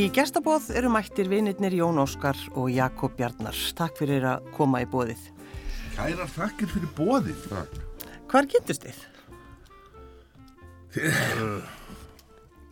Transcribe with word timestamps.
Í 0.00 0.06
gestabóð 0.16 0.70
eru 0.78 0.88
mættir 0.88 1.28
vinirnir 1.28 1.74
Jón 1.76 1.98
Óskar 2.00 2.38
og 2.56 2.70
Jakob 2.72 3.12
Bjarnar. 3.18 3.56
Takk 3.76 3.98
fyrir 4.00 4.24
að 4.24 4.46
koma 4.56 4.80
í 4.80 4.86
bóðið. 4.88 5.26
Kærar 5.92 6.30
þakkir 6.32 6.70
fyrir 6.72 6.92
bóðið. 6.96 7.42
Hvar 8.30 8.48
kynntust 8.48 8.86
þið? 8.86 9.02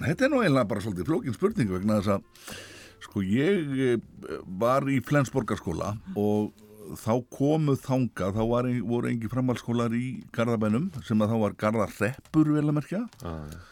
Þetta 0.06 0.25
er 0.25 0.33
nú 0.33 0.41
eiginlega 0.41 0.70
bara 0.73 0.87
svolítið 0.87 1.11
flókin 1.11 1.37
spurning 1.37 1.75
vegna 1.75 2.01
þess 2.01 2.15
að 2.17 2.56
sko 3.05 3.27
ég 3.29 3.77
eh, 3.77 4.01
var 4.65 4.89
í 4.89 4.97
Flensborgarskóla 5.05 5.98
og 6.17 6.55
þá 6.97 7.12
komu 7.29 7.77
þanga, 7.77 8.33
þá 8.39 8.45
var, 8.55 8.73
voru 8.89 9.12
engi 9.12 9.29
framhaldsskólar 9.29 9.92
í 9.92 10.23
Garðabænum 10.33 10.95
sem 11.05 11.20
að 11.20 11.34
þá 11.34 11.41
var 11.45 11.61
Garðarreppur 11.61 12.56
vel 12.56 12.70
að 12.70 12.79
merkja. 12.81 13.05
Ah, 13.20 13.45
ja. 13.53 13.67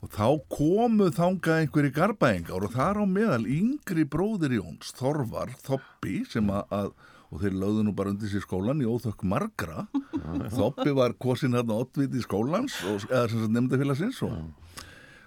Og 0.00 0.08
þá 0.14 0.26
komu 0.48 1.10
þangað 1.12 1.62
einhverji 1.62 1.92
garbæðingar 1.92 2.64
og 2.64 2.72
þar 2.72 3.02
á 3.02 3.06
meðal 3.08 3.42
yngri 3.44 4.06
bróðir 4.08 4.54
Jóns, 4.56 4.94
Þorvar, 4.96 5.52
Þoppi, 5.66 6.22
sem 6.30 6.48
að, 6.54 6.94
og 7.28 7.42
þeir 7.42 7.58
lögðu 7.60 7.84
nú 7.84 7.92
bara 7.98 8.14
undir 8.14 8.32
sér 8.32 8.46
skólan 8.46 8.80
í 8.80 8.88
óþökk 8.88 9.26
margra. 9.28 9.84
Þoppi 10.56 10.94
var 10.96 11.18
kosin 11.20 11.58
hérna 11.58 11.76
ótviti 11.84 12.22
í 12.22 12.24
skólans, 12.24 12.78
og, 12.88 13.04
eða 13.10 13.26
sem 13.28 13.44
sagt 13.44 13.56
nefndafélagsins 13.58 14.22
og, 14.24 14.86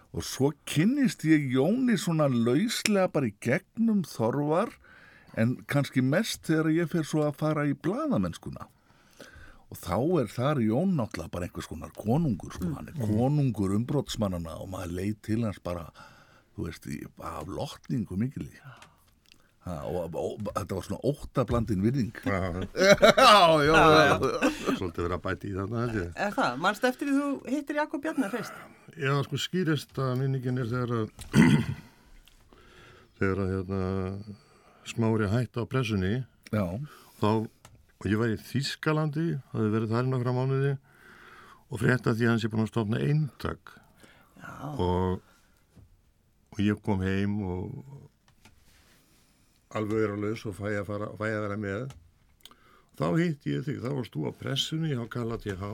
og 0.10 0.26
svo 0.26 0.50
kynnist 0.70 1.22
ég 1.30 1.46
Jóni 1.54 2.00
svona 2.02 2.26
lauslega 2.34 3.12
bara 3.14 3.30
í 3.30 3.36
gegnum 3.46 4.02
Þorvar, 4.10 4.74
en 5.38 5.60
kannski 5.70 6.02
mest 6.02 6.48
þegar 6.50 6.74
ég 6.74 6.90
fer 6.90 7.06
svo 7.06 7.28
að 7.28 7.38
fara 7.46 7.70
í 7.70 7.78
bladamennskuna 7.78 8.72
og 9.74 9.80
þá 9.82 9.98
er 10.22 10.30
þar 10.30 10.60
Jón 10.62 10.96
náttúrulega 11.00 11.34
bara 11.34 11.48
einhvers 11.48 11.70
konar 11.72 11.94
konungur 11.98 12.54
sko, 12.54 12.70
hann 12.78 12.92
er 12.92 12.98
mm. 12.98 13.14
konungur 13.18 13.74
umbrótsmannana 13.80 14.60
og 14.62 14.70
maður 14.70 14.98
leið 15.00 15.16
til 15.26 15.40
hans 15.48 15.62
bara 15.66 15.88
þú 16.54 16.68
veist, 16.68 16.90
af 17.26 17.50
lotningu 17.50 18.18
mikil 18.22 18.46
ha, 19.64 19.78
og, 19.88 20.12
og, 20.14 20.44
og 20.44 20.52
þetta 20.52 20.78
var 20.78 20.86
svona 20.86 21.10
óttablandin 21.10 21.82
virðing. 21.86 22.12
Já, 22.28 23.64
já, 23.64 23.74
já 23.74 24.16
Svolítið 24.76 25.06
verið 25.06 25.16
að 25.16 25.24
bæti 25.24 25.50
í 25.50 25.56
þarna 25.56 25.84
Er 25.88 26.36
það? 26.36 26.58
Mannst 26.66 26.88
eftir 26.90 27.10
því 27.10 27.16
þú 27.16 27.54
hittir 27.54 27.80
Jakob 27.80 28.04
Bjarnar 28.04 28.34
fyrst? 28.34 28.58
Já, 29.00 29.14
sko 29.26 29.40
skýrist 29.40 29.98
að 30.04 30.14
minningin 30.20 30.60
er 30.60 30.70
þegar 30.70 30.94
að 30.98 31.08
þegar 33.22 33.44
að 33.46 33.54
hérna, 33.56 33.82
smári 34.92 35.32
hætt 35.32 35.58
á 35.58 35.64
pressunni. 35.70 36.14
Já. 36.52 36.66
Þá 37.24 37.30
og 38.04 38.12
ég 38.12 38.20
var 38.20 38.32
í 38.34 38.40
Þískalandi, 38.40 39.28
það 39.52 39.62
hefði 39.62 39.74
verið 39.78 39.94
þar 39.94 40.08
nokkra 40.12 40.36
mánuði 40.36 40.72
og 41.70 41.80
frétta 41.80 42.14
því 42.14 42.26
að 42.26 42.34
hans 42.34 42.44
er 42.44 42.52
búin 42.52 42.66
að 42.66 42.72
stofna 42.74 43.00
eintak. 43.00 43.72
Og, 44.84 45.22
og 46.52 46.60
ég 46.60 46.82
kom 46.84 47.04
heim 47.06 47.38
og 47.48 47.64
alveg 49.74 50.04
er 50.04 50.14
á 50.14 50.18
laus 50.20 50.44
og 50.50 50.58
fæ 50.58 50.68
að, 50.74 50.86
fara, 50.90 51.08
fæ 51.18 51.26
að 51.30 51.46
vera 51.48 51.60
með. 51.64 51.96
Þá 53.00 53.06
hitt 53.18 53.48
ég 53.50 53.64
þig, 53.66 53.80
þá 53.82 53.90
varst 53.96 54.14
þú 54.14 54.28
á 54.30 54.32
pressunni 54.44 54.92
ég 54.92 55.00
hafa 55.00 55.14
kallat 55.16 55.48
ég 55.50 55.64
há 55.64 55.72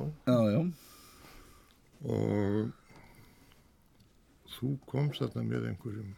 og 2.00 2.70
þú 4.54 4.70
komst 4.88 5.20
þarna 5.26 5.44
með 5.50 5.66
einhverjum 5.74 6.14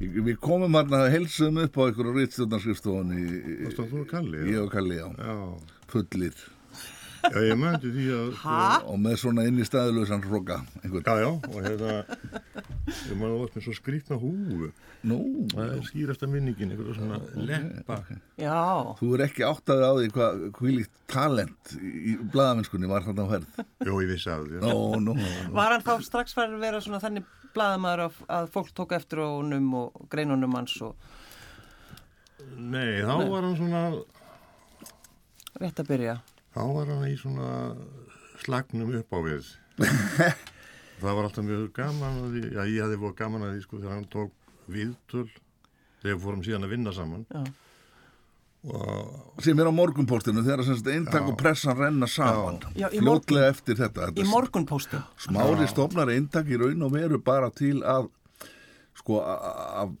Við 0.00 0.36
komum 0.42 0.74
hérna 0.74 1.04
að 1.04 1.12
helsum 1.14 1.60
upp 1.62 1.76
á 1.78 1.82
einhverju 1.86 2.14
rítstjórnarskrifstofunni 2.16 3.26
Þú 3.66 3.72
stóð 3.74 3.90
þú 3.92 4.00
og 4.02 4.08
Kalli? 4.10 4.40
Ég 4.50 4.58
og 4.64 4.72
Kalli, 4.72 4.96
já, 4.98 5.06
já. 5.18 5.36
Fullir 5.92 6.34
Já, 7.22 7.38
ég 7.46 7.58
mændi 7.60 7.92
því 7.94 8.06
að 8.16 8.32
Hæ? 8.42 8.56
Og 8.90 8.98
með 9.04 9.18
svona 9.22 9.44
inn 9.46 9.60
í 9.62 9.66
staðlöðsan 9.68 10.24
hroka 10.26 10.58
Já, 10.82 11.14
já, 11.22 11.28
og 11.30 11.58
hérna 11.62 12.00
Ég 13.08 13.18
maður 13.18 13.34
að 13.34 13.42
það 13.42 13.56
með 13.56 13.64
svo 13.66 13.74
skrítna 13.76 14.18
húfu. 14.20 14.68
Nú? 15.10 15.18
Það 15.52 15.72
er 15.74 15.84
skýrasta 15.88 16.28
minningin, 16.30 16.72
einhverju 16.72 16.96
svona 16.96 17.18
okay, 17.18 17.46
leppa. 17.48 17.98
Okay. 18.02 18.18
Já. 18.42 18.58
Þú 19.00 19.10
er 19.16 19.24
ekki 19.26 19.46
áttaði 19.48 19.88
á 19.88 19.92
því 19.98 20.10
hvað 20.16 20.42
hvílíkt 20.58 21.02
talent 21.12 21.74
í 21.82 22.16
bladamennskunni 22.32 22.90
var 22.90 23.04
þarna 23.06 23.26
á 23.26 23.32
herð 23.34 23.58
Jó, 23.84 23.92
ég 24.00 24.10
vissi 24.12 24.30
að 24.32 24.46
því 24.48 24.62
Nó, 24.62 24.72
nó 25.02 25.16
Var 25.52 25.74
hann 25.74 25.84
þá 25.84 25.92
strax 26.06 26.36
færið 26.36 26.56
að 26.56 26.64
vera 26.64 26.82
svona 26.84 27.02
þannig 27.02 27.28
blaðamæður 27.52 28.04
að, 28.06 28.20
að 28.38 28.48
fólk 28.54 28.72
tók 28.76 28.94
eftir 28.96 29.22
honum 29.24 29.68
og 29.82 30.06
greinunum 30.12 30.56
hans 30.56 30.76
og... 30.86 30.94
Nei, 32.56 33.02
þá 33.04 33.14
Nei. 33.18 33.28
var 33.32 33.46
hann 33.46 33.58
svona 33.58 33.82
Rétt 35.60 35.82
að 35.82 35.90
byrja. 35.92 36.14
Þá 36.54 36.62
var 36.74 36.88
hann 36.94 37.04
í 37.10 37.16
svona 37.20 37.50
slagnum 38.42 38.94
upp 38.98 39.12
á 39.14 39.18
við 39.24 39.50
Það 41.02 41.16
var 41.18 41.26
alltaf 41.28 41.46
mjög 41.46 41.64
gaman 41.74 42.20
því, 42.30 42.42
já 42.54 42.62
ég 42.62 42.84
hefði 42.84 43.00
búið 43.02 43.16
gaman 43.18 43.46
að 43.46 43.56
því 43.56 43.64
sko 43.64 43.80
þegar 43.80 43.96
hann 43.96 44.08
tók 44.12 44.70
viðtöl 44.70 45.26
þegar 46.02 46.14
við 46.14 46.22
fórum 46.22 46.46
síðan 46.46 46.66
að 46.66 46.74
vinna 46.76 46.94
saman. 46.94 47.26
Já. 47.32 47.42
Sem 49.42 49.58
er 49.58 49.66
á 49.66 49.74
morgunpóstinu 49.74 50.44
þegar 50.46 50.62
eintak 50.94 51.26
og 51.26 51.34
pressan 51.40 51.74
renna 51.74 52.06
saman. 52.06 52.60
Já, 52.78 52.86
fljótlega 52.94 53.50
eftir 53.50 53.78
þetta, 53.80 54.12
þetta 54.12 54.22
í 54.22 54.30
morgunpóstinu 54.30 55.02
smári 55.24 55.66
stofnar 55.70 56.12
eintak 56.14 56.46
í 56.46 56.60
raun 56.60 56.86
og 56.86 56.94
veru 56.94 57.18
bara 57.18 57.50
til 57.50 57.80
að 57.82 58.06
sko 59.00 59.18
að 59.26 59.96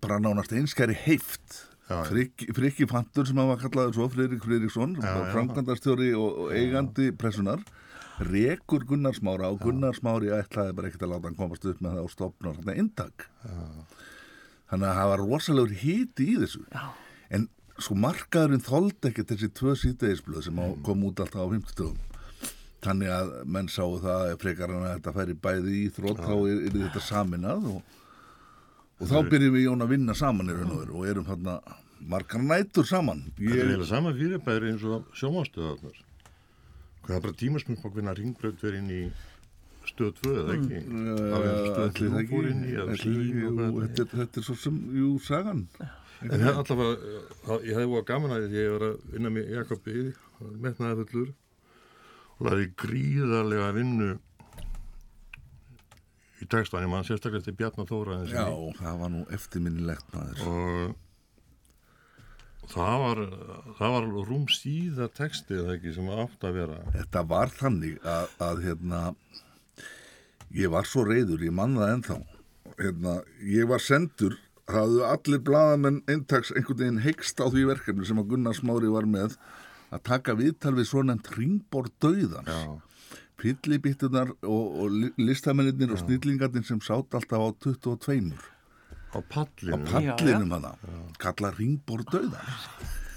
bara 0.00 0.20
nánast 0.22 0.54
einskæri 0.56 0.96
heift. 1.04 1.64
Frikki 1.86 2.88
Fantur 2.90 3.28
sem 3.28 3.38
hafa 3.38 3.60
kallaði 3.60 3.94
svo 3.94 4.08
Fridrik 4.10 4.42
Fridriksson 4.42 4.96
framkvæmdarstjóri 4.98 6.08
og, 6.18 6.40
og 6.46 6.54
eigandi 6.56 7.12
pressunar 7.14 7.60
rekur 8.18 8.84
Gunnar 8.88 9.14
Smára 9.16 9.50
og 9.52 9.60
Gunnar 9.60 9.96
Smári 9.96 10.30
ætlaði 10.32 10.76
bara 10.76 10.88
ekkert 10.88 11.04
að 11.04 11.12
láta 11.12 11.28
hann 11.28 11.38
komast 11.38 11.66
upp 11.68 11.82
með 11.84 11.98
það 11.98 12.06
og 12.06 12.12
stopna 12.12 12.54
svona 12.56 12.76
eintak 12.80 13.26
þannig 14.70 14.88
að 14.88 14.98
það 15.00 15.10
var 15.12 15.22
rosalegur 15.22 15.74
híti 15.82 16.28
í 16.32 16.38
þessu. 16.40 16.62
Já. 16.72 16.86
en 17.36 17.48
sko 17.76 17.96
markaðurinn 18.00 18.64
þóldi 18.64 19.10
ekki 19.10 19.26
þessi 19.28 19.50
tvö 19.54 19.76
sítegisblöð 19.78 20.46
sem 20.48 20.56
mm. 20.56 20.80
kom 20.86 21.04
út 21.06 21.20
alltaf 21.22 21.44
á 21.44 21.48
50 21.52 21.92
þannig 22.86 23.12
að 23.12 23.34
menn 23.56 23.68
sáu 23.72 23.98
það 24.00 24.32
frekar 24.40 24.72
en 24.72 24.86
að 24.86 24.94
þetta 24.94 25.16
færi 25.16 25.38
bæði 25.46 25.76
í 25.82 25.86
þrótt 25.92 26.22
þá 26.24 26.34
er, 26.36 26.62
er 26.68 26.78
þetta 26.86 27.04
saminað 27.04 27.68
og, 27.74 27.96
og 29.00 29.10
þá 29.10 29.18
byrjum 29.30 29.58
við 29.58 29.66
Jón 29.66 29.84
að 29.84 29.92
vinna 29.92 30.16
saman 30.16 30.52
í 30.52 30.56
raun 30.56 30.72
og 30.72 30.82
veru 30.84 31.00
og 31.00 31.10
erum 31.12 31.28
hérna 31.28 31.58
margar 32.06 32.42
nætur 32.44 32.86
saman. 32.86 33.24
Það 33.38 33.52
er 33.52 33.62
eiginlega 33.64 33.88
sama 33.88 34.12
fyrirbæri 34.16 34.72
eins 34.72 34.84
og 34.86 35.08
sjómanstöðarnar 35.16 36.05
hvað 37.06 37.16
er 37.16 37.24
bara 37.26 37.38
tímasmjönd 37.42 37.82
bak 37.84 37.96
vinna 37.96 38.14
ringbröð 38.18 38.62
verið 38.62 38.82
inn 38.82 38.92
í 38.92 39.00
stöð 39.86 40.12
2 40.22 40.34
eða 40.42 40.56
ekki? 40.56 40.80
Það 40.90 41.46
er 41.46 41.60
stöð 41.70 41.94
3 42.00 42.26
fór 42.32 42.50
inn 42.50 42.64
í 42.66 42.74
þetta 43.86 44.26
er. 44.40 44.46
svo 44.48 44.58
sem, 44.58 44.80
jú, 44.96 45.14
sagan. 45.22 45.66
En 46.24 46.40
það 46.40 46.60
allavega, 46.62 47.58
ég 47.62 47.74
hefði 47.76 47.88
búið 47.92 48.06
gaman 48.10 48.36
að 48.36 48.54
ég 48.56 48.70
var 48.74 48.86
að 48.88 49.00
vinna 49.12 49.32
með 49.32 49.50
Jakobi 49.52 50.06
metnaði 50.64 51.04
fullur 51.04 51.34
og 52.36 52.46
laði 52.48 52.70
gríðarlega 52.82 53.72
vinnu 53.76 54.12
í 56.42 56.48
textan, 56.52 56.84
ég 56.84 56.90
maður 56.92 57.10
sérstaklega 57.10 57.46
til 57.46 57.56
Bjarnar 57.56 57.88
Þóra 57.88 58.18
Já, 58.28 58.46
það 58.80 58.98
var 59.02 59.12
nú 59.12 59.22
eftirminnilegt 59.32 60.16
maður. 60.16 60.42
Og 60.50 61.05
það 62.70 62.96
var 63.02 63.20
það 63.78 63.94
var 63.96 64.08
rúm 64.30 64.46
síða 64.52 65.10
textið 65.16 65.74
ekki 65.76 65.94
sem 65.96 66.08
átt 66.10 66.46
að 66.46 66.58
vera. 66.60 66.78
Þetta 66.94 67.22
var 67.34 67.52
þannig 67.54 68.00
að, 68.04 68.32
að 68.48 68.64
hérna 68.66 69.02
ég 70.56 70.72
var 70.72 70.88
svo 70.88 71.06
reyður, 71.06 71.44
ég 71.46 71.54
mannaði 71.54 71.98
ennþá. 71.98 72.18
Hérna, 72.76 73.20
ég 73.46 73.70
var 73.70 73.82
sendur 73.82 74.36
hafðu 74.70 75.04
allir 75.06 75.42
bladamenn 75.46 76.02
eintaks 76.10 76.50
einhvern 76.54 76.80
veginn 76.80 77.04
heikst 77.04 77.38
á 77.38 77.46
því 77.46 77.68
verkefni 77.70 78.08
sem 78.08 78.18
að 78.18 78.32
Gunnar 78.32 78.56
Smári 78.58 78.90
var 78.90 79.06
með 79.06 79.36
að 79.94 80.02
taka 80.08 80.34
viðtal 80.38 80.74
við 80.74 80.88
svona 80.90 81.14
ringbór 81.36 81.88
döðans 82.02 82.82
fyllibittunar 83.40 84.32
og, 84.48 84.64
og 84.80 84.94
listamennir 85.20 85.92
og 85.92 86.00
snillingarnir 86.00 86.64
sem 86.66 86.80
sátt 86.82 87.14
alltaf 87.14 87.42
á 87.42 87.48
22 87.68 88.32
á 89.14 89.18
pallinum, 89.30 89.82
á 89.86 89.88
pallinum 89.92 90.54
hana 90.56 90.72
kalla 91.22 91.52
ringbór 91.56 92.04
döðans 92.10 92.68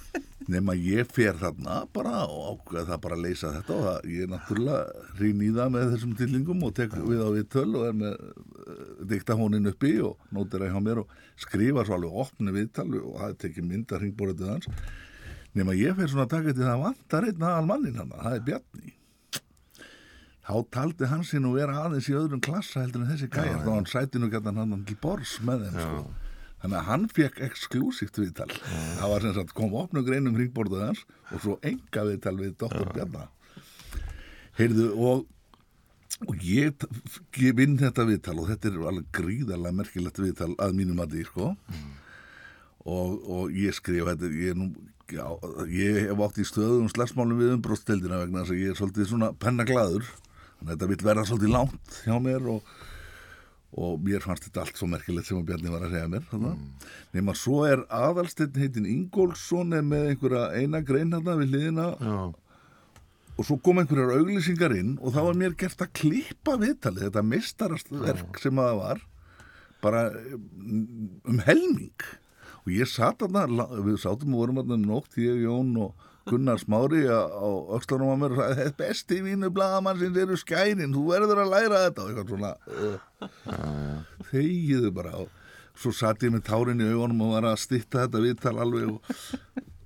nema 0.53 0.73
ég 0.77 1.09
fer 1.13 1.37
þarna 1.37 1.83
bara 1.93 2.23
og 2.25 2.45
ákveða 2.53 2.85
það 2.91 3.01
bara 3.05 3.17
að 3.17 3.25
leysa 3.25 3.51
þetta 3.57 3.75
og 3.75 3.83
það, 3.87 3.97
ég 4.13 4.25
er 4.25 4.31
náttúrulega 4.33 5.09
rín 5.19 5.43
í 5.45 5.49
það 5.55 5.73
með 5.75 5.91
þessum 5.93 6.15
tillingum 6.19 6.63
og 6.65 6.75
tek 6.79 6.95
við 6.97 7.21
á 7.21 7.29
við 7.35 7.49
töl 7.55 7.67
og 7.69 7.87
er 7.89 7.97
með 7.99 8.15
uh, 8.23 8.79
dikta 9.11 9.37
hónin 9.39 9.71
uppi 9.71 9.93
og 10.05 10.31
nótir 10.35 10.65
að 10.65 10.73
hjá 10.73 10.79
mér 10.85 11.03
og 11.03 11.17
skrifa 11.39 11.85
svo 11.85 11.99
alveg 11.99 12.21
opni 12.25 12.55
viðtal 12.55 12.89
og 13.01 13.19
það 13.21 13.35
tekir 13.45 13.67
mynda 13.67 14.01
hringborðið 14.01 14.53
hans 14.53 14.71
nema 15.57 15.77
ég 15.77 15.97
fer 15.97 16.09
svona 16.09 16.27
að 16.27 16.33
taka 16.37 16.55
til 16.55 16.65
það 16.65 16.85
vantar 16.87 17.29
einn 17.29 17.45
aðal 17.51 17.69
mannin 17.69 18.01
hann, 18.01 18.15
það 18.15 18.39
er 18.39 18.47
Bjarni 18.49 18.95
þá 20.49 20.55
taldi 20.73 21.09
hans 21.11 21.35
inn 21.37 21.45
og 21.45 21.59
vera 21.59 21.85
aðeins 21.85 22.09
í 22.09 22.17
öðrum 22.17 22.41
klassa 22.43 22.81
heldur 22.81 23.05
en 23.05 23.13
þessi 23.13 23.29
gæjar 23.29 23.61
þá 23.61 23.71
hann 23.75 23.89
sæti 23.89 24.21
nú 24.21 24.31
gætan 24.33 24.57
hann 24.59 24.81
til 24.87 24.97
bors 25.01 25.37
með 25.45 25.69
þeim 25.69 25.79
sko 25.85 26.07
Þannig 26.59 26.75
að 26.75 26.87
hann 26.89 27.03
fekk 27.15 27.37
exklusíft 27.45 28.17
viðtal. 28.19 28.49
Mm. 28.51 28.87
Það 28.99 29.11
var 29.13 29.23
sem 29.23 29.35
sagt 29.37 29.53
kom 29.55 29.75
opnum 29.79 30.03
greinum 30.03 30.33
hringborðuð 30.35 30.81
hans 30.89 31.05
og 31.31 31.43
svo 31.45 31.53
enga 31.63 32.03
viðtal 32.09 32.33
við 32.35 32.57
Dr. 32.59 32.89
Bjarnar. 32.91 33.29
Heyrðu 34.59 34.89
og 34.97 35.27
og 36.27 36.41
ég, 36.43 36.83
ég 37.39 37.55
vinn 37.55 37.77
þetta 37.79 38.03
viðtal 38.09 38.35
og 38.41 38.49
þetta 38.49 38.67
er 38.67 38.79
alveg 38.91 39.09
gríðarlega 39.15 39.77
merkilegt 39.77 40.19
viðtal 40.19 40.51
að 40.59 40.73
mínum 40.75 40.99
að 40.99 41.13
því 41.15 41.25
sko 41.29 41.49
og, 42.89 43.13
og 43.23 43.53
ég 43.55 43.75
skrifa 43.77 44.17
þetta 44.17 44.31
ég, 44.41 44.57
nú, 44.59 44.67
já, 45.07 45.23
ég 45.71 46.09
hef 46.09 46.23
átt 46.25 46.41
í 46.41 46.47
stöðum 46.47 46.89
slagsmálum 46.91 47.39
við 47.39 47.53
umbróðstildina 47.55 48.19
vegna 48.23 48.43
þess 48.43 48.55
að 48.55 48.63
ég 48.65 48.73
er 48.73 48.79
svolítið 48.81 49.09
svona 49.13 49.31
pennaglaður 49.39 50.09
þannig 50.59 50.69
að 50.69 50.75
þetta 50.75 50.89
vil 50.91 51.07
verða 51.09 51.25
svolítið 51.29 51.55
langt 51.55 51.99
hjá 52.03 52.15
mér 52.23 52.49
og, 52.53 52.73
og 53.79 54.03
mér 54.05 54.25
fannst 54.25 54.45
þetta 54.47 54.65
allt 54.65 54.81
svo 54.81 54.89
merkilegt 54.91 55.29
sem 55.29 55.39
að 55.39 55.47
Bjarni 55.49 55.73
var 55.73 55.87
að 55.87 55.95
segja 55.95 56.11
mér 56.11 56.27
mm. 56.35 56.59
nema 57.17 57.35
svo 57.37 57.63
er 57.69 57.85
aðalstinn 57.87 58.59
heitin 58.59 58.89
Ingólfsson 58.89 59.73
með 59.87 60.11
einhverja 60.11 60.45
eina 60.59 60.83
grein 60.85 61.15
hérna 61.15 61.37
við 61.39 61.55
hliðina. 61.55 61.89
Já, 61.99 62.19
og 63.39 63.47
svo 63.47 63.55
kom 63.63 63.79
einhverjar 63.79 64.17
auglýsingar 64.19 64.73
inn 64.75 64.97
og 64.99 65.13
þá 65.15 65.21
var 65.29 65.37
mér 65.39 65.55
gert 65.59 65.79
að 65.83 65.93
klippa 65.95 66.57
viðtalið 66.59 67.05
þetta 67.05 67.23
mistarast 67.23 67.91
verk 67.93 68.39
sem 68.43 68.59
að 68.59 68.67
það 68.67 68.79
var 68.81 69.05
bara 69.79 70.01
um, 70.35 70.81
um 71.23 71.39
helming. 71.47 72.07
Og 72.65 72.73
ég 72.75 72.89
satt 72.91 73.23
la- 73.31 73.69
við 73.79 74.01
sátum 74.03 74.35
og 74.35 74.43
vorum 74.43 74.59
þarna 74.59 74.75
um 74.75 74.87
nótt, 74.89 75.15
ég, 75.15 75.39
Jón 75.45 75.71
og 75.79 76.07
Gunnar 76.29 76.61
Smári 76.61 77.03
á, 77.09 77.19
á 77.25 77.47
öxlarum 77.77 78.13
á 78.13 78.17
mér 78.21 78.35
og 78.35 78.41
sagði, 78.43 78.69
besti 78.79 79.19
vínu 79.25 79.49
blagamann 79.53 79.99
sem 79.99 80.21
eru 80.23 80.37
skænin, 80.39 80.93
þú 80.93 81.05
verður 81.09 81.43
að 81.43 81.53
læra 81.55 81.83
þetta. 81.87 82.05
Og 82.05 82.09
eitthvað 82.09 82.31
svona 82.33 82.51
uh, 82.69 84.23
þegiðu 84.29 84.93
bara 84.95 85.15
og 85.23 85.35
svo 85.79 85.93
satt 85.95 86.23
ég 86.25 86.33
með 86.35 86.45
tárin 86.49 86.83
í 86.83 86.89
augunum 86.91 87.25
og 87.25 87.35
var 87.37 87.49
að 87.53 87.61
stytta 87.63 88.05
þetta 88.05 88.23
viðtal 88.25 88.55
alveg 88.59 88.93
og, 88.93 89.13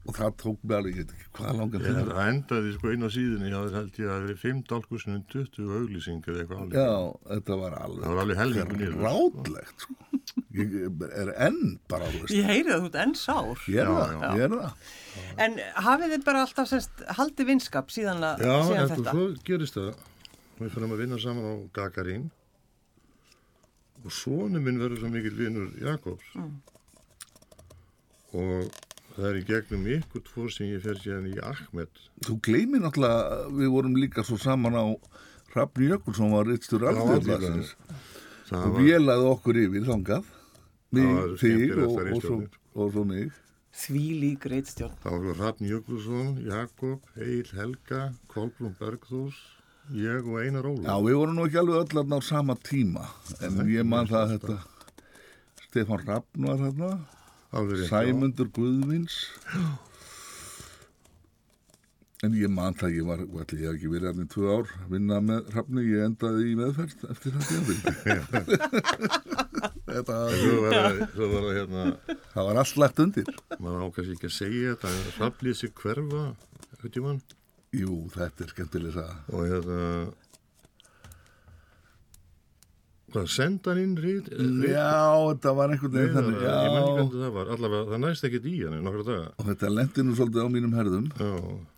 og 0.03 0.15
það 0.17 0.31
tók 0.41 0.63
mig 0.67 0.75
alveg, 0.77 0.95
ég 0.97 1.05
veit 1.05 1.11
ekki 1.15 1.29
hvað 1.37 1.53
langan 1.59 1.79
ég, 1.79 1.85
tíma 1.87 2.01
það 2.09 2.29
endaði 2.33 2.71
sko 2.75 2.89
á 2.91 3.09
síðunni, 3.13 3.51
já, 3.53 3.57
það 3.63 3.75
held 3.77 3.99
ég 3.99 4.07
að 4.07 4.11
það 4.13 4.23
verið 4.25 4.41
5 4.43 4.59
dálkursunum 4.71 5.21
20 5.31 5.69
auglýsingar 5.77 6.33
eða 6.33 6.41
eitthvað 6.43 6.63
alveg. 6.63 6.75
Já, 6.75 6.91
þetta 7.29 7.57
var 7.61 7.77
alveg 7.79 8.03
Það 8.03 8.11
var 8.13 8.21
alveg 8.23 8.41
helmingur 8.41 8.81
niður, 8.81 8.97
sko. 8.97 9.05
Rátlegt, 9.07 9.85
sko. 9.85 9.93
Ég 10.53 10.75
er 11.23 11.31
enn 11.47 11.61
bara, 11.89 12.09
þú 12.11 12.21
veist. 12.25 12.35
Ég 12.35 12.49
heyri 12.51 12.67
það, 12.67 12.83
þú 12.83 12.89
ert 12.91 12.99
enn 13.05 13.15
sár. 13.23 13.63
Ég 13.71 13.79
er 13.79 13.87
Já, 13.87 13.95
það, 13.95 14.13
já. 14.13 14.29
ég 14.33 14.43
er 14.43 14.55
það. 14.57 14.93
En 15.47 15.57
hafið 15.87 16.13
þið 16.17 16.27
bara 16.27 16.43
alltaf 16.43 16.71
semst, 16.73 17.03
haldið 17.21 17.49
vinskap 17.53 17.93
síðan, 17.95 18.23
að, 18.27 18.43
Já, 18.43 18.53
síðan 18.67 18.83
eftir 18.83 19.03
þetta? 19.03 19.15
svo 19.15 19.47
gerist 19.47 19.79
það. 19.79 19.91
Við 20.59 20.73
fyrir 20.75 20.91
að 20.93 21.01
vinna 21.03 21.17
saman 21.23 21.47
á 21.49 21.53
Gagarín 21.79 22.27
og 24.03 24.11
sonu 24.13 24.59
minn 24.59 24.77
verður 24.83 24.99
svo 25.01 25.09
mikil 25.15 25.33
vinnur 25.39 25.71
Jakobs. 25.79 26.27
Og 28.33 28.67
það 29.15 29.27
er 29.29 29.37
í 29.39 29.43
gegnum 29.47 29.83
ykkur 29.97 30.23
tvo 30.27 30.47
sem 30.49 30.71
ég 30.71 30.81
fer 30.83 30.97
síðan 31.01 31.27
í 31.29 31.35
Ahmed. 31.43 32.01
Þú 32.25 32.37
gleymir 32.47 32.81
náttúrulega, 32.83 33.37
við 33.59 33.71
vorum 33.75 33.95
líka 33.99 34.23
svo 34.25 34.37
saman 34.41 34.75
á 34.77 34.85
Hrafn 35.53 35.85
Jökulsson 35.85 36.31
var 36.33 36.49
alþjóðblasins 36.49 37.75
Það 38.49 38.63
og 38.65 38.73
var, 38.73 38.81
vélaði 38.81 39.27
okkur 39.29 39.59
yfir 39.61 39.85
þangað. 39.87 40.29
Mig, 40.93 41.07
Það 41.09 41.35
þig 41.41 41.61
og, 41.73 41.83
og, 41.85 42.01
ritstjórnin. 42.07 42.49
og 42.73 42.91
svo 42.93 43.03
mig. 43.09 43.31
Því 43.73 44.01
lík 44.21 44.43
reitstjórn. 44.51 44.97
það 45.01 45.23
var 45.27 45.39
Rafn 45.41 45.69
Jökulsson, 45.69 46.33
Jakob, 46.45 47.05
Egil 47.17 47.53
Helga, 47.57 48.01
Kolbrún 48.29 48.75
Bergþús, 48.77 49.39
ég 49.97 50.27
og 50.29 50.37
Einar 50.41 50.67
Óla. 50.69 50.83
Já, 50.85 50.93
við 51.05 51.17
vorum 51.21 51.39
nú 51.39 51.47
ekki 51.47 51.61
alveg 51.63 51.79
öll 51.81 51.95
þarna 51.97 52.19
á 52.21 52.21
sama 52.21 52.55
tíma, 52.61 53.07
en 53.41 53.57
Nei, 53.57 53.65
ég 53.77 53.87
man 53.89 54.09
það 54.09 54.21
að 54.21 54.35
þetta, 54.35 54.57
Stefán 55.65 56.03
Hrafn 56.05 56.45
var 56.49 56.61
þarna, 56.61 56.91
Alveg. 56.93 57.22
Sæmundur 57.89 58.49
Guðvins 58.53 59.17
en 62.23 62.35
ég 62.39 62.49
man 62.51 62.75
það 62.79 62.95
ég 62.95 63.07
var, 63.07 63.19
ætli 63.43 63.59
ég 63.61 63.67
hef 63.67 63.75
ekki 63.77 63.91
verið 63.91 64.21
í 64.23 64.25
tvö 64.31 64.45
ár 64.55 64.69
vinna 64.91 65.19
með 65.23 65.49
Hrafni, 65.51 65.83
ég 65.89 66.05
endaði 66.07 66.43
í 66.49 66.55
meðferð 66.59 66.99
eftir 67.11 67.31
það 67.35 67.43
þetta 69.93 70.17
það, 70.17 71.01
svo 71.13 71.29
var 71.33 71.47
hérna, 71.57 71.85
það 72.33 72.49
var 72.49 72.59
allt 72.63 72.79
lagt 72.81 73.01
undir. 73.03 73.31
Maður 73.59 73.85
ákast 73.87 74.13
ekki 74.15 74.29
að 74.29 74.35
segja 74.37 74.73
þetta, 74.73 74.93
en 74.93 75.15
Rafnlið 75.19 75.59
sig 75.59 75.73
hverfa, 75.81 76.23
eitthvað 76.71 76.93
tímann, 76.95 77.21
jú, 77.75 77.97
þetta 78.15 78.45
er 78.45 78.53
skemmtileg 78.53 78.97
það 78.97 79.13
og 79.33 79.51
hérna, 79.51 79.81
hvað, 83.13 83.27
senda 83.33 83.71
hann 83.73 83.81
inn 83.83 83.95
rít? 84.01 84.29
já, 84.67 84.93
þetta 85.29 85.53
var 85.59 85.73
einhvern 85.75 85.93
veginn 85.97 86.15
þannig 86.17 86.39
var- 86.39 86.63
ég 86.63 86.71
man 86.73 86.81
ekki 86.81 86.93
já, 86.93 86.97
hvernig 86.97 87.21
það 87.23 87.35
var, 87.37 87.51
allavega, 87.55 87.85
það 87.91 88.01
næst 88.05 88.27
ekkert 88.29 88.47
í 88.49 88.55
hann 88.63 88.77
í 88.77 88.81
nokkra 88.87 89.05
daga. 89.09 89.27
og 89.37 89.45
þetta 89.51 89.71
lendi 89.77 90.05
nú 90.07 90.15
svolítið 90.17 90.43
á 90.43 90.49
mínum 90.55 90.73
herðum 90.79 91.07
Já, 91.19 91.31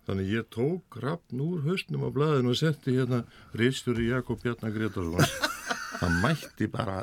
þannig 0.10 0.32
ég 0.36 0.48
tók 0.56 1.00
Rafn 1.04 1.44
úr 1.46 1.62
hausnum 1.68 2.08
á 2.08 2.10
blaðinu 2.16 2.54
og 2.56 2.60
setti 2.62 2.96
hérna 2.98 3.22
rítstjóri 3.54 4.10
Jakob 4.12 4.42
Bjarnar 4.44 4.72
Gretarsson. 4.76 5.54
Það 6.00 6.16
mætti 6.26 6.68
bara 6.68 6.98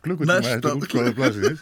klukkutíma 0.00 0.38
eftir 0.40 0.78
útskóða 0.80 1.12
blaðsins. 1.18 1.60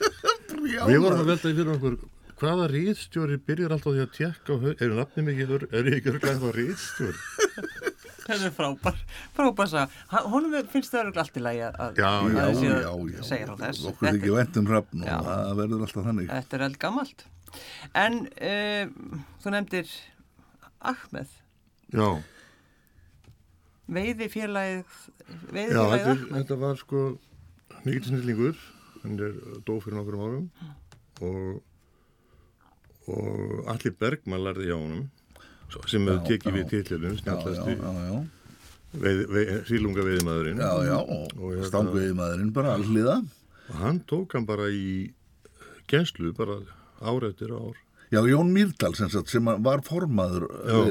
já, 0.71 0.83
Við 0.91 1.01
vorum 1.03 1.25
að 1.25 1.31
velta 1.33 1.51
í 1.51 1.57
fyrir 1.59 1.73
okkur 1.75 1.97
hvaða 2.39 2.69
rítstjóri 2.71 3.37
byrjar 3.43 3.73
alltaf 3.75 3.97
því 3.97 4.03
að 4.05 4.13
tjekka 4.15 4.55
á 4.55 4.57
haug, 4.63 4.75
eru 4.79 4.95
nafnum 4.95 5.31
ekki, 5.33 5.47
er 5.75 5.89
ekki 5.91 6.13
Það 8.29 8.43
er 8.45 8.53
frábær, 8.53 8.99
frábær 9.37 9.69
sá. 9.73 9.83
Honum 10.29 10.55
finnst 10.69 10.93
það 10.93 11.01
örugglega 11.07 11.23
allt 11.25 11.39
í 11.41 11.43
lagi 11.47 11.63
að, 11.65 11.97
Já, 11.97 12.09
að 12.09 12.59
já, 12.61 12.73
já, 12.85 13.23
segja 13.25 13.47
frá 13.49 13.57
þess. 13.63 13.85
okkur 13.89 14.05
Þetta- 14.09 14.19
ekki 14.21 14.33
vænt 14.37 14.59
um 14.61 14.67
Hrafn 14.69 15.05
og 15.07 15.29
það 15.29 15.53
verður 15.63 15.85
alltaf 15.87 16.09
þannig. 16.11 16.29
Þetta 16.35 16.59
er 16.59 16.65
eld 16.69 16.79
gammalt. 16.85 17.25
En 17.97 18.19
uh, 18.29 19.15
þú 19.41 19.55
nefndir 19.55 19.95
Ahmed, 20.93 21.31
Já, 21.97 22.09
veiði 23.89 24.29
félagið, 24.31 24.99
veiði 25.49 25.73
já 25.73 25.81
félagið 25.81 25.95
þetta, 25.97 26.13
Ahmed. 26.13 26.35
þetta 26.37 26.59
var 26.61 26.77
sko 26.83 27.05
mikill 27.87 28.05
snillingur, 28.11 28.61
hann 29.03 29.17
er 29.25 29.39
dó 29.65 29.79
fyrir 29.81 29.97
nokkrum 30.03 30.27
árum. 30.27 30.51
Og, 31.25 31.63
og 33.09 33.65
Alli 33.73 33.91
Bergman 33.99 34.45
lærði 34.45 34.69
hjá 34.69 34.77
honum 34.77 35.07
sem 35.89 36.07
Já, 36.09 36.17
tekið 36.29 36.55
já. 36.59 36.59
við 36.59 36.71
veið, 39.03 39.19
veið, 39.35 39.51
sílunga 39.69 40.05
veiðmaðurinn 40.07 40.63
já, 40.63 40.71
já, 40.89 40.97
Og 40.97 41.51
hérna- 41.53 41.69
stangveiði 41.69 42.15
maðurinn 42.17 42.53
bara 42.57 42.75
alliða 42.79 43.17
og 43.69 43.75
hann 43.83 44.01
tók 44.09 44.33
hann 44.33 44.47
bara 44.49 44.71
í 44.73 45.13
genslu 45.91 46.33
bara 46.37 46.61
ár 47.05 47.29
eftir 47.29 47.53
ár 47.53 47.77
Já, 48.09 48.23
Jón 48.25 48.55
Mýrdal 48.55 48.95
sem, 48.97 49.11
sagt, 49.13 49.29
sem 49.29 49.45
var 49.45 49.83
formaður 49.85 50.47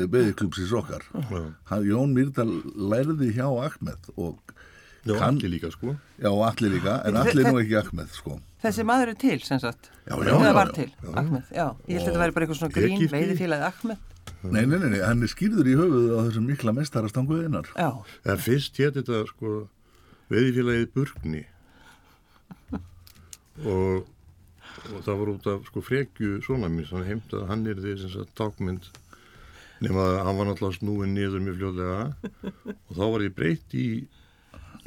beðiklúpsins 0.05 0.69
okkar. 0.77 1.01
Já. 1.17 1.39
Hann, 1.71 1.87
Jón 1.89 2.11
Mýrdal 2.13 2.51
lærði 2.77 3.31
hjá 3.33 3.47
Ahmed 3.49 4.11
og 4.15 4.37
Já, 5.07 5.15
Kann- 5.17 5.37
allir 5.39 5.49
líka 5.55 5.71
sko 5.71 5.95
já, 6.19 6.29
allir 6.29 6.71
líka, 6.75 7.01
en 7.07 7.15
allir 7.15 7.45
nú 7.47 7.57
ekki 7.61 7.77
Ahmed, 7.79 8.09
sko. 8.11 8.39
Þessi 8.61 8.83
maður 8.83 9.13
er 9.13 9.17
til, 9.21 9.39
sem 9.39 9.59
sagt. 9.59 9.89
Já, 10.05 10.17
já, 10.17 10.35
já, 10.35 10.53
var 10.53 10.67
já. 10.67 10.73
til, 10.73 10.91
Ahmed, 11.13 11.43
já. 11.49 11.67
Ég 11.87 11.97
held 11.97 12.01
að 12.01 12.07
þetta 12.11 12.21
væri 12.23 12.33
bara 12.35 12.45
eitthvað 12.45 12.59
svona 12.59 12.75
grín, 12.75 13.09
veiði 13.13 13.37
félagið 13.39 13.67
Ahmed. 13.71 13.97
Nei, 14.43 14.65
nei, 14.69 14.77
nei, 14.77 14.99
hann 15.01 15.23
er 15.25 15.31
skýrður 15.31 15.67
í 15.67 15.73
höfuðu 15.79 16.11
á 16.13 16.21
þessum 16.27 16.45
mikla 16.47 16.73
mestara 16.77 17.09
stanguðinnar. 17.09 17.67
Já, 17.75 17.89
En 18.29 18.37
fyrst 18.43 18.77
hétt 18.77 18.99
þetta 18.99 19.23
sko 19.31 19.53
veiðfélagið 20.29 20.91
Burgni 20.93 21.41
og, 23.65 24.05
og 24.93 25.01
það 25.05 25.17
var 25.21 25.31
út 25.33 25.49
af 25.51 25.65
sko 25.71 25.81
frekju 25.85 26.37
svona 26.45 26.69
mín 26.71 26.85
sem 26.89 27.03
heimtað 27.07 27.47
hann 27.49 27.65
er 27.71 27.79
því 27.81 27.95
sem 28.03 28.11
sagt 28.13 28.35
tákmynd 28.37 28.87
nema 29.83 30.03
að 30.11 30.19
hann 30.27 30.39
var 30.39 30.49
náttúrulega 30.51 30.77
snúin 30.79 31.15
niður 31.17 31.43
mjög 31.45 31.57
fljóðlega 31.61 31.99
og 32.75 32.93
þá 32.97 33.03
var 33.13 33.25
ég 33.25 33.35
breytt 33.37 33.75
í 33.77 33.87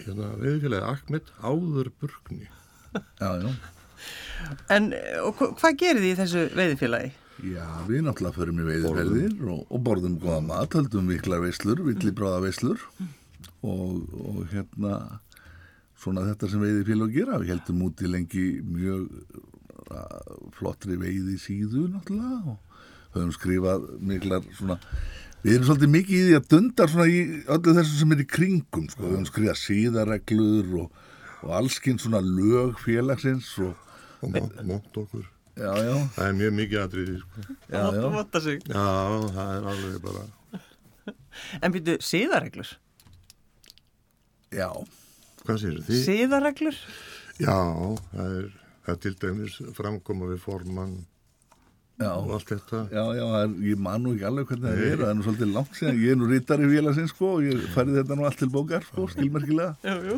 hérna, 0.01 0.31
veiðfélagið 0.41 0.89
Ahmed 0.93 1.33
áður 1.43 1.93
Burgni 2.01 2.49
Já, 3.21 3.29
já. 3.39 3.51
en 4.75 4.91
hvað 4.93 5.77
gerir 5.83 6.03
þið 6.05 6.13
í 6.13 6.19
þessu 6.23 6.47
veiðifélagi? 6.59 7.13
Já, 7.41 7.65
við 7.89 8.03
náttúrulega 8.05 8.37
förum 8.37 8.59
í 8.61 8.67
veiðferðir 8.67 9.37
og, 9.49 9.61
og 9.73 9.83
borðum 9.87 10.19
góða 10.21 10.41
mat, 10.45 10.75
höldum 10.77 11.09
viklar 11.09 11.41
veislur, 11.41 11.81
villibráða 11.87 12.43
veislur 12.45 12.83
og, 13.65 14.03
og 14.13 14.43
hérna 14.51 14.99
svona 16.01 16.27
þetta 16.27 16.51
sem 16.51 16.65
veiði 16.65 16.85
félag 16.91 17.15
gera. 17.17 17.39
Við 17.41 17.55
heldum 17.55 17.87
úti 17.87 18.11
lengi 18.11 18.45
mjög 18.67 19.07
uh, 19.89 20.37
flottri 20.59 20.99
veiði 21.01 21.39
síðu 21.41 21.87
náttúrulega 21.95 22.57
og 22.57 23.17
höfum 23.17 23.33
skrifað 23.39 23.89
miklar 24.13 24.45
svona 24.59 24.79
Við 25.41 25.55
erum 25.55 25.69
svolítið 25.71 25.93
mikið 25.95 26.19
í 26.19 26.25
því 26.27 26.33
að 26.37 26.49
dundar 26.53 26.91
svona 26.93 27.09
í 27.09 27.21
öllu 27.49 27.73
þessu 27.79 27.95
sem 27.97 28.11
er 28.13 28.19
í 28.21 28.27
kringum, 28.29 28.89
sko. 28.93 29.07
Við 29.07 29.15
höfum 29.15 29.29
skrifað 29.31 29.61
síðareglur 29.63 30.75
og, 30.83 31.05
og 31.41 31.55
allskinn 31.57 32.01
svona 32.03 32.21
lög 32.21 32.77
félagsins 32.85 33.55
og, 33.65 33.87
mónt 34.21 34.99
okkur 35.01 35.25
já, 35.61 35.71
já, 35.87 35.95
það 36.17 36.27
er 36.31 36.37
mjög 36.41 36.55
mikið 36.61 36.83
atriði 36.85 37.17
sko. 37.23 37.45
já, 37.71 37.83
já. 37.97 38.05
Vota 38.17 38.41
sig. 38.45 38.63
já, 38.67 38.87
það 39.37 39.51
er 39.59 39.69
alveg 39.75 39.99
bara 40.07 40.27
En 41.63 41.73
byrju, 41.73 41.95
síðareglur? 42.05 42.71
Já, 44.55 44.67
hvað 45.47 45.61
sér 45.63 45.77
þið? 45.87 46.01
Síðareglur? 46.09 46.81
Já, 47.41 47.55
það 48.11 48.35
er, 48.41 48.49
það 48.85 48.93
er 48.95 48.99
til 49.05 49.15
dæmis 49.23 49.55
framkoma 49.79 50.29
við 50.33 50.43
formann 50.43 50.99
Já. 52.01 52.11
og 52.17 52.31
allt 52.33 52.49
þetta. 52.49 52.79
Já, 52.89 53.03
já, 53.13 53.23
það 53.29 53.43
er, 53.45 53.55
ég 53.69 53.81
man 53.85 54.01
nú 54.05 54.15
ekki 54.17 54.25
alveg 54.25 54.47
hvernig 54.51 54.67
það 54.71 54.85
er, 54.89 54.95
það 55.03 55.11
er 55.13 55.17
nú 55.19 55.25
svolítið 55.27 55.51
langt 55.55 55.75
síðan, 55.77 55.99
ég 56.01 56.13
er 56.15 56.19
nú 56.21 56.29
rítari 56.31 56.69
félagsins, 56.71 57.13
sko, 57.13 57.33
og 57.37 57.45
ég 57.45 57.67
færði 57.75 57.97
þetta 57.99 58.17
nú 58.17 58.25
allt 58.29 58.39
til 58.41 58.49
bókar, 58.55 58.87
sko, 58.89 59.05
skilmerkilega. 59.13 59.75
Jú, 59.85 59.97
jú. 60.09 60.17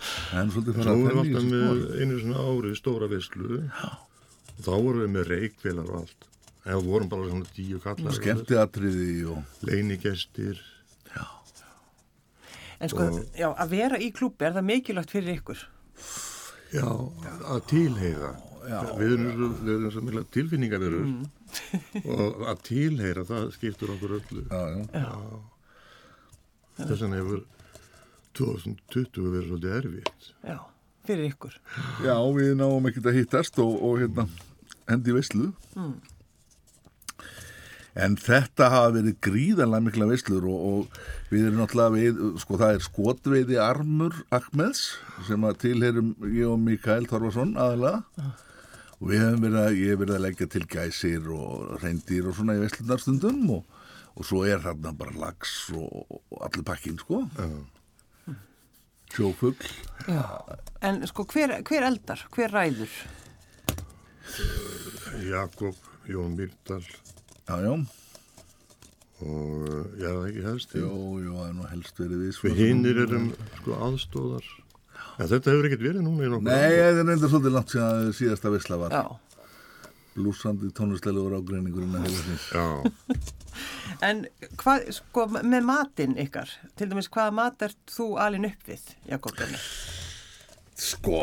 Það 0.00 0.38
er 0.40 0.46
nú 0.48 0.54
svolítið 0.54 0.78
Svo 0.78 0.84
farið 0.86 0.94
að 0.94 1.00
við 1.00 1.10
í 1.10 1.18
alltaf 1.20 1.42
þessu, 1.42 1.50
með 1.50 1.82
sko. 1.82 1.98
einu 2.00 2.20
svona 2.22 2.46
ári 2.48 2.72
stóra 2.80 3.10
veislu 3.12 3.60
og 4.60 4.66
þá 4.66 4.74
vorum 4.76 5.00
við 5.06 5.14
með 5.16 5.30
reikvélar 5.32 5.88
og 5.88 6.02
allt. 6.02 6.26
En 6.66 6.76
við 6.76 6.90
vorum 6.92 7.08
bara 7.08 7.28
svona 7.30 7.54
tíu 7.56 7.80
kallar. 7.80 8.12
Skemmtiatriði 8.18 9.14
og, 9.32 9.40
Leinigestir. 9.64 10.60
En 12.80 12.88
sko, 12.88 13.06
já, 13.36 13.50
að 13.60 13.72
vera 13.74 13.98
í 14.00 14.06
klúbi, 14.16 14.46
er 14.48 14.54
það 14.56 14.64
mikilvægt 14.70 15.10
fyrir 15.12 15.34
ykkur? 15.36 15.64
Já, 16.72 16.86
að 17.52 17.58
tilheyra. 17.68 18.30
Við 18.96 19.12
erum 19.16 19.26
svo, 19.34 19.48
við 19.66 19.72
erum 19.74 19.92
svo 19.92 20.02
mikla 20.06 20.22
tilfinningaverur 20.36 21.06
og 22.14 22.44
að 22.52 22.62
tilheyra 22.68 23.24
það 23.28 23.48
skiptur 23.56 23.92
okkur 23.96 24.14
öllu. 24.20 24.44
já, 24.48 24.60
já, 24.94 25.08
Þess 26.80 27.02
vegna 27.04 27.20
hefur 27.20 27.42
2020 28.40 29.28
verið 29.34 29.48
svolítið 29.50 29.76
erfitt. 29.80 30.28
Já, 30.48 30.58
fyrir 31.08 31.28
ykkur. 31.34 31.58
já, 32.06 32.14
við 32.38 32.52
náum 32.62 32.88
ekkert 32.88 33.10
að 33.12 33.18
hittast 33.20 33.60
og, 33.60 33.74
og 33.90 34.00
hérna, 34.00 34.28
hendi 34.90 35.14
veislu. 35.16 35.52
En 38.00 38.14
þetta 38.20 38.68
hafa 38.70 38.92
verið 38.94 39.16
gríðanlega 39.24 39.84
mikla 39.86 40.06
veislur 40.12 40.44
og, 40.46 40.60
og 40.70 41.32
við 41.32 41.48
erum 41.48 41.58
náttúrulega 41.58 41.94
við, 41.96 42.20
sko 42.42 42.60
það 42.60 42.76
er 42.76 42.84
skotveiði 42.84 43.58
armur 43.62 44.20
Akmeds 44.34 44.84
sem 45.26 45.42
að 45.46 45.58
tilherum 45.64 46.12
ég 46.30 46.46
og 46.46 46.62
Mikael 46.62 47.08
Torfarsson 47.10 47.56
aðalega 47.58 48.30
og 49.00 49.10
við 49.10 49.24
hefum 49.24 49.44
verið 49.46 49.60
að, 49.64 49.76
ég 49.80 49.92
hef 49.92 50.00
verið 50.04 50.16
að 50.16 50.24
leggja 50.26 50.48
til 50.54 50.64
gæsir 50.70 51.28
og 51.34 51.74
reyndir 51.82 52.30
og 52.30 52.38
svona 52.38 52.56
í 52.56 52.62
veislunar 52.62 53.02
stundum 53.02 53.42
og, 53.56 53.76
og 54.14 54.28
svo 54.28 54.44
er 54.46 54.62
þarna 54.64 54.94
bara 55.02 55.18
lags 55.26 55.54
og, 55.74 56.18
og 56.30 56.42
allir 56.46 56.66
pakkin 56.70 56.98
sko. 57.00 57.24
Sjófugl. 59.10 59.70
Já. 60.06 60.22
En 60.86 61.02
sko, 61.10 61.26
hver, 61.32 61.56
hver 61.66 61.86
eldar? 61.88 62.22
Hver 62.30 62.54
ræður? 62.54 62.92
Jakob, 65.26 65.76
Jón 66.08 66.36
Myrdal 66.38 66.84
Já, 67.50 67.56
já, 67.64 67.72
og 69.20 69.64
já, 70.00 70.08
það 70.08 70.20
er 70.22 70.28
ekki 70.30 70.44
helst. 70.46 70.74
jú, 70.78 70.90
jú, 71.20 71.32
það 71.36 71.48
er 71.48 71.56
nú 71.58 71.64
helst 71.70 71.98
verið 72.00 72.20
við. 72.22 72.36
Við 72.46 72.60
hinnir 72.60 73.00
erum 73.04 73.26
sko 73.58 73.78
aðstóðar. 73.88 74.46
En 75.20 75.28
þetta 75.28 75.52
hefur 75.52 75.66
ekkert 75.68 75.82
verið 75.84 76.06
núna 76.06 76.24
í 76.24 76.30
nokkuð. 76.30 76.46
Nei, 76.46 76.76
það 76.78 77.00
er 77.02 77.08
reynda 77.10 77.28
svolítið 77.32 77.56
langt 77.56 77.74
síðan 77.74 78.14
síðasta 78.16 78.52
veisla 78.54 78.78
var. 78.80 78.94
Já. 78.94 79.42
Blúsandi 80.14 80.70
tónlistlegur 80.74 81.36
ágreiningurinn 81.36 81.98
að 81.98 82.06
heila 82.06 82.24
því. 82.28 82.38
Já, 82.54 82.64
En 84.06 84.22
hvað, 84.60 84.86
sko, 84.96 85.26
með 85.42 85.64
matinn 85.66 86.14
ykkar, 86.22 86.52
til 86.78 86.88
dæmis, 86.88 87.10
hvaða 87.12 87.34
mat 87.36 87.64
ert 87.66 87.92
þú 87.92 88.06
alin 88.22 88.46
upp 88.48 88.68
við, 88.70 88.86
Jakob? 89.10 89.42
Sko, 90.80 91.18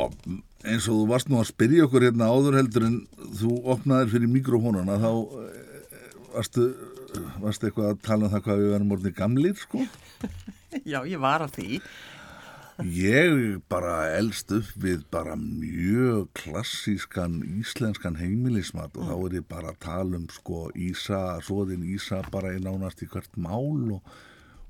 eins 0.67 0.87
og 0.89 0.99
þú 1.01 1.07
varst 1.11 1.31
nú 1.31 1.39
að 1.41 1.49
spyrja 1.51 1.87
okkur 1.87 2.07
hérna 2.07 2.29
áður 2.31 2.59
heldur 2.59 2.87
en 2.87 2.99
þú 3.39 3.53
opnaðir 3.73 4.13
fyrir 4.13 4.31
mikrofónana 4.31 4.99
þá 5.01 5.09
eh, 5.45 6.11
varstu, 6.35 6.67
varstu 7.41 7.69
eitthvað 7.69 7.93
að 7.93 8.03
tala 8.07 8.27
um 8.27 8.35
það 8.35 8.45
hvað 8.45 8.61
við 8.61 8.75
verðum 8.75 8.93
orðin 8.97 9.17
gamlir, 9.17 9.57
sko. 9.61 9.87
Já, 10.91 10.99
ég 11.07 11.19
var 11.23 11.45
að 11.45 11.57
því. 11.57 11.81
Ég 12.93 13.61
bara 13.71 13.93
elst 14.19 14.51
upp 14.53 14.67
við 14.77 15.01
bara 15.09 15.33
mjög 15.39 16.27
klassískan 16.37 17.39
íslenskan 17.57 18.19
heimilismat 18.19 18.93
og 19.01 19.07
þá 19.09 19.15
er 19.15 19.37
ég 19.39 19.47
bara 19.49 19.71
að 19.71 19.79
tala 19.81 20.19
um 20.19 20.27
sko 20.29 20.67
Ísa, 20.77 21.39
svoðin 21.41 21.87
Ísa 21.95 22.21
bara 22.29 22.53
í 22.53 22.61
nánast 22.61 23.01
í 23.01 23.09
hvert 23.09 23.33
mál 23.33 23.97
og, 23.97 24.13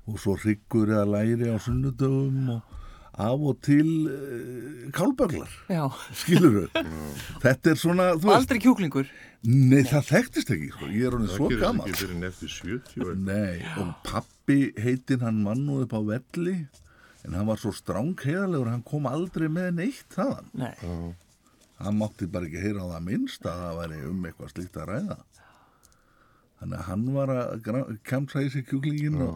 og 0.08 0.16
svo 0.22 0.38
hryggur 0.40 0.88
eða 0.88 1.04
læri 1.18 1.52
á 1.52 1.60
sunnudöfum 1.60 2.54
og 2.56 2.78
af 3.18 3.40
og 3.50 3.56
til 3.66 3.88
uh, 4.06 4.90
kálböglar, 4.94 5.50
Já. 5.68 5.84
skilur 6.14 6.68
þau? 6.72 6.82
Þetta 7.44 7.72
er 7.72 7.80
svona, 7.80 8.06
aldrei 8.34 8.60
kjúklingur. 8.62 9.08
nei 9.42 9.82
það 9.86 10.06
þekktist 10.12 10.52
ekki, 10.54 10.68
sko. 10.74 10.90
ég 10.94 11.06
er 11.08 11.16
það 11.18 11.32
svo 11.36 11.48
gerir 11.50 11.62
gammal. 11.64 11.86
ekki 11.88 12.00
fyrir 12.04 12.20
nefti 12.22 12.48
70 12.50 13.04
og 13.06 13.24
Nei, 13.26 13.58
og 13.82 13.92
pappi 14.06 14.60
heitin 14.82 15.22
hann 15.26 15.42
mann 15.44 15.64
nú 15.66 15.80
upp 15.84 15.94
á 15.94 16.00
velli 16.02 16.56
en 17.26 17.34
hann 17.34 17.46
var 17.50 17.58
svo 17.60 17.70
strángheðalegur 17.74 18.70
hann 18.70 18.82
kom 18.86 19.06
aldrei 19.10 19.48
með 19.50 19.72
neitt 19.82 20.14
þaðan 20.14 20.50
Nei. 20.58 20.74
hann 21.82 21.98
mátti 21.98 22.26
bara 22.30 22.46
ekki 22.48 22.62
heyra 22.62 22.86
á 22.86 22.92
það 22.96 23.06
minnst 23.10 23.46
að 23.46 23.62
það 23.64 23.78
væri 23.82 24.00
um 24.10 24.26
eitthvað 24.30 24.52
slíkt 24.54 24.78
að 24.82 24.88
ræða 24.94 25.18
þannig 26.58 26.78
að 26.78 26.86
hann 26.88 27.06
var 27.14 27.32
að 27.34 27.96
kemsa 28.08 28.42
í 28.44 28.50
sig 28.52 28.66
kjúklingin 28.68 29.18
á, 29.24 29.28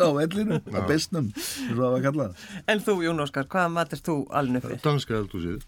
á 0.00 0.08
vellinu, 0.16 0.60
á 0.72 0.80
bestnum 0.88 1.30
eins 1.30 1.54
og 1.70 1.80
það 1.80 1.94
var 1.96 2.04
kallað 2.08 2.44
En 2.72 2.84
þú, 2.84 2.98
Jón 3.04 3.24
Óskar, 3.24 3.48
hvaða 3.52 3.72
mat 3.76 3.96
ert 3.96 4.06
þú 4.08 4.18
upp 4.24 4.68
við? 4.70 4.82
danska 4.84 5.18
eldhúsið. 5.20 5.64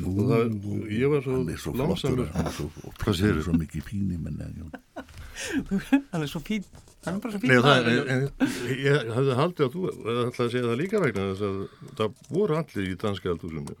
Og 0.00 0.20
það, 0.30 0.54
ég 0.96 1.10
var 1.12 1.24
svo 1.24 1.34
hann 1.36 1.50
er 1.52 1.60
svo 1.60 1.72
flottur 1.76 2.22
hann 2.32 2.46
er 2.48 2.54
svo, 2.56 2.68
Hvað 3.02 3.18
segirðu? 3.18 3.42
svo 3.44 3.56
mikið 3.58 3.84
píni 3.90 4.16
menn 4.20 4.38
Hann 6.12 6.24
er 6.24 6.28
svo 6.30 6.40
fín, 6.44 6.64
hann 7.04 7.16
er 7.16 7.20
bara 7.24 7.34
svo 7.34 7.40
fín. 7.42 7.52
Nei, 7.52 7.60
það, 7.64 7.86
maður. 7.86 8.10
en, 8.14 8.24
en, 8.40 8.56
ég 8.76 9.12
hefði 9.16 9.36
haldið 9.38 9.66
að 9.66 9.76
þú 9.76 9.84
ætlaði 9.90 10.46
að 10.46 10.54
segja 10.54 10.64
það 10.66 10.80
líka 10.80 11.02
vegna 11.04 11.26
þess 11.30 11.46
að 11.48 11.60
það 12.00 12.18
voru 12.36 12.58
allir 12.60 12.88
í 12.90 12.96
danska 13.04 13.32
eldhúsinu. 13.34 13.76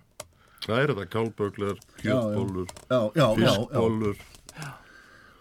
Það 0.60 0.82
er 0.82 0.92
þetta 0.92 1.06
kálböglar, 1.14 1.82
já, 2.04 2.14
já, 2.14 2.96
já, 3.16 3.26
já. 3.26 3.28
fiskbólur. 3.40 4.24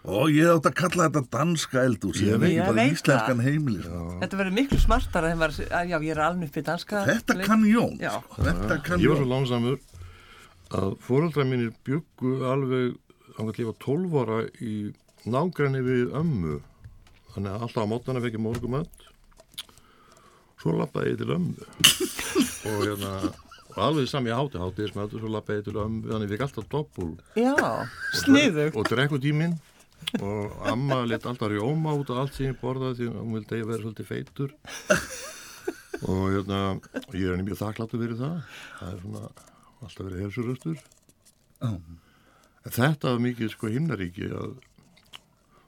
Og 0.05 0.29
ég 0.31 0.47
átt 0.47 0.69
að 0.69 0.75
kalla 0.79 1.09
þetta 1.09 1.23
danska 1.33 1.83
eldús 1.83 2.21
Ég 2.23 2.39
veit- 2.39 2.55
bara 2.63 2.85
íslenskan 2.87 3.41
heimilis 3.43 3.85
Þetta 4.21 4.39
verður 4.39 4.55
miklu 4.55 4.79
smartara 4.79 5.33
að, 5.35 5.89
já, 5.91 5.97
ég 5.99 6.11
er 6.15 6.21
alin 6.23 6.43
upp 6.47 6.55
við 6.55 6.65
danska. 6.71 7.03
þetta 7.05 7.39
kann 7.43 7.65
Jón 7.67 7.97
sko. 7.99 8.43
þetta 8.47 8.79
kann 8.83 8.99
Ég 9.03 9.09
var 9.11 9.17
svo 9.19 9.27
Jón 9.27 9.33
lánsamur 9.35 9.79
að 10.69 10.95
fóröldra 11.01 11.45
mínir 11.49 11.71
byggu 11.87 12.33
alveg 12.45 12.95
þannig 13.35 13.53
að 13.55 13.61
ég 13.63 13.69
var 13.69 13.77
12 13.85 14.17
ára 14.21 14.39
í 14.61 14.73
nágræni 15.29 15.81
við 15.83 16.11
ömmu. 16.19 16.57
Þannig 17.33 17.53
að 17.55 17.63
alltaf 17.65 17.85
á 17.85 17.91
mótana 17.91 18.21
fekk 18.23 18.37
ég 18.37 18.43
morgumönd. 18.43 19.05
Svo 20.59 20.73
lappaði 20.75 21.13
ég 21.13 21.19
til 21.21 21.31
ömmu. 21.35 21.67
og 22.69 22.83
hérna, 22.83 23.11
og 23.73 23.79
alveg 23.85 24.09
sami 24.11 24.33
háti 24.35 24.59
háti 24.61 24.89
svo 24.91 25.31
lappaði 25.31 25.61
ég 25.61 25.67
til 25.69 25.79
ömmu. 25.79 26.03
Þannig 26.09 26.19
að 26.19 26.25
ég 26.27 26.33
fekk 26.35 26.45
alltaf 26.47 26.69
doppul. 26.73 27.09
Já, 27.39 27.55
sniðu. 28.21 28.69
Og 28.75 28.89
drekku 28.91 29.21
tíminn. 29.23 29.57
Og 30.19 30.55
amma 30.71 31.01
let 31.05 31.27
alltaf 31.29 31.51
rjóma 31.51 31.93
út 31.99 32.09
af 32.13 32.23
allt 32.23 32.37
sem 32.37 32.49
ég 32.49 32.59
borðaði 32.61 32.97
því 33.01 33.09
hún 33.13 33.35
vildi 33.37 33.55
að 33.55 33.61
ég 33.61 33.69
vera 33.69 33.83
svolítið 33.83 34.09
feitur. 34.09 34.55
og 36.09 36.23
hérna, 36.33 36.59
og 36.79 37.15
ég 37.17 37.27
er 37.27 37.35
henni 37.35 37.47
mjög 37.49 37.59
þakkláttu 37.61 37.99
fyrir 38.01 38.19
það. 38.19 38.37
Það 38.79 38.93
er 38.93 39.01
svona 39.03 39.23
alltaf 39.79 40.05
verið 40.07 40.23
hefsuröstur. 40.25 40.81
Já. 41.59 41.71
En 42.65 42.75
þetta 42.75 43.13
var 43.13 43.21
mikið 43.23 43.53
sko 43.53 43.69
himnaríki 43.71 44.31
að 44.35 44.57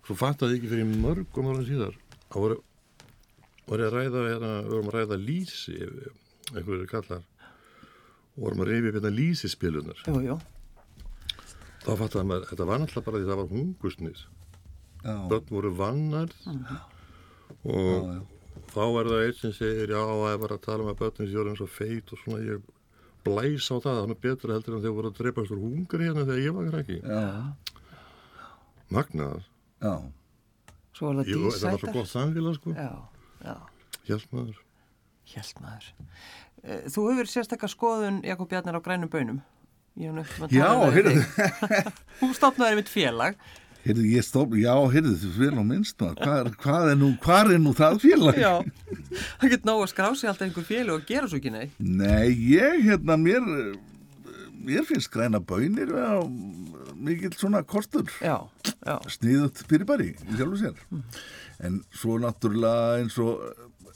svo 0.07 0.17
fattaði 0.19 0.57
ekki 0.57 0.71
fyrir 0.73 0.89
mörgum 0.89 1.51
árum 1.51 1.67
síðar 1.67 1.95
að 2.31 2.39
voru, 2.43 2.57
voru 3.69 3.85
að 3.87 3.95
ræða 3.95 4.23
hérna, 4.27 4.51
vorum 4.67 4.89
að 4.91 4.97
ræða 4.97 5.19
lýsi 5.21 5.77
einhverju 6.51 6.87
kallar 6.91 7.21
og 8.35 8.41
vorum 8.43 8.63
að 8.65 8.71
reyfi 8.73 8.91
hérna 8.91 9.13
lýsispilunar 9.15 10.03
Jú, 10.07 10.17
jú. 10.25 10.37
Þá 11.81 11.91
fattaði 12.01 12.25
maður, 12.29 12.45
þetta 12.51 12.67
var 12.69 12.79
náttúrulega 12.83 13.05
bara 13.07 13.21
því 13.21 13.29
það 13.31 13.39
var 13.41 13.49
hungusnið 13.55 14.19
Já. 15.01 15.15
börn 15.31 15.47
voru 15.49 15.71
vannar 15.79 16.33
og 17.65 18.11
þá 18.71 18.83
er 18.99 19.09
það 19.11 19.23
eitt 19.25 19.39
sem 19.41 19.53
segir 19.57 19.89
já, 19.95 20.01
það 20.01 20.27
er 20.35 20.39
bara 20.43 20.57
að 20.59 20.65
tala 20.67 20.83
um 20.85 20.91
að 20.93 20.99
börnin 21.01 21.29
séu 21.31 21.41
orðin 21.41 21.57
svo 21.59 21.67
feit 21.71 22.13
og 22.13 22.21
svona 22.21 22.43
ég 22.45 22.69
blæs 23.25 23.67
á 23.69 23.75
það, 23.81 23.99
þannig 24.01 24.19
betra 24.21 24.55
heldur 24.57 24.75
en 24.77 24.83
þeir 24.85 24.95
voru 24.97 25.11
að 25.11 25.17
dreipast 25.21 25.53
úr 25.55 25.61
hungri 25.61 26.07
hérna 26.07 26.25
þegar 26.25 26.43
ég 26.45 26.55
var 26.57 26.69
krakki 26.71 26.99
Já, 27.01 27.25
magnaðar, 28.91 29.45
já, 29.81 29.93
Svo 30.91 31.07
var 31.11 31.21
það 31.21 31.29
Jú, 31.31 31.39
þetta 31.47 31.49
var 31.49 31.55
svo 31.55 31.69
dísætar. 31.71 31.93
gott 31.95 32.09
samfélag 32.11 32.57
sko, 32.59 32.73
Já, 32.75 32.89
já, 33.45 33.55
hjálp 34.09 34.33
maður. 34.35 34.57
Hjælt 35.31 35.61
maður. 35.63 35.85
Eh, 36.61 36.81
Þú 36.91 37.03
hefur 37.07 37.29
sérstakka 37.31 37.69
skoðun, 37.71 38.17
Jakob 38.27 38.49
Bjarnar, 38.51 38.75
á 38.75 38.81
grænum 38.83 39.09
bönum. 39.09 39.37
Já, 39.99 40.69
heyrðu. 40.95 41.23
Þú 42.21 42.29
stopnaði 42.37 42.79
mitt 42.79 42.91
félag. 42.91 43.35
heyrðu, 43.83 44.05
ég 44.13 44.25
stopp, 44.25 44.53
já, 44.55 44.73
heyrðu, 44.93 45.15
þú 45.19 45.47
á 45.57 45.63
minnst 45.65 45.97
hvað, 45.99 46.51
hvað 46.61 46.91
er 46.93 46.99
nú, 47.01 47.09
hvað 47.23 47.53
er 47.55 47.61
nú 47.61 47.73
það 47.75 47.97
félag? 48.03 48.37
Já, 48.37 48.51
það 49.41 49.53
getur 49.55 49.71
nóg 49.71 49.81
að 49.85 49.91
skrá 49.91 50.09
sig 50.15 50.29
alltaf 50.29 50.47
einhver 50.47 50.67
félag 50.67 50.99
og 50.99 51.07
gera 51.09 51.27
svo 51.31 51.39
ekki 51.41 51.53
neitt. 51.55 51.79
Nei, 51.81 52.29
ég, 52.53 52.83
hérna, 52.85 53.17
mér, 53.17 53.49
mér 54.61 54.85
finnst 54.87 55.11
græna 55.11 55.41
bönir 55.41 55.89
mikill 57.01 57.33
svona 57.33 57.63
kostur, 57.65 58.05
Já, 58.21 58.37
já, 58.85 58.95
sniðut 59.09 59.63
fyrir 59.65 59.87
bæri, 59.89 60.11
í 60.29 60.37
sjálfu 60.37 60.61
sér. 60.61 60.77
En 61.65 61.81
svo 61.89 62.19
náttúrulega 62.21 62.99
eins 63.01 63.17
og 63.21 63.41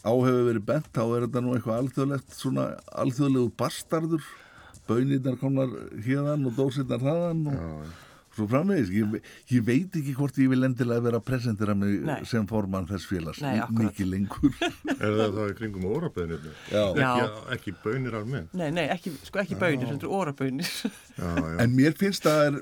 áhefur 0.06 0.50
verið 0.50 0.66
bent, 0.66 0.90
þá 0.94 1.04
er 1.06 1.28
þetta 1.28 1.44
nú 1.46 1.54
eitthvað 1.56 1.84
alþjóðlegt, 1.84 2.34
svona 2.38 2.66
alþjóðlegu 3.04 3.54
bastardur, 3.62 4.25
bönirnar 4.89 5.38
komnar 5.42 5.70
hérðan 6.06 6.46
og 6.50 6.58
dósirnar 6.58 7.01
þaðan 7.04 7.46
og 7.54 7.94
svo 8.36 8.46
framvegis 8.51 8.89
ég, 8.92 9.13
ég 9.54 9.62
veit 9.63 9.94
ekki 9.96 10.12
hvort 10.18 10.36
ég 10.44 10.50
vil 10.51 10.68
endilega 10.68 11.06
vera 11.06 11.20
að 11.22 11.27
presentera 11.30 11.72
mig 11.80 12.01
Nei. 12.04 12.18
sem 12.27 12.44
formann 12.50 12.84
þess 12.89 13.06
félags 13.08 13.39
mikið 13.72 14.10
lengur 14.12 14.51
Er 15.00 15.15
það 15.22 15.38
þá 15.38 15.39
í 15.46 15.56
kringum 15.62 15.86
óraböðinir? 15.94 16.50
Já. 16.68 16.84
Já. 17.00 17.08
Ekki, 17.13 17.46
ekki 17.56 17.74
bönir 17.86 18.18
almennt? 18.20 18.51
Nei, 18.60 18.68
nei, 18.75 18.84
ekki, 18.92 19.13
sko 19.30 19.39
ekki 19.46 19.56
bönir, 19.62 19.88
þetta 19.94 20.10
er 20.10 20.18
orabönir. 20.20 20.68
Já, 21.22 21.32
já. 21.32 21.56
en 21.63 21.74
mér 21.80 21.96
finnst 21.96 22.27
það 22.27 22.44
er 22.50 22.60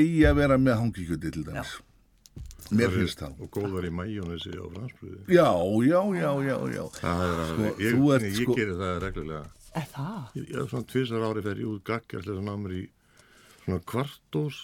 eigi 0.00 0.24
að 0.30 0.40
vera 0.40 0.56
með 0.64 0.80
hangikjöti 0.86 1.34
til 1.36 1.44
dæmis 1.50 1.76
mér 2.70 2.92
finnst 2.94 3.20
það 3.20 3.40
Og 3.44 3.48
góðar 3.58 3.86
í 3.88 3.92
mæjónesi 3.92 4.52
og 4.62 4.72
fransbröði. 4.76 5.20
já, 5.36 5.48
já, 5.84 6.00
já, 6.16 6.30
já, 6.48 6.56
já 6.78 6.84
Það 6.96 7.22
er 7.28 7.40
alveg, 7.44 7.80
ég, 7.84 7.96
þú 8.00 8.12
ert 8.16 8.26
ég, 8.30 8.36
sko- 8.40 8.56
gerir 8.56 8.76
það 8.80 9.00
reglulega. 9.04 9.46
Er 9.78 9.86
það? 9.92 10.20
Ég, 10.34 10.48
ég 10.50 10.70
svona 10.70 10.88
tvisar 10.90 11.24
ári 11.26 11.44
fer 11.46 11.60
ég 11.62 11.70
út 11.70 11.84
gaggar 11.86 12.24
til 12.24 12.32
þess 12.32 12.40
að 12.40 12.46
ná 12.48 12.54
mér 12.58 12.76
í 12.80 12.84
svona 13.64 13.80
kvartós 13.92 14.60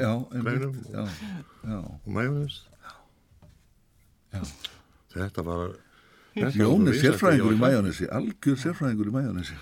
já, 0.00 0.12
grænum 0.30 0.72
einmitt, 0.72 0.90
já, 0.92 1.04
já. 1.66 1.78
og 1.80 2.08
mæjónes. 2.16 2.60
Já. 4.32 4.42
Þetta 5.16 5.44
var... 5.46 5.74
Jón 6.36 6.90
er 6.90 6.98
sérfræðingur 7.00 7.54
í 7.54 7.60
mæjónesi 7.60 8.06
algjör 8.12 8.58
sérfræðingur 8.60 9.08
í 9.08 9.12
mæjónesi 9.14 9.54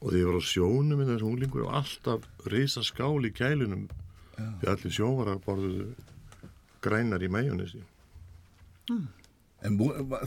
Og 0.00 0.10
því 0.10 0.22
ég 0.22 0.30
var 0.30 0.38
á 0.40 0.42
sjónum 0.42 0.98
með 0.98 1.12
þessu 1.12 1.26
unglingur 1.28 1.66
og 1.66 1.74
alltaf 1.78 2.24
reysa 2.50 2.82
skál 2.82 3.20
í 3.28 3.30
kælunum 3.36 3.84
því 4.34 4.70
allir 4.72 4.94
sjóvarar 4.96 5.40
borðuðu 5.44 5.90
grænar 6.80 7.22
í 7.22 7.28
mæjónesi. 7.30 7.82
En 9.66 9.76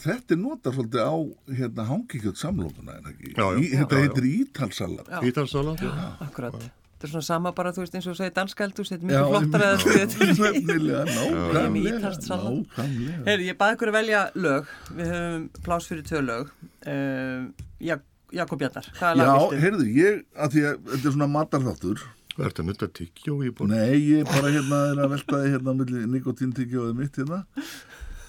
þetta 0.03 0.35
er 0.35 0.39
notað 0.43 0.75
svolítið 0.77 1.01
á 1.09 1.13
hérna, 1.57 1.83
hangikjöld 1.89 2.37
samlókuna, 2.37 2.99
en 2.99 3.07
ekki? 3.13 3.31
Já, 3.33 3.43
já. 3.49 3.57
Í, 3.57 3.67
þetta 3.73 3.97
Já, 3.97 3.99
já. 3.99 4.05
heitir 4.07 4.27
ítalsalat. 4.29 5.07
Já. 5.09 5.19
Ítalsalat, 5.31 5.81
já. 5.81 5.91
Akkurat. 6.27 6.57
Þetta 6.93 7.09
er 7.09 7.11
svona 7.17 7.25
sama 7.27 7.51
bara, 7.51 7.71
þú 7.75 7.81
veist, 7.83 7.95
eins 7.97 8.05
og 8.07 8.13
þú 8.13 8.19
segir 8.21 8.33
danskældur, 8.37 8.87
þetta 8.87 9.03
er 9.03 9.11
Já, 9.11 9.23
mikið 9.23 9.33
flottara 9.33 9.65
eða 9.67 9.79
því 9.81 9.95
þetta 9.97 10.23
er 10.23 10.29
Nefnilega, 10.37 11.01
Með 11.03 11.17
nákvæmlega, 11.17 12.11
nákvæmlega. 12.29 13.17
Heyri, 13.27 13.47
ég 13.49 13.57
baði 13.59 13.75
ykkur 13.75 13.91
að 13.91 13.97
velja 13.97 14.21
lög. 14.45 14.69
Við 15.01 15.11
höfum 15.11 15.47
plás 15.65 15.89
fyrir 15.91 16.05
tvö 16.07 16.21
lög. 16.29 16.53
Uh, 16.87 17.49
Jak 17.83 18.05
Jakob 18.33 18.61
Bjarnar, 18.63 18.87
hvaða 18.97 19.17
lag 19.19 19.27
Já, 19.27 19.33
viltu? 19.41 19.59
heyrðu, 19.65 19.89
ég, 19.97 20.21
að 20.45 20.55
því 20.55 20.61
að 20.69 20.77
þetta 20.93 21.09
er 21.09 21.15
svona 21.17 21.27
matarþáttur. 21.35 22.05
Það 22.33 22.45
ert 22.47 22.59
að 22.63 22.65
nutta 22.71 22.87
tyggjó 22.97 23.35
í 23.45 23.51
bótt. 23.53 23.69
Nei, 23.69 23.97
ég 24.13 24.23
bara 24.25 24.49
hérna 24.55 24.79
er 24.93 25.01
að 25.03 25.11
veltaði 25.17 25.51
hérna 25.53 25.75
milli 25.77 26.05
nikotíntyggjóðu 26.15 26.95
mitt 26.97 27.19
hérna. 27.19 27.43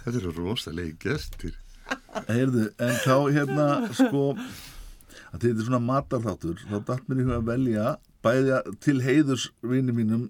Þetta 0.04 0.20
eru 0.20 0.32
rosalegi 0.36 0.96
gestir. 1.00 1.54
Heyrðu, 2.28 2.68
en 2.80 2.94
þá 3.04 3.14
hérna, 3.34 3.66
sko, 3.96 4.24
að 4.36 5.38
þetta 5.42 5.52
er 5.54 5.66
svona 5.66 5.80
matarþáttur, 5.84 6.60
þá 6.70 6.76
dætt 6.90 7.08
mér 7.10 7.20
í 7.20 7.26
huga 7.26 7.38
að 7.40 7.48
velja 7.50 7.86
bæði 8.24 8.52
að- 8.58 8.70
til 8.80 9.00
heiðurs 9.04 9.48
vini 9.62 9.92
mínum, 9.92 10.28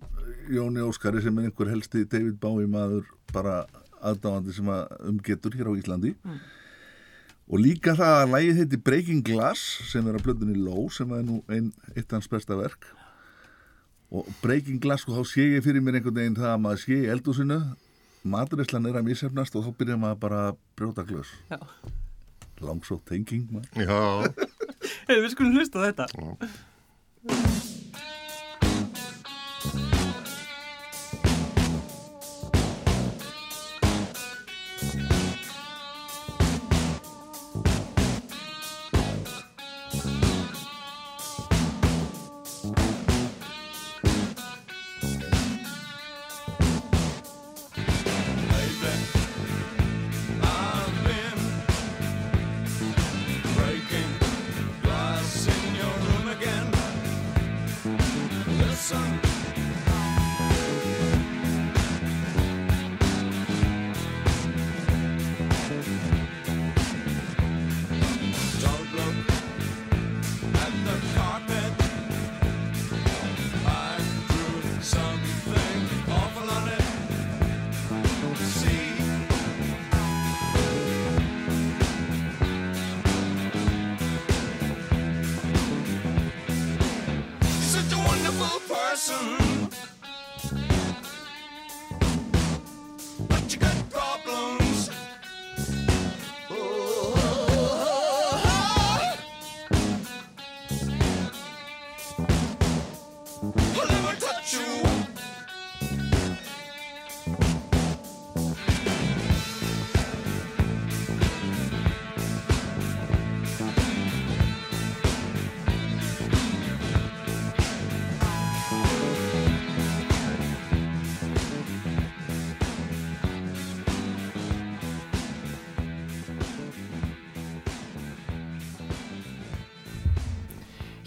Jóni 0.50 0.82
Óskari, 0.84 1.22
sem 1.22 1.38
er 1.38 1.46
einhver 1.48 1.70
helsti 1.70 2.04
David 2.04 2.38
Bowie 2.40 2.66
maður, 2.66 3.04
bara 3.32 3.64
aðdáandi 4.02 4.52
sem 4.52 4.66
að 4.66 4.98
umgetur 5.08 5.54
hér 5.56 5.70
á 5.70 5.78
Íslandi. 5.78 6.14
Og 7.48 7.58
líka 7.60 7.94
það 7.94 8.14
að 8.24 8.32
lægið 8.34 8.56
heiti 8.62 8.76
Breaking 8.84 9.22
Glass, 9.24 9.60
sem 9.90 10.06
er 10.08 10.14
að 10.18 10.24
blöndunni 10.26 10.56
Low, 10.64 10.88
sem 10.88 11.10
er 11.12 11.22
nú 11.22 11.42
ein, 11.48 11.72
eitt 11.96 12.10
hans 12.10 12.26
besta 12.28 12.56
verk. 12.56 12.84
Og 14.10 14.26
Breaking 14.42 14.80
Glass, 14.80 15.04
og 15.08 15.16
þá 15.18 15.24
sé 15.28 15.46
ég 15.56 15.64
fyrir 15.64 15.82
mér 15.84 15.98
einhvern 16.00 16.14
veginn 16.14 16.36
það 16.36 16.52
að 16.54 16.60
maður 16.64 16.82
sé 16.84 16.98
í 17.04 17.10
eldúsinu, 17.12 17.58
maturislan 18.24 18.88
er 18.88 18.98
að 19.00 19.10
misefnast 19.10 19.56
og 19.58 19.66
þá 19.66 19.76
byrjar 19.80 20.00
maður 20.00 20.22
bara 20.24 20.40
að 20.50 20.62
brjóta 20.78 21.04
glös. 21.08 21.32
Já. 21.52 21.58
Langsótt 22.64 23.04
tenging 23.10 23.46
maður. 23.52 23.68
Já, 23.84 24.00
við 25.24 25.30
skulum 25.34 25.58
hlusta 25.58 25.82
á 25.82 25.86
þetta. 25.90 26.08
Breaking 27.24 27.63
you. 104.60 104.83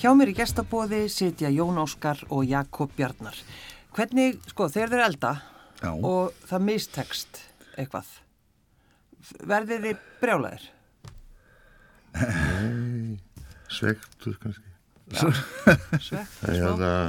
Hjá 0.08 0.13
mér 0.15 0.30
í 0.32 0.34
gestabóði 0.38 0.98
sitja 1.12 1.50
Jón 1.52 1.82
Óskar 1.82 2.22
og 2.32 2.46
Jakob 2.48 2.93
Bjarnar. 2.96 3.36
Hvernig, 3.91 4.38
sko, 4.54 4.70
þeir 4.72 4.93
elda 5.04 5.32
Já. 5.82 5.89
og 5.91 6.38
það 6.48 6.63
mistekst 6.63 7.39
eitthvað, 7.76 8.13
verðið 9.52 9.84
þið 9.84 10.06
brjálæðir? 10.22 10.63
svektur 13.80 14.39
kannski. 14.46 14.72
Er 15.12 16.00
smá? 16.08 16.24
það... 16.80 17.04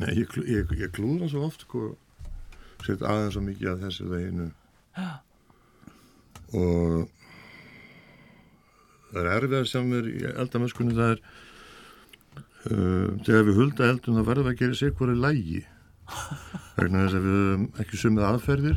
Nei, 0.00 0.10
ég, 0.22 0.40
ég, 0.48 0.74
ég 0.80 0.96
klúðra 0.96 1.28
svo 1.28 1.44
oft, 1.50 1.68
sko, 1.68 1.90
sett 2.86 3.04
aðeins 3.04 3.36
svo 3.36 3.44
mikið 3.44 3.74
að 3.74 3.84
þessu 3.84 4.08
veginu. 4.14 4.48
Og 6.56 7.13
það 9.14 9.20
er 9.24 9.30
erfið 9.38 9.68
sem 9.70 9.92
er 10.00 10.08
í 10.10 10.16
eldamöskunni, 10.34 10.96
það 10.98 11.14
er, 11.14 11.22
uh, 12.70 13.08
þegar 13.26 13.46
við 13.48 13.60
hulda 13.62 13.88
eldum, 13.92 14.18
það 14.18 14.28
verður 14.32 14.50
að 14.52 14.58
gera 14.62 14.78
sér 14.80 14.92
hverju 14.98 15.16
lægi. 15.22 15.62
Vegna 16.76 17.06
þess 17.06 17.16
að 17.16 17.24
við 17.24 17.38
höfum 17.40 17.64
ekki 17.84 18.00
sumið 18.02 18.26
aðferðir 18.28 18.76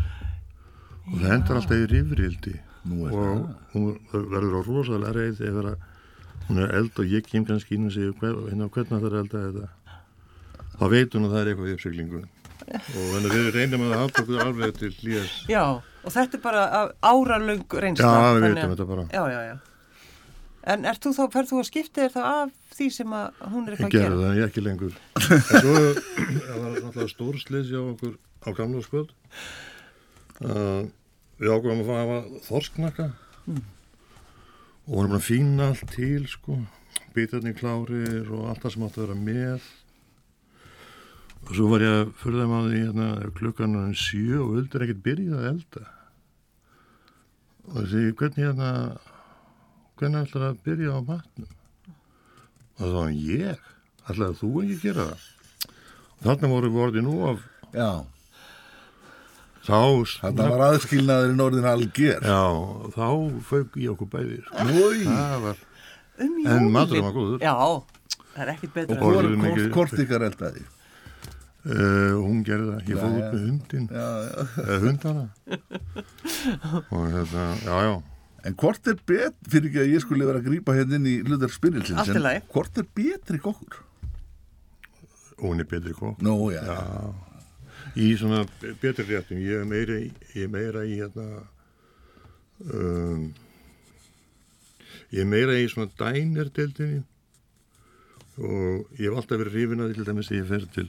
og 1.08 1.18
það 1.20 1.34
endar 1.36 1.60
alltaf 1.60 1.76
í 1.82 1.88
rifrildi. 1.92 2.56
Nú 2.88 3.02
er 3.10 3.18
og 3.20 3.74
hún 3.74 3.88
verður 4.14 4.54
á 4.56 4.62
rosalega 4.64 5.16
reyð 5.18 5.42
þegar 5.42 5.66
að 5.74 5.86
hún 6.48 6.62
er 6.64 6.72
eld 6.80 7.02
og 7.04 7.10
ég 7.12 7.26
kem 7.28 7.44
kannski 7.44 7.76
inn 7.76 7.90
og 7.90 7.92
segja 7.92 8.14
hérna, 8.16 8.70
hvernig 8.72 8.94
það 8.94 9.08
er 9.10 9.18
elda 9.20 9.42
þetta 9.44 9.66
þá 10.78 10.84
veit 10.94 11.16
hún 11.18 11.26
að 11.28 11.34
það 11.34 11.42
er 11.42 11.50
eitthvað 11.52 11.68
í 11.68 11.74
uppsiglingu 11.76 12.22
og 12.22 13.10
þannig 13.12 13.28
að 13.28 13.36
við 13.42 13.50
reynum 13.58 13.84
að 13.90 13.92
hafa 13.98 14.22
okkur 14.24 14.44
alveg 14.46 14.78
til 14.80 14.92
hlýjas 15.02 15.34
Já, 15.52 15.64
og 15.82 16.14
þetta 16.16 16.40
er 16.40 16.44
bara 16.46 16.64
af 16.80 16.94
áralöng 17.12 17.66
reynsla. 17.84 18.08
Já, 18.08 18.32
við 18.40 18.48
að- 18.48 18.72
þetta 18.72 18.88
bara. 18.94 19.06
Já, 19.12 19.24
já, 19.34 19.42
já. 19.52 19.56
En 20.68 20.84
þú 20.84 21.14
þá, 21.16 21.22
ferð 21.32 21.52
þú 21.52 21.60
að 21.62 21.68
skipta 21.70 22.04
þér 22.04 22.14
þá 22.14 22.22
af 22.28 22.56
því 22.76 22.88
sem 22.98 23.14
að 23.16 23.42
hún 23.54 23.68
er 23.68 23.74
ég 23.74 23.78
eitthvað 23.78 23.88
að 23.88 23.94
gerði 23.96 24.08
gera? 24.08 24.24
það, 24.24 24.38
ég 24.38 24.50
ekki 24.50 24.64
lengur. 24.66 24.98
En 25.28 25.44
svo 25.48 25.76
það 25.78 26.58
var 26.58 26.74
náttúrulega 26.76 27.12
stórslis 27.14 27.70
hjá 27.72 27.80
okkur 27.84 28.18
á 28.18 28.50
gamla 28.58 28.84
skvöld 28.84 29.14
uh, 30.44 30.84
við 31.40 31.54
ákveðum 31.54 31.82
að 31.82 31.88
fá 31.88 31.96
að 31.96 32.04
hafa 32.04 32.44
þorsknakka 32.50 33.08
og 34.88 34.94
vorum 34.94 35.12
bara 35.12 35.20
að 35.20 35.28
fína 35.28 35.72
allt 35.72 35.90
til 35.96 36.28
sko, 36.32 36.62
bitarnir 37.16 37.58
klárir 37.58 38.30
og 38.32 38.48
allt 38.52 38.64
það 38.64 38.74
sem 38.76 38.88
átti 38.88 39.02
að 39.02 39.06
vera 39.06 39.20
með. 39.20 39.68
Og 41.48 41.52
svo 41.56 41.68
var 41.72 41.84
ég 41.84 41.96
að 42.02 42.16
furða 42.22 42.48
maður 42.52 42.74
því 42.74 42.80
hérna 42.86 43.10
klukkan 43.36 43.76
hann 43.80 43.98
sjö 44.00 44.40
og 44.44 44.56
vildur 44.56 44.86
ekkert 44.86 45.04
byrja 45.06 45.38
að 45.38 45.50
elda. 45.52 45.84
Og 47.68 47.88
segi 47.92 48.16
hvernig 48.20 48.48
hérna 48.48 48.72
hvernig 50.00 50.24
ætlar 50.28 50.46
að 50.52 50.60
byrja 50.68 50.94
á 50.94 51.00
matnum 51.08 51.52
og 52.78 52.84
það 52.84 52.92
var 52.94 53.04
hann 53.08 53.18
ég 53.28 53.58
ætlaði 54.08 54.38
þú 54.42 54.52
ekki 54.64 54.76
að 54.78 54.84
gera 54.88 55.08
það 55.08 55.26
og 56.18 56.22
þarna 56.28 56.52
voru 56.54 56.72
við 56.74 56.84
orðið 56.88 57.06
nú 57.08 57.16
af 57.32 57.40
Já, 57.78 57.90
þá 59.68 59.80
þetta 60.22 60.46
var 60.54 60.62
aðskilnaðurinn 60.70 61.44
orðin 61.44 61.66
alger. 61.68 62.22
já, 62.24 62.44
þá 62.96 63.08
fauk 63.50 63.76
í 63.78 63.88
okkur 63.92 64.10
bæði 64.14 64.38
sko. 64.46 64.68
Új, 64.72 65.04
það 65.08 65.42
var 65.48 65.64
Um 66.18 66.38
En 66.50 66.72
maturinn 66.74 67.04
var 67.06 67.12
góður. 67.14 67.44
Já, 67.46 67.54
það 68.34 68.40
er 68.42 68.50
ekkit 68.56 68.72
betra. 68.74 68.96
Og 68.96 68.98
en- 68.98 69.04
borðuðu 69.04 69.28
hvort, 69.28 69.44
hvort, 69.44 69.58
mikið- 69.58 69.74
hvort 69.76 70.00
ykkar 70.02 70.24
eldaði? 70.26 70.64
uh, 71.68 72.14
hún 72.24 72.40
gerði 72.48 72.70
það, 72.72 72.88
ég 72.88 72.98
fóð 73.04 73.18
upp 73.20 73.34
með 73.36 73.44
hundin 73.44 73.88
Já, 73.92 74.08
já. 74.24 74.46
eða 74.64 74.78
hundana 74.86 75.26
og 76.96 77.04
hérna, 77.14 77.44
já, 77.68 77.76
já 77.86 77.96
En 78.48 78.56
hvort 78.56 78.88
er 78.88 78.96
bet, 79.10 79.36
fyrir 79.52 79.68
ekki 79.70 79.82
að 79.84 79.90
ég 79.92 80.04
skulle 80.06 80.28
vera 80.30 80.40
að 80.40 80.46
grípa 80.48 80.76
hérna 80.78 80.96
inn 81.02 81.08
í 81.10 81.16
hlutar 81.28 81.52
spyrilsins, 81.52 82.12
lagi. 82.24 82.46
hvort 82.54 82.78
er 82.80 82.86
betri 82.96 83.40
kokkur? 83.44 83.84
hún 85.38 85.60
er 85.62 85.68
betri 85.70 85.92
kók 85.94 86.22
Nú, 86.26 86.48
já, 86.50 86.64
já. 86.66 86.78
í 87.94 88.08
svona 88.18 88.40
betri 88.82 89.04
réttum 89.06 89.38
ég 89.38 89.60
er 89.60 89.68
meira, 89.70 89.98
í- 90.02 90.14
ég 90.34 90.48
er 90.48 90.50
meira 90.50 90.82
í 90.82 90.96
hérna 90.98 91.26
um, 92.74 93.28
ég 95.14 95.22
er 95.22 95.30
meira 95.30 95.54
í 95.62 95.68
svona 95.70 95.92
dænerdildinni 96.00 97.04
og 98.42 98.90
ég 98.98 99.06
hef 99.12 99.20
alltaf 99.20 99.38
verið 99.44 99.54
hrifin 99.60 99.84
að 99.86 99.92
því 99.92 100.00
til 100.00 100.08
dæmis 100.10 100.32
að 100.34 100.40
ég 100.40 100.50
fer 100.56 100.66
til 100.80 100.88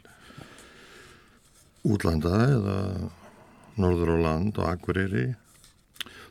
útlanda 1.92 2.33
eða 2.49 2.79
norður 3.85 4.14
á 4.16 4.18
land 4.25 4.57
og 4.59 4.71
Akureyri 4.73 5.27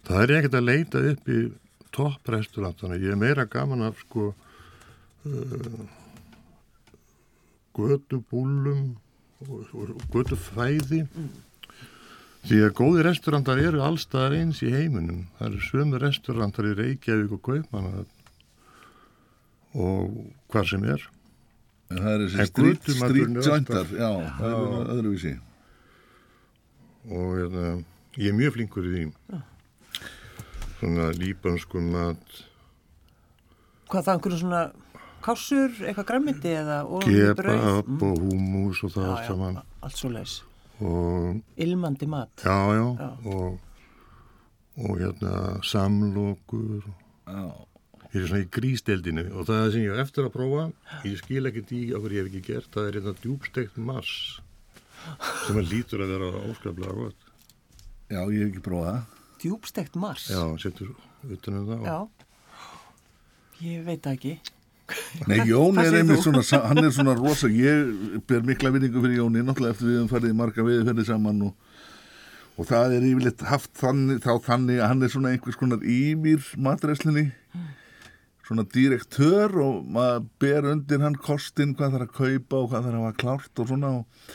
það 0.08 0.22
er 0.24 0.34
ekkert 0.38 0.58
að 0.60 0.67
leita 0.70 1.02
upp 1.12 1.30
í 1.30 1.39
topprestaurantana 1.98 2.98
ég 3.00 3.12
er 3.13 3.20
meira 3.20 3.46
gaman 3.50 3.86
af 3.88 4.00
sko 4.06 4.30
uh, 4.32 5.82
gödubúlum 7.78 8.96
og, 9.48 9.67
og 9.74 10.06
gödufæði 10.13 11.04
því 12.48 12.60
að 12.63 12.72
góði 12.80 13.04
restaurantar 13.06 13.60
eru 13.60 13.82
allstaðar 13.84 14.38
eins 14.38 14.62
í 14.63 14.70
heiminum. 14.72 15.26
Það 15.38 15.48
eru 15.50 15.65
sömu 15.67 16.00
restaurantar 16.00 16.70
í 16.70 16.76
Reykjavík 16.78 17.34
og 17.36 17.41
Kaupmanna 17.43 18.06
og 19.78 20.15
hvað 20.54 20.70
sem 20.72 20.86
er. 20.88 21.04
En 21.91 22.00
það 22.00 22.13
er 22.13 22.24
þessi 22.24 22.39
alltaf- 23.58 23.91
já, 24.00 24.10
það 24.39 24.56
er 24.56 24.93
öðruvísi. 24.96 25.34
og 27.08 27.30
hérna, 27.39 27.67
ég 28.20 28.32
er 28.32 28.36
mjög 28.39 28.56
flinkur 28.58 28.88
í 28.88 28.93
því 28.96 29.04
svona 30.80 31.10
líbansku 31.18 31.82
mat 31.82 32.44
Hvað 33.88 34.04
það, 34.04 34.13
einhverju 34.18 34.40
svona 34.42 34.62
kássur, 35.24 35.72
eitthvað 35.88 36.08
græmiti 36.10 36.52
eða 36.60 36.82
brauð? 36.88 37.06
kebab 37.08 38.04
og 38.10 38.18
húmus 38.26 38.82
og 38.84 38.92
það 38.96 39.06
Já, 39.08 39.12
allt 39.13 39.24
já, 39.24 39.28
saman 39.32 39.62
allt 39.88 39.98
svo 40.02 40.10
leis. 40.12 40.34
og 40.82 41.40
Ilmandi 41.58 42.08
mat. 42.12 42.30
já, 42.44 42.58
já, 42.78 42.88
Já. 43.00 43.10
og 43.26 43.60
og 44.78 45.00
hérna 45.02 45.32
samlokur 45.66 46.84
Já, 47.28 47.46
ég 48.13 48.22
er 48.22 48.28
svona 48.30 48.44
í 48.46 48.50
grísteldinu 48.54 49.24
og 49.34 49.48
það 49.50 49.63
er 49.66 49.72
sem 49.74 49.82
ég 49.88 49.96
hef 49.98 50.04
eftir 50.06 50.28
að 50.28 50.36
prófa 50.36 50.68
ég 51.08 51.18
skil 51.18 51.50
ekkert 51.50 51.72
í 51.74 51.82
okkur 51.98 52.13
ég 52.13 52.22
hef 52.24 52.30
ekki 52.32 52.44
gert 52.52 52.70
það 52.76 52.88
er 52.92 53.00
hérna 53.00 53.16
djúbstegt 53.24 53.78
mars 53.82 54.12
sem 55.48 55.58
að 55.58 55.72
lítur 55.72 56.04
að 56.06 56.13
vera 56.13 56.30
óskaplega 56.52 56.94
gott 57.00 57.32
já, 58.12 58.22
ég 58.22 58.38
hef 58.44 58.52
ekki 58.52 58.63
prófað 58.68 58.92
það. 58.92 59.17
Djúbstekt 59.41 59.95
mars. 60.00 60.30
já, 60.32 60.41
setur 60.62 60.93
utan 61.30 61.60
um 61.60 61.67
það 61.67 61.86
Já. 61.86 61.97
Ég 63.62 63.84
veit 63.86 64.06
ekki. 64.06 64.38
Nei, 65.28 65.39
Jón 65.52 65.80
er 65.82 65.95
einmitt 66.00 66.21
svona, 66.23 66.43
hann 66.69 66.84
er 66.84 66.91
svona 66.95 67.15
rosa, 67.17 67.50
ég 67.52 68.21
ber 68.30 68.45
mikla 68.47 68.71
vinningu 68.76 69.02
fyrir 69.04 69.19
Jóni, 69.19 69.41
náttúrulega 69.43 69.76
eftir 69.76 69.89
við 69.89 69.97
höfum 69.97 70.12
farið 70.13 70.32
í 70.32 70.38
marga 70.38 70.67
viðferði 70.67 71.06
saman 71.10 71.41
og, 71.50 71.56
og 72.56 72.69
það 72.69 72.95
er 72.97 73.08
yfirleitt 73.10 73.43
haft 73.50 73.73
þannig, 73.82 74.21
þá 74.23 74.32
þannig 74.45 74.80
að 74.80 74.91
hann 74.93 75.04
er 75.04 75.12
svona 75.12 75.34
einhvers 75.34 75.60
konar 75.60 75.84
yfir 75.84 76.45
matræslinni, 76.69 77.26
svona 78.47 78.63
direktör 78.71 79.58
og 79.60 79.82
maður 79.91 80.30
ber 80.39 80.69
undir 80.71 81.04
hann 81.04 81.17
kostin, 81.19 81.76
hvað 81.76 81.97
þarf 81.97 82.08
að 82.08 82.15
kaupa 82.21 82.62
og 82.62 82.69
hvað 82.71 82.88
þarf 82.88 82.95
að 83.02 83.04
hafa 83.10 83.19
klárt 83.26 83.63
og 83.63 83.73
svona 83.73 83.91
og, 84.00 84.30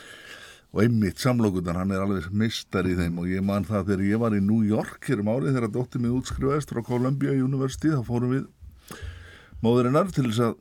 og 0.73 0.81
einmitt 0.81 1.21
samlokutan, 1.21 1.77
hann 1.77 1.93
er 1.93 2.01
alveg 2.01 2.31
mistar 2.33 2.87
í 2.89 2.95
þeim. 2.97 3.19
Og 3.21 3.29
ég 3.29 3.45
man 3.45 3.65
það 3.67 3.91
þegar 3.91 4.05
ég 4.07 4.21
var 4.23 4.33
í 4.33 4.41
New 4.41 4.63
York 4.65 5.05
hér 5.05 5.21
um 5.21 5.29
árið 5.29 5.53
þegar 5.53 5.73
dóttir 5.75 6.01
mig 6.01 6.15
útskrifaðist 6.17 6.73
frá 6.73 6.81
Columbia 6.87 7.35
University, 7.37 7.93
þá 7.93 8.01
fórum 8.07 8.33
við 8.33 8.47
móðurinnar 9.61 10.09
til 10.15 10.25
þess 10.31 10.47
að 10.47 10.55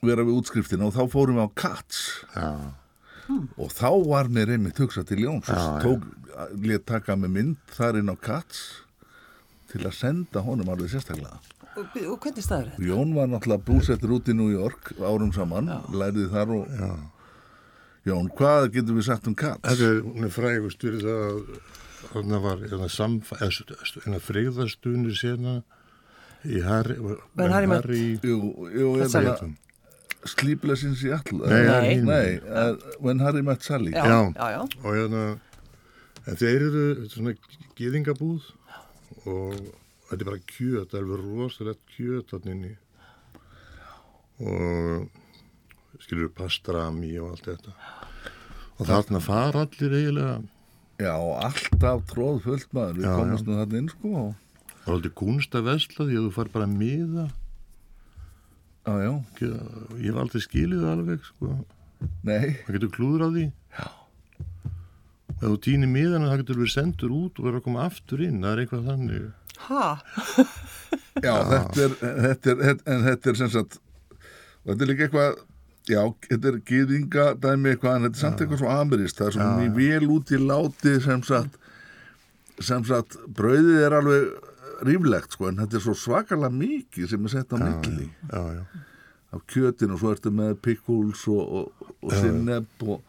vera 0.00 0.24
við 0.24 0.40
útskriftina. 0.40 0.88
Og 0.88 0.96
þá 0.96 1.12
fórum 1.12 1.36
við 1.36 1.44
á 1.44 1.48
Katz 1.60 2.00
já, 2.32 2.48
og 3.60 3.76
þá 3.76 3.90
var 4.08 4.32
mér 4.32 4.56
einmitt 4.56 4.80
hugsað 4.80 5.10
til 5.12 5.20
Jóns. 5.26 5.52
Og 5.52 5.84
tók, 5.84 6.08
let 6.64 6.88
taka 6.88 7.20
með 7.20 7.36
mynd 7.36 7.76
þar 7.76 8.00
inn 8.00 8.12
á 8.12 8.16
Katz 8.16 8.64
til 9.70 9.84
að 9.84 9.96
senda 10.00 10.40
honum 10.42 10.72
alveg 10.72 10.94
sérstaklega. 10.94 11.36
Og, 11.76 11.84
og 11.84 12.16
hvernig 12.24 12.42
staður 12.42 12.72
þetta? 12.72 12.88
Jón 12.88 13.12
var 13.14 13.28
náttúrulega 13.30 13.66
búsettur 13.68 14.16
út 14.16 14.32
í 14.32 14.34
New 14.34 14.48
York 14.50 14.94
árum 14.98 15.30
saman, 15.36 15.68
læriði 15.92 16.30
þar 16.32 16.56
og 16.56 16.72
já. 16.80 16.94
Jón, 18.08 18.30
hvað 18.36 18.70
getum 18.74 18.96
við 18.96 19.06
sagt 19.10 19.26
um 19.28 19.34
Katz? 19.36 19.60
Þetta 19.66 19.88
er, 19.92 19.98
hún 20.06 20.24
er 20.24 20.32
frægust 20.32 20.80
fyrir 20.80 21.02
það 21.04 21.24
að 21.26 21.40
þarna 22.10 22.38
var 22.46 22.62
hérna 22.64 22.88
freyðastunir 24.24 25.18
sena 25.20 25.58
í 26.48 26.62
Harry, 26.64 26.96
Harry 27.36 27.68
Jú, 28.24 28.38
jú, 28.72 28.94
ég 29.02 29.10
Sally. 29.12 29.34
meina 29.34 29.56
Sleepless 30.30 30.82
in 30.84 30.96
Seattle 31.00 31.44
Nei, 31.44 31.60
Nei. 31.68 31.92
er. 31.92 32.02
Nei, 32.08 32.40
uh, 32.40 32.96
When 33.04 33.20
Harry 33.24 33.42
Met 33.44 33.62
Sally 33.64 33.92
Já, 33.92 34.04
Já. 34.08 34.48
já, 34.56 34.64
og 34.84 34.96
hérna 34.96 35.22
en 36.28 36.36
þeir 36.40 36.64
eru 36.70 36.82
er 36.94 37.06
svona 37.12 37.32
gýðingabúð 37.78 38.48
og 39.28 39.54
þetta 40.10 40.20
er 40.20 40.28
bara 40.28 40.42
kjöt, 40.50 40.90
það 40.90 40.98
er 40.98 41.04
alveg 41.04 41.24
rosalegt 41.28 41.94
kjöt 41.96 42.32
þarna 42.32 42.56
inni 42.56 42.74
og 44.40 45.19
skilur 46.00 46.30
pastrami 46.36 47.12
og 47.20 47.34
allt 47.34 47.48
þetta. 47.50 47.74
Og 48.80 48.86
þarna 48.88 49.20
fara 49.20 49.66
allir 49.66 49.96
eiginlega. 49.98 50.38
Já, 51.00 51.14
alltaf 51.16 52.02
tróð 52.10 52.42
fullt 52.44 52.72
maður, 52.76 52.96
við 53.00 53.06
Já, 53.08 53.12
komumst 53.16 53.46
nú 53.48 53.58
þarna 53.58 53.78
inn 53.82 53.88
sko. 53.92 54.14
Og- 54.20 54.34
það 54.80 54.88
er 54.88 54.94
aldrei 54.96 55.12
kunst 55.20 55.54
að 55.56 55.66
vesla 55.70 56.06
því 56.08 56.16
að 56.18 56.26
þú 56.26 56.32
far 56.38 56.50
bara 56.54 56.66
að 56.68 56.76
miða. 56.80 57.26
Já, 58.86 58.94
já, 59.04 59.12
ég 60.00 60.06
hef 60.10 60.20
aldrei 60.22 60.40
skilið 60.44 60.80
það 60.84 60.92
alveg 60.96 61.24
sko. 61.28 61.50
nei, 62.24 62.46
það 62.64 62.76
getur 62.78 62.92
klúður 62.96 63.24
á 63.24 63.28
því. 63.34 63.44
Já. 63.76 63.88
Ef 65.40 65.44
þú 65.48 65.58
týnir 65.64 65.88
miðan 65.92 66.24
það 66.28 66.40
getur 66.42 66.58
verið 66.60 66.72
sendur 66.74 67.12
út 67.16 67.38
og 67.40 67.44
verður 67.46 67.60
að 67.60 67.66
koma 67.68 67.84
aftur 67.88 68.22
inn. 68.24 68.40
Það 68.44 68.52
er 68.56 68.62
eitthvað 68.64 68.88
þannig. 68.90 69.28
Ha? 69.60 69.84
já, 71.20 71.34
þetta 71.52 71.84
er, 71.84 71.94
þetta 72.00 72.50
er, 72.52 72.60
þetta- 72.64 72.86
en 72.94 73.04
þetta 73.06 73.30
er 73.32 73.38
sem 73.40 73.50
sagt, 73.52 73.78
og 74.10 74.70
þetta 74.72 74.84
er 74.86 74.90
líka 74.90 75.06
eitthvað, 75.08 75.40
já, 75.88 76.02
þetta 76.26 76.50
er 76.50 76.60
gýðinga 76.68 77.26
dæmi 77.40 77.72
eitthvað, 77.72 77.96
en 77.96 78.06
þetta 78.08 78.18
er 78.18 78.24
samt 78.24 78.44
eitthvað 78.44 78.62
svo 78.62 78.74
amirist, 78.74 79.18
það 79.18 79.30
er 79.30 79.36
svo 79.36 79.48
mjög 79.56 79.80
vel 79.80 80.12
út 80.16 80.30
í 80.30 80.40
láti 80.42 80.94
sem 81.06 81.24
sagt, 81.26 81.58
sem 82.60 82.86
sagt, 82.88 83.18
brauðið 83.38 83.82
er 83.86 83.96
alveg 84.00 84.28
ríflegt, 84.88 85.36
sko, 85.36 85.50
en 85.50 85.60
þetta 85.62 85.78
er 85.78 85.84
svo 85.86 85.96
svakalega 85.96 86.56
mikið 86.56 87.12
sem 87.12 87.26
er 87.26 87.34
sett 87.36 87.54
á 87.54 87.56
milli. 87.60 88.10
af 89.30 89.44
kjötin 89.46 89.94
og 89.94 90.00
svo 90.02 90.10
ertu 90.10 90.32
með 90.34 90.56
pickles 90.64 91.22
og, 91.30 91.40
og, 91.60 91.90
og 92.02 92.14
og 92.90 93.02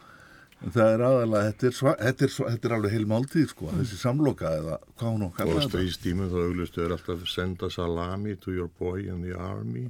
en 0.61 0.73
það 0.75 0.91
er 0.93 1.03
aðalega, 1.07 1.47
þetta 1.49 1.67
er, 1.67 1.73
sva, 1.73 1.93
þetta, 1.97 2.27
er 2.27 2.33
þetta 2.53 2.67
er 2.67 2.75
alveg 2.75 2.91
heil 2.93 3.07
máltíð 3.09 3.47
sko, 3.49 3.69
þessi 3.79 3.97
samloka 3.97 4.51
eða 4.59 4.75
hvað 4.99 5.15
hún 5.15 5.23
að 5.25 5.53
og 5.55 5.63
stríðstímum 5.65 6.29
þá 6.29 6.37
auglistu 6.43 6.83
er 6.85 6.93
alltaf 6.93 7.23
senda 7.31 7.69
salami 7.73 8.35
to 8.37 8.53
your 8.53 8.69
boy 8.77 9.01
in 9.01 9.23
the 9.25 9.33
army. 9.33 9.87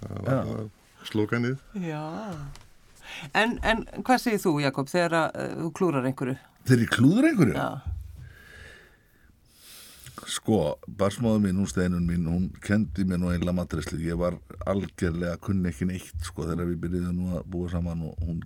Það 0.00 0.30
var 0.30 0.70
slókanið 1.08 1.56
Já. 1.82 2.02
En, 3.36 3.58
en 3.62 3.82
hvað 4.02 4.22
segir 4.22 4.40
þú, 4.42 4.54
Jakob, 4.64 4.88
þegar 4.90 5.16
uh, 5.18 5.56
þú 5.64 5.72
klúrar 5.76 6.06
einhverju? 6.08 6.36
Þeir 6.68 6.84
í 6.84 6.88
klúður 6.90 7.28
einhverju? 7.30 7.56
Já. 7.58 7.70
Sko, 10.32 10.58
barsmáðu 10.86 11.42
mín, 11.42 11.58
hún 11.58 11.68
steinun 11.68 12.06
mín, 12.06 12.28
hún 12.30 12.44
kendi 12.62 13.04
mér 13.08 13.18
nú 13.20 13.32
einlega 13.32 13.56
matreslu. 13.56 13.98
Ég 14.00 14.18
var 14.20 14.38
algjörlega 14.70 15.36
kunni 15.42 15.72
ekki 15.72 15.88
neitt, 15.90 16.18
sko, 16.24 16.46
þegar 16.46 16.70
við 16.70 16.78
byrjuðum 16.84 17.18
nú 17.18 17.38
að 17.40 17.48
búa 17.52 17.72
saman 17.72 18.04
og 18.06 18.22
hún, 18.22 18.44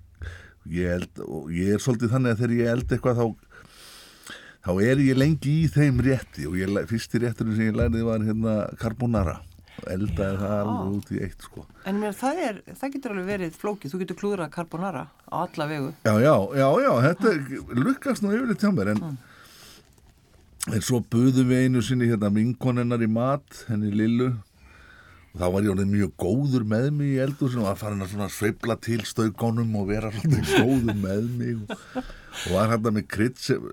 ég 0.72 0.96
held, 0.96 1.20
og 1.26 1.50
ég 1.54 1.76
er 1.76 1.84
svolítið 1.84 2.14
þannig 2.14 2.32
að 2.32 2.40
þegar 2.42 2.56
ég 2.56 2.72
held 2.72 2.96
eitthvað 2.96 3.20
þá, 3.20 3.26
þá 4.66 4.72
er 4.88 5.04
ég 5.04 5.20
lengi 5.20 5.52
í 5.60 5.68
þeim 5.76 6.00
rétti 6.08 6.48
og 6.48 6.56
ég, 6.58 6.80
fyrsti 6.90 7.22
rétturinn 7.22 7.58
sem 7.58 7.68
ég 7.68 7.78
læriði 7.78 8.08
var 8.08 8.24
hérna 8.24 8.56
carbonara. 8.80 9.36
Eldaði 9.92 10.38
það 10.40 10.54
alveg 10.56 10.96
út 10.96 11.12
í 11.12 11.20
eitt 11.26 11.46
sko. 11.46 11.64
En 11.86 12.00
mér, 12.00 12.16
það, 12.16 12.40
er, 12.48 12.58
það 12.80 12.92
getur 12.96 13.14
alveg 13.14 13.28
verið 13.30 13.60
flókið, 13.60 13.92
þú 13.92 14.00
getur 14.02 14.18
klúðrað 14.22 14.52
carbonara 14.56 15.04
á 15.28 15.36
alla 15.42 15.68
vegu. 15.70 15.92
Já, 16.06 16.14
já, 16.22 16.34
já, 16.60 16.68
já, 16.86 16.90
þetta 17.06 17.34
lukkast 17.82 18.24
nú 18.24 18.32
yfirleitt 18.34 18.64
hjá 18.66 18.72
mér 18.74 18.92
en, 18.94 19.02
en 20.72 20.84
svo 20.88 21.02
buðum 21.12 21.52
við 21.52 21.66
einu 21.66 21.84
sinni 21.84 22.10
hérna 22.10 22.32
vinkonennar 22.34 23.04
í 23.04 23.10
mat, 23.10 23.64
henni 23.70 23.92
Lillu. 23.94 24.32
Og 25.36 25.42
þá 25.42 25.50
var 25.52 25.66
ég 25.66 25.74
orðið 25.74 25.92
mjög 25.92 26.12
góður 26.22 26.62
með 26.64 26.86
mig 26.96 27.12
í 27.12 27.20
eldur 27.20 27.50
sem 27.52 27.64
var 27.66 27.76
farin 27.76 28.00
að 28.00 28.14
svona 28.14 28.30
sveifla 28.32 28.78
til 28.80 29.02
stöðgónum 29.04 29.74
og 29.76 29.90
vera 29.90 30.08
svona 30.14 30.40
góður 30.64 30.96
með 31.02 31.26
mig. 31.36 31.58
Og, 31.60 32.04
og 32.46 32.54
var 32.56 32.72
hérna 32.72 32.94
með 32.96 33.08
krydd 33.12 33.42
sem 33.44 33.66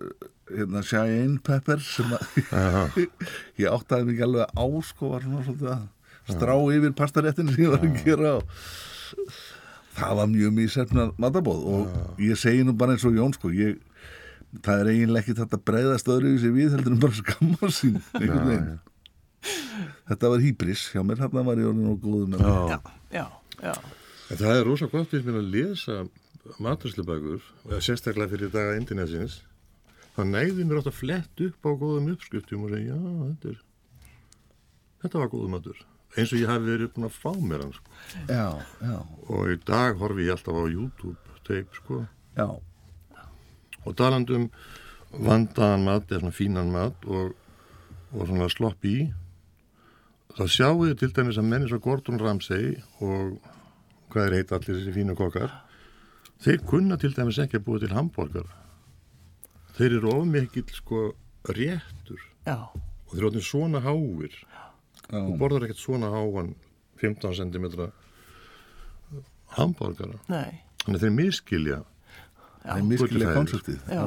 hérna 0.57 0.83
Cheyenne 0.87 1.39
Pepper 1.43 1.81
sem 1.83 2.13
að 2.15 2.97
ég 3.61 3.67
áttaði 3.71 4.07
mig 4.07 4.15
ekki 4.17 4.27
alveg 4.27 4.53
á 4.55 4.65
sko 4.89 5.11
var 5.13 5.25
svona 5.27 5.73
að 5.73 6.33
strá 6.33 6.53
yfir 6.77 6.93
pastaréttinu 6.97 7.55
sem 7.55 7.65
ég 7.65 7.73
var 7.73 7.83
að 7.83 7.97
gera 8.05 8.35
og 8.39 8.45
það 9.97 10.15
var 10.19 10.29
mjög 10.31 10.55
mísefnað 10.57 11.11
matabóð 11.21 11.65
og 11.73 12.21
ég 12.23 12.39
segi 12.39 12.63
nú 12.65 12.73
bara 12.77 12.95
eins 12.95 13.05
og 13.05 13.17
Jón 13.17 13.35
sko 13.35 13.51
ég, 13.53 13.77
það 14.63 14.81
er 14.83 14.91
eiginlega 14.93 15.23
ekki 15.25 15.37
þetta 15.41 15.59
breyðast 15.69 16.09
öðru 16.15 16.33
sig 16.41 16.55
við 16.55 16.73
heldur 16.77 16.95
en 16.95 17.03
bara 17.03 17.19
skamma 17.19 17.69
sín 17.73 17.99
einhvern 18.21 18.49
veginn. 18.49 18.81
þetta 20.09 20.33
var 20.33 20.43
hýbris 20.47 20.87
hjá 20.93 21.03
mér 21.05 21.21
þarna 21.21 21.45
var 21.49 21.61
ég 21.61 21.69
orðin 21.69 21.91
og 21.93 22.01
góðu 22.03 22.31
með 22.31 22.45
það. 22.47 22.73
Já, 22.73 22.79
já, 23.19 23.25
já. 23.67 23.73
Það 24.33 24.51
er 24.55 24.63
rosa 24.65 24.87
gott 24.89 25.13
við 25.13 25.29
að 25.29 25.49
lesa 25.53 25.97
maturslubækur 26.63 27.43
og 27.69 27.83
sérstaklega 27.83 28.31
fyrir 28.33 28.49
daga 28.51 28.77
internetsins 28.79 29.41
það 30.15 30.29
næði 30.33 30.67
mér 30.67 30.81
átt 30.81 30.91
að 30.91 30.99
flett 30.99 31.43
upp 31.47 31.67
á 31.67 31.71
góðum 31.71 32.11
uppskriftum 32.13 32.67
og 32.67 32.75
segja, 32.75 32.97
já, 32.97 33.15
þetta 33.31 33.53
er 33.53 33.61
þetta 35.03 35.23
var 35.23 35.31
góðum 35.33 35.57
matur. 35.57 35.81
Eins 36.13 36.31
og 36.31 36.39
ég 36.43 36.51
hafi 36.51 36.69
verið 36.69 36.91
búin 36.93 37.09
að 37.09 37.17
fá 37.17 37.31
mér 37.41 37.63
hann 37.65 37.73
sko. 37.73 37.97
já, 38.29 38.47
já, 38.83 38.97
og 39.27 39.49
í 39.49 39.57
dag 39.65 39.97
horfi 39.99 40.27
ég 40.27 40.35
alltaf 40.35 40.59
á 40.61 40.65
YouTube 40.69 41.41
teip 41.47 41.73
sko. 41.75 42.03
Og 43.83 43.95
talandum 43.99 44.47
vandaðan 45.13 45.83
mat 45.85 46.07
eða 46.09 46.21
svona 46.23 46.37
fínan 46.37 46.71
mat 46.73 47.05
og, 47.05 47.33
og 48.13 48.29
svona 48.29 48.49
slopp 48.49 48.85
í 48.87 48.97
þá 50.33 50.45
sjáu 50.49 50.79
þið 50.87 50.95
til 51.01 51.11
dæmis 51.13 51.37
að 51.37 51.49
menni 51.51 51.69
svo 51.69 51.81
Gordon 51.83 52.21
Ramsay 52.21 52.77
og 53.05 53.35
hvað 54.13 54.25
er 54.25 54.37
heit 54.39 54.53
allir 54.55 54.79
þessi 54.79 54.95
fínu 54.95 55.17
kokkar 55.17 55.53
þeir 56.41 56.63
kunna 56.69 56.97
til 57.01 57.13
dæmis 57.13 57.41
ekki 57.43 57.59
að 57.59 57.65
búa 57.67 57.83
til 57.83 57.93
hambúrgar 57.93 58.49
þeir 59.77 59.97
eru 59.99 60.13
of 60.13 60.27
mikill 60.29 60.69
sko 60.73 61.03
réttur. 61.49 62.21
Já, 62.45 62.69
og 62.73 63.11
þeir 63.13 63.21
eru 63.21 63.31
orðin 63.31 63.47
svona 63.47 63.83
háir. 63.83 64.37
Og 65.13 65.33
já, 65.33 65.37
borðar 65.39 65.67
ekkert 65.67 65.81
svona 65.81 66.11
háan 66.13 66.53
15 67.01 67.35
cm 67.35 67.91
hambúrgara 69.57 70.19
nei, 70.31 70.61
þannig 70.83 70.97
að 70.97 71.03
þeir 71.03 71.15
miskilja 71.17 71.79
er 72.63 73.35
konseptið. 73.35 73.81
Já. 73.91 74.05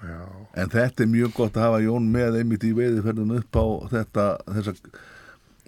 já, 0.00 0.22
en 0.62 0.72
þetta 0.72 1.04
er 1.04 1.10
mjög 1.12 1.34
gott 1.36 1.58
að 1.58 1.66
hafa 1.68 1.82
Jón 1.84 2.08
með 2.14 2.40
einmitt 2.40 2.64
í 2.64 2.72
veiðiferðum 2.76 3.34
upp 3.36 3.60
á 3.60 3.64
þetta 3.92 4.24
þessa, 4.58 4.74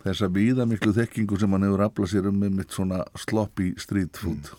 þessa 0.06 0.30
víðamiklu 0.38 0.94
þekkingu 0.96 1.40
sem 1.40 1.52
hann 1.56 1.68
hefur 1.68 1.84
aflað 1.88 2.14
sér 2.14 2.30
um 2.32 2.40
einmitt 2.48 2.74
svona 2.74 3.04
sloppy 3.26 3.74
street 3.82 4.16
food 4.16 4.54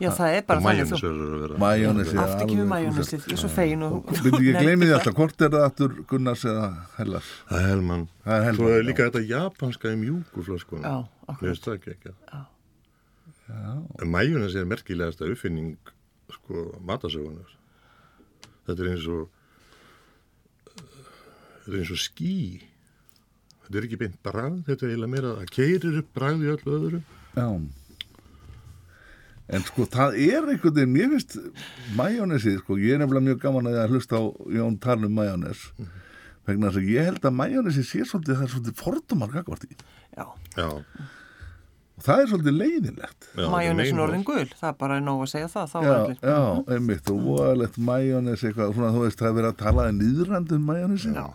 já, 0.00 0.10
það 0.18 0.34
er 0.36 0.42
bara 0.48 0.62
þannig 0.64 0.90
þú 0.90 0.98
að 1.08 1.40
vera 1.42 1.60
majónesi 1.62 2.18
Aftur 2.20 2.44
ekki 2.46 2.58
við 2.58 2.68
majónisið, 2.72 3.22
ég 3.26 3.36
er 3.36 3.40
svo 3.42 3.50
fegin 3.52 3.84
og... 3.86 4.10
Ég 4.26 4.58
gleymi 4.60 4.88
því 4.88 4.94
alltaf, 4.98 5.16
hvort 5.16 5.44
er 5.46 5.52
það 5.54 5.64
aftur 5.68 5.96
Gunnars 6.10 6.44
eða 6.50 6.66
Hellas? 6.98 7.30
Það 7.48 7.60
er 7.62 7.68
helmann. 7.70 8.04
Það 8.26 8.36
er 8.36 8.44
Hellmann, 8.48 8.60
Svo 8.60 8.76
er 8.76 8.86
líka 8.86 9.06
þetta 9.08 9.22
japanska 9.30 9.92
í 9.94 9.98
mjúku 10.02 10.44
flöskunum. 10.46 10.84
Já, 10.84 10.96
Mér 11.00 11.32
akkurat. 11.32 11.46
finnst 11.46 11.68
það 11.68 11.78
ekki 11.78 11.94
ekki. 11.96 12.14
Já. 12.32 12.44
En 14.02 14.10
majónes 14.10 14.56
er 14.58 14.66
merkilegasta 14.68 15.28
uppfinning 15.30 15.92
sko 16.34 16.66
matasögunar. 16.86 17.52
Þetta 18.66 18.82
er 18.82 18.92
eins 18.92 19.06
og 19.06 19.28
þetta 20.74 21.74
er 21.74 21.80
eins 21.80 21.92
og 21.94 22.02
ský. 22.02 22.36
Þetta 23.66 23.80
er 23.80 23.86
ekki 23.88 23.98
beint 24.02 24.18
bragð, 24.22 24.60
þetta 24.66 24.86
er 24.86 24.92
eiginlega 24.92 25.12
meira 25.14 25.34
að 25.40 25.50
keirir 25.54 26.00
upp 26.02 26.10
bragð 26.14 26.44
í 26.44 26.52
öllu 26.52 26.76
öðru. 26.78 27.02
Já. 27.38 27.46
En 29.46 29.62
sko, 29.62 29.84
það 29.86 30.16
er 30.18 30.48
einhvern 30.50 30.74
veginn, 30.74 30.90
mér 30.96 31.10
finnst 31.12 31.36
majónesið, 31.94 32.56
sko, 32.64 32.76
ég 32.82 32.96
er 32.96 33.02
nefnilega 33.04 33.26
mjög 33.28 33.42
gaman 33.44 33.68
að 33.70 33.76
ég 33.76 33.82
að 33.84 33.92
hlusta 33.94 34.18
á 34.18 34.24
Jón 34.56 34.78
tala 34.82 35.06
um 35.06 35.14
majónes 35.14 35.60
vegna 36.46 36.70
þess 36.72 36.80
að 36.80 36.88
ég 36.94 37.06
held 37.10 37.28
að 37.30 37.36
majónesið 37.40 37.86
sé 37.86 38.00
svolítið, 38.06 38.40
það 38.40 38.46
er 38.48 38.50
svolítið 38.56 38.80
fordumar 38.82 39.30
gagvart 39.34 39.68
í 39.68 39.76
Já, 40.16 40.26
Já. 40.58 40.66
og 40.66 42.02
það 42.06 42.22
er 42.24 42.28
svolítið 42.32 42.56
leiðinlegt 42.58 43.28
meinar. 43.94 44.08
orðin 44.08 44.26
gul, 44.26 44.44
það 44.60 44.68
er 44.72 44.76
bara 44.82 44.98
nóg 45.06 45.22
að 45.24 45.30
segja 45.32 45.48
það, 45.54 45.70
þá 45.72 45.78
Já, 45.86 45.94
allir. 45.94 46.18
já, 46.26 46.40
einmitt 46.76 47.10
og 47.14 47.22
voðalegt 47.30 47.78
majónes 47.90 48.44
eitthvað, 48.46 48.74
svona 48.76 48.92
þú 48.96 49.04
veist, 49.06 49.18
það 49.22 49.30
er 49.30 49.38
verið 49.40 49.50
að 49.52 49.60
tala 49.62 49.86
í 49.94 49.96
um 50.58 50.66
majónesi 50.72 51.14
Já. 51.14 51.26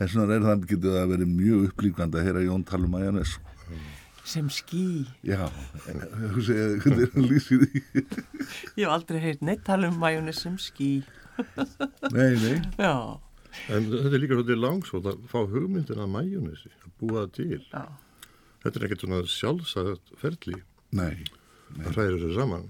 þess 0.00 0.16
vegna 0.18 0.34
er 0.38 0.48
það 0.48 0.66
getur 0.72 0.96
það 0.98 1.12
verið 1.14 1.32
mjög 1.36 1.68
upplýkvandi 1.68 2.18
að 2.20 2.28
heyra 2.30 2.46
Jón 2.48 2.64
tala 2.68 2.88
um 2.88 2.96
majónes 2.96 3.36
Sem 4.28 4.48
ský. 4.52 5.06
Já, 5.24 5.46
þú 6.34 6.42
segir, 6.44 6.74
hvernig 6.84 7.06
er 7.06 7.12
hann 7.14 7.28
lýsir 7.30 7.62
því 7.62 7.80
Ég 8.76 8.82
hef 8.82 8.90
aldrei 8.92 9.20
heyrt 9.22 9.44
neitt 9.46 9.62
tala 9.64 9.88
um 9.88 9.96
majónis 10.02 10.42
sem 10.44 10.58
ský. 10.60 10.90
Nei, 12.12 12.34
nei 12.42 12.56
Já, 12.76 12.92
En 13.72 13.86
þetta 13.88 14.10
er 14.12 14.20
líka 14.22 14.36
svolítið 14.36 14.60
langsótt 14.60 15.06
að 15.08 15.22
fá 15.30 15.38
hugmyndin 15.48 16.02
að 16.04 16.10
majónesi, 16.12 16.68
að 16.84 16.90
búa 17.00 17.22
það 17.24 17.30
til. 17.38 17.62
já. 17.72 17.84
Þetta 18.64 18.80
er 18.80 18.84
ekkert 18.88 19.04
svona 19.06 19.20
sjálfsagt 19.32 20.12
ferli 20.20 20.58
Nei, 20.98 21.14
að 21.78 21.88
hræður 21.94 22.18
þessu 22.18 22.36
saman. 22.36 22.66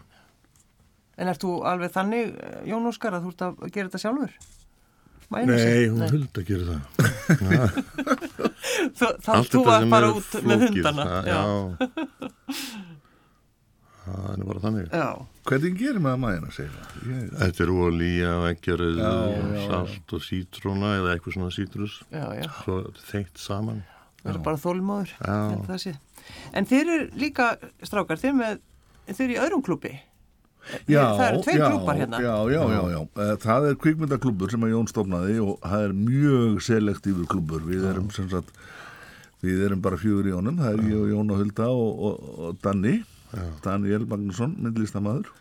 En 1.18 1.32
ert 1.32 1.42
þú 1.42 1.56
alveg 1.66 1.90
þannig, 1.96 2.30
eh, 2.38 2.60
Jón 2.70 2.86
Óskar, 2.92 3.16
að 3.18 3.26
þú 3.26 3.32
ert 3.34 3.44
að 3.48 3.72
gera 3.74 3.88
þetta 3.90 4.02
sjálfur? 4.04 4.36
Nei, 5.28 5.88
hún 5.92 6.04
huld 6.08 6.38
að 6.40 6.46
gera 6.48 6.64
það. 6.68 6.82
Þú, 8.98 9.08
þá, 9.20 9.28
Allt 9.34 9.52
þú 9.52 9.60
var 9.66 9.84
bara 9.92 10.08
er 10.08 10.16
út 10.16 10.30
með 10.40 10.62
flókið, 10.62 10.78
hundana. 10.78 11.04
það- 11.08 11.28
Já. 11.28 11.40
Það 14.08 14.28
er 14.32 14.44
bara 14.48 14.60
þannig. 14.62 14.86
Já. 14.88 15.08
hvernig 15.48 15.74
gerir 15.80 16.00
maður 16.04 16.20
majónes 16.22 16.56
segir 16.56 16.72
það? 16.72 16.94
Ég, 17.12 17.26
Þetta 17.42 17.62
er 17.66 17.72
ólíja 17.74 18.30
og 18.38 18.46
ekkjaröðu, 18.54 19.02
Já, 19.02 19.12
já, 19.28 19.42
já. 19.52 19.66
salt 19.68 20.14
og 20.16 20.24
sítróna 20.24 20.92
eða 20.96 21.12
eitthvað 21.14 21.36
svona 21.36 21.52
sítrus. 21.52 21.98
Já, 22.12 22.24
já. 22.38 22.48
Svo 22.62 22.78
þeitt 23.10 23.36
saman. 23.44 23.82
Það 24.22 24.32
eru 24.32 24.42
bara 24.48 24.62
þólmóður. 24.64 25.12
Já. 25.20 25.88
En 26.56 26.64
þeir 26.68 26.86
eru 26.96 27.06
líka, 27.20 27.50
strákar, 27.84 28.18
þeir, 28.20 28.34
með, 28.40 28.58
þeir 29.12 29.24
eru 29.28 29.36
í 29.36 29.42
öðrum 29.44 29.64
klúbi. 29.68 29.92
Já, 30.88 31.02
það 31.16 31.24
eru 31.28 31.42
tveir 31.44 31.58
já, 31.60 31.66
klúbar 31.72 31.96
hérna. 31.98 32.20
Já, 32.22 32.34
já, 32.52 32.60
já, 32.72 32.80
já. 32.92 33.00
Eh, 33.24 33.34
Það 33.44 33.68
er 33.70 33.78
kvikmyndaklúbur 33.84 34.52
sem 34.52 34.66
að 34.66 34.72
Jón 34.74 34.90
stofnaði 34.90 35.36
og 35.44 35.54
það 35.64 35.84
er 35.86 35.94
mjög 35.96 36.58
selektífur 36.66 37.28
klúbur. 37.30 37.62
Við 37.68 37.86
erum 37.88 38.10
sem 38.14 38.28
sagt, 38.32 38.50
við 39.44 39.62
erum 39.68 39.80
bara 39.84 40.00
fjögur 40.00 40.28
í 40.28 40.34
honum. 40.36 40.58
Það 40.60 40.74
er 40.74 40.82
ég 40.90 40.98
og 41.00 41.12
Jón 41.14 41.32
og 41.32 41.42
Hulda 41.42 41.68
og, 41.72 42.02
og, 42.10 42.32
og 42.48 42.58
Danni, 42.64 42.94
Daniel 43.64 44.04
Magnusson, 44.10 44.56
myndlistamæður. 44.64 45.32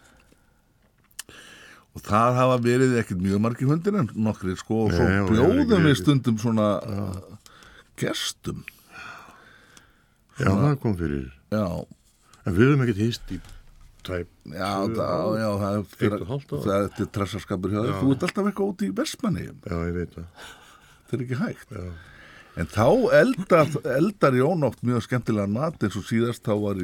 Og 1.98 2.04
það 2.06 2.36
hafa 2.38 2.58
verið 2.62 2.96
ekkert 3.02 3.22
mjög 3.26 3.40
margir 3.42 3.70
hundir 3.72 3.96
en 3.98 4.10
nokkri 4.22 4.54
sko 4.60 4.84
og 4.86 4.92
svo 4.94 5.06
bjóðum 5.32 5.88
við 5.90 5.96
stundum 5.98 6.38
svona 6.38 6.68
gestum. 7.98 8.64
Já, 10.38 10.52
það 10.54 10.76
kom 10.84 10.98
fyrir. 11.00 11.30
Já, 11.50 11.66
En 12.48 12.56
við 12.56 12.70
höfum 12.70 12.84
ekkert 12.86 13.00
hýst 13.02 13.32
í 13.34 13.38
tæp. 14.08 14.30
já, 14.54 14.72
það, 14.98 15.32
já, 15.42 15.48
það 15.62 15.78
er 15.78 15.88
fyrir, 15.94 16.26
það 16.52 16.86
er 16.88 17.10
trassaskapur 17.18 17.74
hjá 17.74 17.82
þér. 17.86 17.98
Þú 18.02 18.12
ert 18.16 18.26
alltaf 18.28 18.50
eitthvað 18.52 18.72
út 18.74 18.86
í 18.88 18.90
Vestmanni. 19.02 19.48
Já, 19.48 19.76
ég 19.88 19.98
veit 19.98 20.16
það. 20.18 20.46
Það 21.08 21.18
er 21.20 21.26
ekki 21.28 21.40
hægt. 21.42 21.76
Já. 21.78 21.90
En 22.58 22.72
þá 22.74 22.86
eldar, 23.20 23.76
eldar 24.00 24.34
Jón 24.40 24.66
oft 24.66 24.80
mjög 24.88 25.04
skemmtilegan 25.06 25.54
mat 25.54 25.84
eins 25.86 25.98
og 26.00 26.08
síðast 26.08 26.42
þá 26.48 26.56
var, 26.64 26.80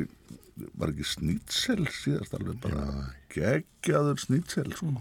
var 0.77 0.91
ekki 0.93 1.07
snýtsel 1.09 1.87
síðast 1.89 2.35
alveg 2.37 2.59
bara 2.61 2.83
geggjaður 3.33 4.21
snýtsel 4.21 4.69
sko. 4.77 4.91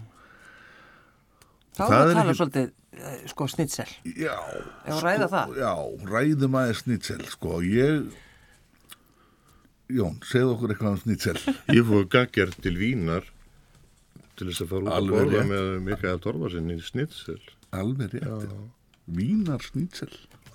Þá 1.77 1.83
Það 1.83 1.93
er 1.93 2.01
að 2.07 2.13
tala 2.13 2.23
ekki- 2.23 2.39
svolítið, 2.39 2.71
eh, 2.97 3.21
sko, 3.29 3.47
snitsel. 3.53 3.87
Já, 4.17 4.35
það. 5.29 5.55
Já, 5.61 5.73
ræðum 6.09 6.57
aðeins 6.59 6.81
snýtsel 6.85 7.23
sko. 7.29 7.61
Ég 7.61 8.11
Jón, 9.91 10.15
segðu 10.25 10.53
okkur 10.55 10.71
eitthvað 10.73 10.93
um 10.95 11.01
snýtsel 11.03 11.37
Ég 11.75 11.83
fóð 11.89 12.05
gaggjart 12.13 12.59
til 12.63 12.75
Vínar 12.79 13.25
til 14.39 14.47
þess 14.49 14.63
að 14.63 14.69
fara 14.71 14.81
út 14.83 14.87
að 14.89 14.95
Alveg 14.97 15.17
borða 15.19 15.41
rétt. 15.41 15.49
með 15.51 15.67
Mikael 15.87 16.21
Torfarsson 16.23 16.71
í 16.73 16.77
Snitsel. 16.81 17.41
Alveg 17.77 18.15
rétt 18.15 18.55
Vínar 19.19 19.61
snýtsel 19.67 20.13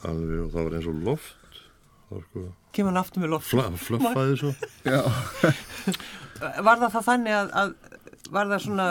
Alveg 0.09 0.41
og 0.47 0.49
það 0.55 0.65
var 0.69 0.79
eins 0.79 0.89
og 0.91 1.03
loft. 1.07 1.61
Það 2.09 2.17
var 2.17 2.25
sko, 2.29 2.43
Kemur 2.73 2.91
hann 2.95 3.01
aftur 3.03 3.23
með 3.25 3.33
loft. 3.35 3.49
fla, 3.53 3.67
flöffaði 3.85 4.37
svo. 4.41 4.51
Já, 4.87 5.01
Var 6.69 6.79
það 6.79 6.93
það 6.95 7.07
þannig 7.09 7.35
að, 7.39 7.49
að 7.63 7.73
var 8.35 8.51
það 8.53 8.61
svona 8.67 8.89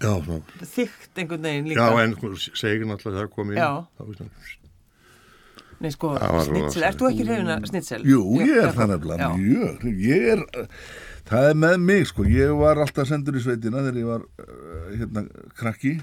Já, 0.00 0.12
svona 0.24 0.66
þygt 0.74 1.18
einhvern 1.20 1.44
veginn 1.44 1.66
líka? 1.68 1.84
Já, 1.90 2.00
en 2.04 2.14
sko, 2.16 2.30
segir 2.56 2.86
náttúrulega 2.88 3.20
það 3.26 3.32
kom 3.34 3.50
inn. 3.52 3.60
Já. 3.60 3.70
Það 3.98 4.06
var 4.10 4.20
svona, 4.20 4.46
Nei, 5.80 5.88
sko, 5.94 6.12
snitsel, 6.44 6.82
ert 6.84 7.00
þú 7.00 7.06
ekki 7.08 7.24
hrifin 7.24 7.50
að 7.54 7.66
snitsel? 7.70 8.00
Jú, 8.04 8.20
ég 8.44 8.58
er 8.66 8.74
það 8.76 8.90
nefnilega 8.92 9.28
mjög, 9.32 9.84
ég 10.04 10.26
er, 10.34 10.42
það 11.30 11.46
er 11.50 11.60
með 11.62 11.76
mig 11.86 12.08
sko, 12.10 12.26
ég 12.28 12.52
var 12.60 12.80
alltaf 12.84 13.08
sendur 13.08 13.38
í 13.38 13.44
sveitina 13.44 13.80
þegar 13.86 14.00
ég 14.02 14.10
var 14.10 14.26
uh, 14.44 14.90
hérna 14.92 15.22
krakki. 15.56 15.94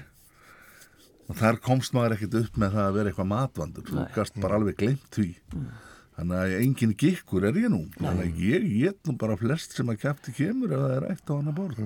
Og 1.28 1.36
þar 1.38 1.60
komst 1.62 1.94
maður 1.94 2.16
ekkert 2.16 2.38
upp 2.40 2.58
með 2.58 2.74
það 2.74 2.86
að 2.88 2.96
vera 2.98 3.12
eitthvað 3.12 3.30
matvandur, 3.34 3.86
þú 3.86 4.06
gast 4.14 4.40
bara 4.42 4.58
alveg 4.58 4.78
glemt 4.80 5.10
því. 5.14 5.28
Þannig 6.18 6.38
að 6.40 6.54
engin 6.58 6.94
gikkur 6.98 7.44
er 7.46 7.58
ég 7.60 7.70
nú, 7.70 7.84
þannig 8.00 8.24
að 8.24 8.42
ég 8.48 8.64
get 8.80 8.98
nú 9.06 9.14
bara 9.20 9.36
flest 9.38 9.76
sem 9.76 9.92
að 9.92 10.00
kæfti 10.02 10.34
kemur 10.40 10.72
ef 10.74 10.82
það 10.82 10.94
er 10.96 11.06
eitt 11.12 11.30
á 11.30 11.34
hana 11.36 11.54
borð 11.54 11.84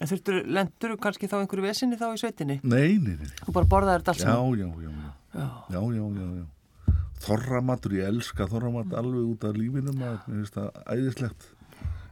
En 0.00 0.08
þurftur, 0.08 0.38
lendur 0.48 0.94
kannski 1.02 1.28
þá 1.28 1.36
einhverju 1.42 1.66
vesinni 1.66 1.98
þá 2.00 2.06
í 2.14 2.20
sveitinni? 2.22 2.56
Nei, 2.64 2.96
nei, 2.96 3.16
nei, 3.20 3.32
Þú 3.44 3.52
bara 3.58 3.68
borðaðir 3.74 4.04
þetta 4.04 4.14
allt 4.14 4.22
já, 4.22 4.30
saman? 4.30 4.58
já, 4.58 4.68
já, 4.80 4.90
já, 5.36 5.48
já, 5.76 5.82
já, 5.96 6.06
já, 6.16 6.28
já. 6.40 6.96
Þorramatur, 7.20 7.96
ég 7.98 8.08
elska 8.08 8.46
þorramat 8.48 8.94
alveg 8.96 9.26
út 9.34 9.44
af 9.44 9.58
lífinu 9.60 9.92
maður, 9.92 10.22
mér 10.24 10.38
finnst 10.40 10.56
það 10.56 10.70
æðislegt. 10.94 11.50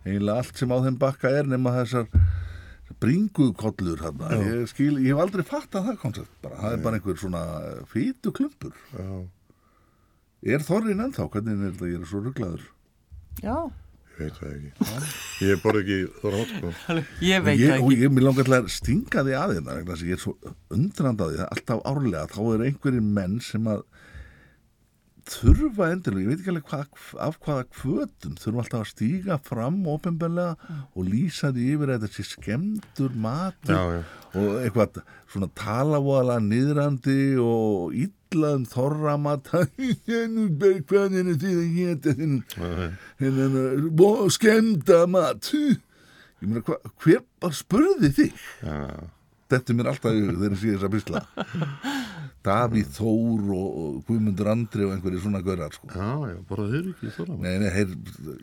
Eiginlega 0.04 0.42
allt 0.42 0.60
sem 0.60 0.74
á 0.74 0.78
þeim 0.84 0.98
bakka 1.00 1.32
er 1.32 1.48
nema 1.48 1.72
þessar 1.78 2.10
bringukollur 3.02 4.00
hann, 4.02 4.22
ég 4.44 4.68
skil, 4.70 4.94
ég 5.02 5.12
hef 5.12 5.20
aldrei 5.22 5.44
fattað 5.46 5.88
það 5.90 5.98
koncept 6.02 6.38
bara, 6.44 6.56
það 6.62 6.76
er 6.76 6.84
bara 6.86 6.98
einhver 6.98 7.18
svona 7.20 7.42
fýtu 7.92 8.32
klumpur 8.34 8.72
Já, 8.96 9.18
er 10.54 10.64
þorrin 10.66 11.04
ennþá, 11.04 11.28
hvernig 11.34 11.58
er 11.58 11.74
þetta, 11.74 11.90
ég 11.92 12.00
er 12.00 12.08
svo 12.08 12.22
rugglaður 12.24 12.64
Já, 13.44 13.56
veit 14.18 14.38
það 14.38 14.50
ekki. 14.54 14.98
Ég 15.48 15.62
borði 15.62 15.82
ekki 15.84 15.98
þóra 16.22 16.42
átt, 16.42 16.52
sko. 16.58 16.72
ég 17.28 17.44
veit 17.46 17.58
ég, 17.60 17.70
það 17.72 17.84
og 17.84 17.92
ekki. 17.92 18.02
ég 18.04 18.14
mér 18.16 18.26
langar 18.28 18.48
til 18.48 18.56
að 18.58 18.68
stinga 18.74 19.24
því 19.28 19.36
að 19.38 19.54
hérna 19.56 19.78
vegna 19.78 19.94
þess 19.94 20.04
að 20.04 20.10
ég 20.12 20.18
er 20.18 20.24
svo 20.24 20.54
undrand 20.78 21.22
á 21.22 21.26
því 21.28 21.40
að 21.44 21.48
alltaf 21.56 21.82
árlega 21.92 22.26
þá 22.34 22.40
eru 22.54 22.68
einhverjir 22.68 23.08
menn 23.18 23.38
sem 23.48 23.70
að 23.74 23.82
þurfa 25.28 25.90
endilega, 25.92 26.22
ég 26.24 26.28
veit 26.30 26.38
ekki 26.40 26.52
alveg 26.54 26.68
hvað, 26.70 27.00
af 27.20 27.34
hvaða 27.44 27.64
kvötum 27.76 28.36
þurfa 28.40 28.62
alltaf 28.62 28.78
að 28.80 28.90
stíga 28.94 29.36
fram 29.44 29.82
ofinbeglega 29.92 30.78
og 30.96 31.04
lýsa 31.10 31.50
því 31.52 31.66
yfir 31.74 31.92
að 31.92 32.06
þetta 32.06 32.16
sé 32.16 32.24
skemmtur 32.30 33.18
matur 33.26 33.74
Já, 33.76 33.82
já. 33.98 34.00
og 34.40 34.48
eitthvað 34.62 35.02
svona 35.28 35.50
talavoðalega 35.60 36.46
niðrandi 36.46 37.18
og 37.44 37.98
illa 38.28 38.54
um 38.58 38.64
þorramat 38.68 39.52
nú 40.34 40.48
ber 40.60 40.80
hvað 40.88 41.18
er 41.20 41.34
því 41.34 41.52
að 41.56 41.68
geta 41.76 42.16
hérna 43.18 44.30
skemmta 44.34 45.04
mat. 45.10 45.52
Ég 46.38 46.46
meina 46.46 46.62
hva, 46.66 46.78
hver 47.02 47.22
bara 47.42 47.56
spurði 47.56 48.10
þig? 48.14 48.42
Já, 48.62 48.76
þetta 49.50 49.72
er 49.72 49.78
mér 49.78 49.90
alltaf 49.90 50.14
þegar 50.14 50.52
ég 50.52 50.60
sé 50.60 50.74
þessa 50.76 50.90
písla 50.92 51.22
Davíð 52.46 52.92
Þór 52.94 53.48
og, 53.56 53.96
Guðmundur 54.06 54.50
Andri 54.52 54.86
og 54.86 54.92
einhverju 54.94 55.22
svona 55.24 55.40
gaurar 55.44 55.74
sko. 55.74 55.88
já, 55.90 56.12
já, 56.30 56.36
borði 56.48 56.68
þeir 56.76 56.92
ekki 56.92 57.10
þóra. 57.16 57.38
Nei, 57.42 57.56
nei, 57.64 57.68
heyr, 57.74 57.96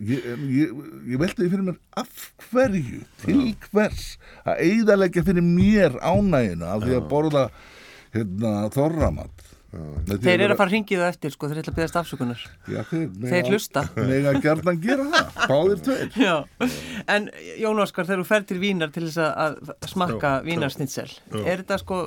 ég, 0.09 0.27
ég, 0.51 0.75
ég 1.13 1.21
velti 1.21 1.45
því 1.45 1.49
fyrir 1.53 1.65
mér 1.69 1.79
af 2.01 2.27
hverju, 2.49 2.99
til 3.23 3.39
hvers 3.69 4.03
að 4.43 4.61
eigðalegja 4.67 5.25
fyrir 5.29 5.47
mér 5.47 5.97
ánægina 6.03 6.75
af 6.75 6.83
því 6.83 6.99
að 6.99 7.09
borða 7.13 7.45
hérna, 8.15 8.53
þorramat 8.75 9.44
Nei, 9.75 10.17
Þeir 10.21 10.41
eru 10.45 10.53
að 10.53 10.59
fara 10.59 10.69
að 10.69 10.73
ringið 10.75 10.99
það 11.01 11.09
eftir, 11.11 11.33
sko, 11.35 11.47
þeir 11.51 11.59
ætla 11.61 11.71
að 11.73 11.77
byggast 11.79 11.97
afsökunar. 12.01 12.41
Já, 12.71 12.79
þeir, 12.89 13.05
Þeir 13.31 13.49
hlusta. 13.51 13.83
Mega 13.97 14.33
gerðan 14.43 14.81
gera 14.83 15.05
það, 15.13 15.39
báðir 15.51 15.81
tveir 15.87 16.19
Já, 16.27 16.35
en 17.15 17.29
Jón 17.61 17.81
Óskar, 17.83 18.07
þegar 18.09 18.21
þú 18.23 18.27
fer 18.29 18.45
til 18.51 18.59
Vínar 18.61 18.93
til 18.95 19.03
þess 19.07 19.21
að 19.25 19.33
að 19.45 19.89
smakka 19.91 20.31
Já, 20.37 20.45
Vínarsnitsel, 20.49 21.07
er 21.41 21.63
þetta 21.63 21.79
sko, 21.81 21.99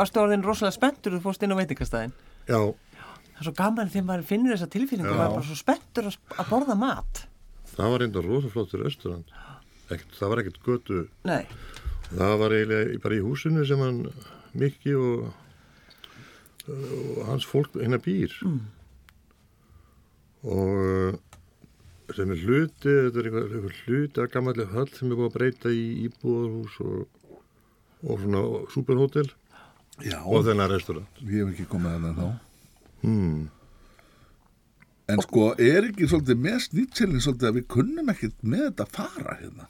varstu 0.00 0.22
orðin 0.24 0.46
rosalega 0.46 0.76
spenntur 0.78 1.16
þú 1.18 1.22
fórst 1.28 1.44
inn 1.46 1.54
á 1.54 1.60
veitingastæðin? 1.60 2.16
Já, 2.48 2.60
Það 3.32 3.40
er 3.42 3.48
svo 3.48 3.54
gaman 3.58 3.88
þegar 3.90 4.04
maður 4.06 4.26
finnur 4.28 4.52
þessa 4.54 4.70
tilfinningu, 4.70 5.12
maður 5.16 5.30
er 5.32 5.36
bara 5.38 5.46
svo 5.48 5.56
spenntur 5.58 6.08
að, 6.10 6.16
að 6.38 6.50
borða 6.52 6.74
mat. 6.78 7.22
það 7.72 7.94
var 7.94 8.04
enda 8.06 8.22
rosaflottur 8.22 8.82
restaurant. 8.86 9.32
Ekkert, 9.90 10.12
það 10.18 10.30
var 10.32 10.42
ekkert 10.44 10.60
götu. 10.66 10.98
Nei, 11.26 11.42
Það 12.12 12.34
var 12.42 12.52
eiginlega 12.54 12.98
bara 13.02 13.16
í 13.16 13.22
húsinu 13.24 13.62
sem 13.66 13.80
hann 13.80 14.02
Mikki 14.60 14.92
og, 15.00 15.30
og 16.68 17.20
hans 17.28 17.46
fólk 17.48 17.74
hérna 17.78 17.98
býr. 18.02 18.32
Og 20.42 20.70
uh, 20.82 21.18
sem 22.12 22.30
er 22.34 22.40
hluti, 22.42 22.90
þetta 22.90 23.20
er 23.22 23.28
einhver, 23.30 23.46
einhver 23.48 23.76
hluti 23.86 24.20
að 24.22 24.30
gammalli 24.34 24.66
höll 24.72 24.88
sem 24.92 25.10
er 25.10 25.18
búið 25.20 25.30
að 25.30 25.36
breyta 25.38 25.72
í 25.72 25.84
íbúðarhús 26.08 26.78
og, 26.84 27.38
og 28.02 28.22
svona 28.24 28.42
superhótel 28.74 29.28
Já, 30.02 30.18
og 30.24 30.44
þennan 30.46 30.70
restaurant. 30.72 31.20
ég 31.22 31.42
hef 31.44 31.52
ekki 31.54 31.68
komið 31.70 31.94
að 31.98 32.08
það 32.08 32.22
þá 32.22 32.48
Hmm. 33.02 33.48
En 35.10 35.18
sko, 35.24 35.48
er 35.58 35.88
ekki 35.88 36.06
svolítið 36.06 36.38
með 36.38 36.58
snýtselin 36.68 37.22
svolítið 37.24 37.48
að 37.48 37.56
við 37.56 37.64
kunnum 37.74 38.12
ekkert 38.12 38.44
með 38.46 38.60
þetta 38.68 38.86
fara 38.94 39.32
hérna 39.40 39.66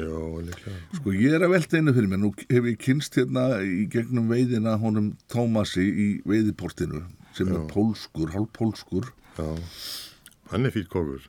Já, 0.00 0.18
líklega. 0.46 0.76
Sko 0.96 1.14
ég 1.14 1.34
er 1.36 1.44
að 1.44 1.54
velta 1.54 1.80
einu 1.80 1.94
fyrir 1.96 2.10
mér, 2.10 2.20
nú 2.22 2.30
hef 2.40 2.68
ég 2.70 2.78
kynst 2.80 3.16
hérna 3.18 3.46
í 3.64 3.86
gegnum 3.92 4.30
veiðina 4.30 4.76
honum 4.80 5.10
Tómasi 5.32 5.84
í 5.84 6.06
veiðiportinu 6.28 7.02
sem 7.36 7.50
er 7.52 7.66
pólskur, 7.70 8.32
hálf 8.34 8.52
pólskur. 8.56 9.10
Já, 9.36 9.48
hann 10.52 10.66
er 10.66 10.74
fýtt 10.74 10.90
kókur. 10.92 11.26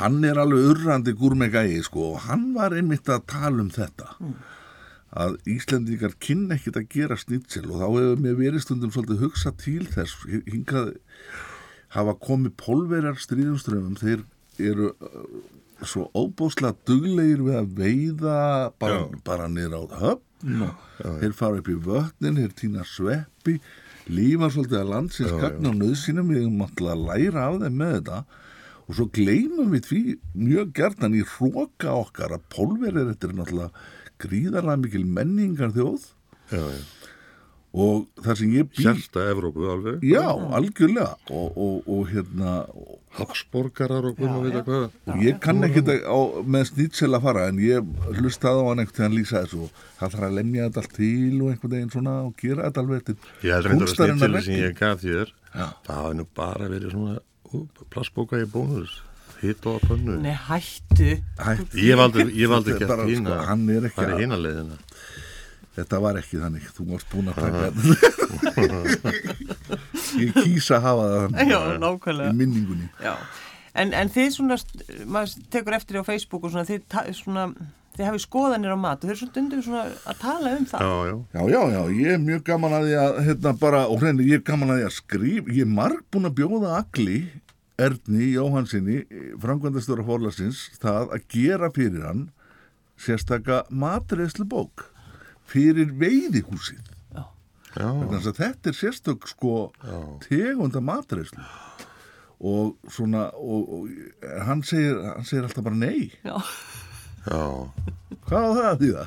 Hann 0.00 0.24
er 0.26 0.40
alveg 0.42 0.72
urrandi 0.72 1.14
gúrmegægi 1.16 1.82
sko 1.86 2.14
og 2.14 2.24
hann 2.26 2.50
var 2.56 2.74
einmitt 2.76 3.08
að 3.10 3.28
tala 3.30 3.62
um 3.62 3.70
þetta. 3.74 4.10
Að 5.10 5.38
Íslendingar 5.50 6.12
kynna 6.22 6.58
ekkit 6.58 6.76
að 6.78 6.90
gera 6.92 7.16
snitsel 7.18 7.66
og 7.70 7.80
þá 7.80 7.86
hefur 7.86 8.20
mér 8.26 8.36
verið 8.38 8.66
stundum 8.66 8.92
svolítið 8.94 9.24
hugsa 9.24 9.54
til 9.58 9.86
þess. 9.90 10.26
Hingað 10.50 10.92
hafa 11.96 12.14
komið 12.22 12.54
pólverjar 12.60 13.18
stríðumströmmum, 13.18 13.96
þeir 13.98 14.22
eru 14.60 14.92
svo 15.86 16.08
óbúslega 16.16 16.76
duglegir 16.88 17.42
við 17.46 17.56
að 17.60 17.70
veiða 17.78 18.38
bara, 18.80 19.04
bara 19.24 19.48
niður 19.48 19.76
á 19.80 19.82
höfn. 20.02 20.66
Þeir 21.20 21.32
fara 21.36 21.60
upp 21.60 21.68
í 21.68 21.78
vötnin, 21.84 22.36
þeir 22.40 22.54
týna 22.58 22.84
sveppi 22.88 23.58
lífa 24.10 24.48
svolítið 24.50 24.78
að 24.80 24.92
landsins 24.94 25.34
gagna 25.40 25.72
nöðsynum 25.76 26.30
við 26.32 26.42
erum 26.44 26.62
alltaf 26.64 26.92
að 26.94 27.02
læra 27.08 27.46
af 27.48 27.58
þeim 27.62 27.76
með 27.80 27.92
þetta. 27.98 28.20
Og 28.90 28.96
svo 28.98 29.06
gleymum 29.14 29.74
við 29.74 29.84
því 29.86 30.00
mjög 30.34 30.72
gertan 30.80 31.14
í 31.14 31.20
hróka 31.36 31.92
okkar 32.00 32.34
að 32.34 32.46
pólverið 32.50 33.12
þetta 33.12 33.28
er 33.28 33.36
náttúrulega 33.38 33.84
gríðarlega 34.20 34.80
mikil 34.84 35.04
menningar 35.06 35.70
þjóð 35.76 36.08
Já, 36.50 36.58
já. 36.58 36.80
Og 37.72 38.06
þar 38.24 38.36
sem 38.40 38.50
ég 38.56 38.66
bý 38.66 38.82
Sérsta 38.82 39.22
Evrópu 39.30 39.68
alveg. 39.70 40.00
já, 40.02 40.24
algjörlega 40.58 41.12
og, 41.30 41.56
og, 41.56 41.84
og 41.86 42.08
hérna 42.10 42.54
og 42.74 42.96
Hafsborgarar 43.14 44.04
og 44.10 44.16
hvernig 44.18 44.54
að 44.58 44.64
hvað. 44.66 44.88
og 45.06 45.22
ég 45.22 45.38
kann 45.42 45.62
ekki 45.66 45.82
þetta 45.86 46.16
með 46.50 46.64
snitsel 46.72 47.14
að 47.14 47.22
fara 47.28 47.44
en 47.50 47.60
ég 47.62 47.92
hlustaði 48.18 48.62
á 48.62 48.66
hann 48.70 48.82
einhvern 48.82 48.98
veginn 49.04 49.18
lýsa 49.20 49.42
þessu 49.44 49.62
og 49.68 49.70
það 50.00 50.14
þarf 50.16 50.26
að 50.30 50.34
lemja 50.40 50.66
þetta 50.68 50.82
allt 50.84 50.94
til 50.98 51.36
og 51.42 51.52
einhvern 51.52 51.74
veginn 51.76 51.92
svona 51.94 52.14
og 52.26 52.34
gera 52.42 52.66
þetta 52.70 52.82
alveg 52.84 53.04
til 53.06 53.16
Ég 53.16 53.54
held 53.54 53.68
reyndar 53.68 53.70
að 53.70 53.78
kúnstarinn 53.86 54.18
snittileg 54.18 54.40
verki. 54.40 54.50
sem 54.50 54.66
ég 54.66 54.78
gaf 54.82 55.04
þér, 55.06 55.32
Já. 55.54 55.66
það 55.86 56.00
hafi 56.02 56.18
nú 56.20 56.26
bara 56.42 56.68
verið 56.74 56.90
svona 56.96 57.16
ú, 57.50 57.62
plastbóka 57.90 58.38
í 58.42 58.46
bónus, 58.50 58.98
hitt 59.42 59.66
og 59.66 59.78
að 59.80 59.88
pönnu. 59.90 60.18
nei, 60.22 60.34
hættu. 60.34 61.10
Hætt, 61.38 61.74
Ég 61.74 61.96
valdi, 61.98 62.26
ekki 62.26 62.84
Þetta 62.86 62.98
að 62.98 63.10
hýna, 63.14 63.40
hann 63.46 63.68
er 63.70 63.86
ekki 63.88 63.98
það 63.98 64.06
að- 64.10 64.14
er 64.14 64.22
hýna 64.26 64.38
leiðina. 64.42 64.78
Þetta 65.78 66.00
var 66.02 66.18
ekki 66.20 66.40
þannig. 66.42 66.68
Þú 66.76 66.86
varst 66.92 67.10
búin 67.12 67.30
að 67.30 67.40
taka 67.40 67.58
þetta 67.70 69.10
ég 70.20 70.32
kýsa 70.36 70.78
að 70.78 70.86
hafa 70.86 71.04
það 71.10 71.50
Já, 71.50 71.58
nákvæmlega. 71.82 72.30
í 72.32 72.38
minningunni. 72.40 72.88
Já, 73.04 73.14
en, 73.78 73.92
en 73.96 74.10
þið 74.12 74.30
svona, 74.36 74.56
maður 75.06 75.36
tekur 75.54 75.76
eftir 75.78 76.00
á 76.00 76.04
Facebook 76.06 76.46
og 76.48 76.54
svona, 76.54 76.66
þið, 76.68 76.80
svona, 77.20 77.44
þið 77.96 78.08
hafið 78.10 78.24
skoðanir 78.26 78.74
á 78.74 78.78
mat. 78.80 78.98
Og 78.98 79.06
þið 79.08 79.14
eru 79.14 79.20
svona 79.22 79.34
stundum 79.34 79.62
svona 79.66 79.84
að 80.10 80.18
tala 80.24 80.54
um 80.58 80.66
það. 80.72 80.86
Já, 80.86 80.96
já, 81.10 81.44
Já, 81.54 81.60
já, 81.76 81.82
ég 82.00 82.14
er 82.16 82.24
mjög 82.24 82.42
gaman 82.50 82.76
að 82.80 82.88
því 82.88 82.96
að 83.04 83.20
hérna 83.28 83.54
bara, 83.62 83.84
og 83.90 84.02
hreinu, 84.02 84.26
ég 84.26 84.40
er 84.40 84.46
gaman 84.50 84.74
að 84.74 84.82
því 84.82 84.88
að 84.90 84.96
skrifa 84.98 85.54
ég 85.56 85.62
er 85.68 85.72
marg 85.78 86.02
búin 86.10 86.28
að 86.30 86.36
bjóða 86.42 86.74
Agli 86.82 87.20
Erni 87.80 88.26
Jóhansinni 88.34 88.98
framkvæmdastóra 89.40 90.04
fórlasins 90.04 90.66
það 90.82 91.14
að 91.16 91.22
gera 91.32 91.70
fyrir 91.72 92.02
hann 92.04 92.26
sérstaka 93.00 93.62
matreðslu 93.72 94.44
bók 94.44 94.89
fyrir 95.50 95.92
veiðihúsið. 96.00 96.86
Já, 97.70 97.86
þetta 98.34 98.72
er 98.72 98.74
sérstök 98.74 99.28
sko 99.30 99.70
tegunda 100.24 100.80
matreðslu 100.82 101.44
og 102.40 102.90
svona 102.90 103.28
og, 103.36 103.68
og 103.76 104.24
hann, 104.46 104.64
segir, 104.66 104.96
hann 105.04 105.26
segir 105.28 105.46
alltaf 105.46 105.66
bara 105.66 105.78
nei. 105.78 106.08
Já, 106.24 106.40
já, 107.28 107.42
Hvað 108.26 108.46
á 108.46 108.50
það 108.56 108.68
að 108.70 108.82
þýða? 108.84 109.06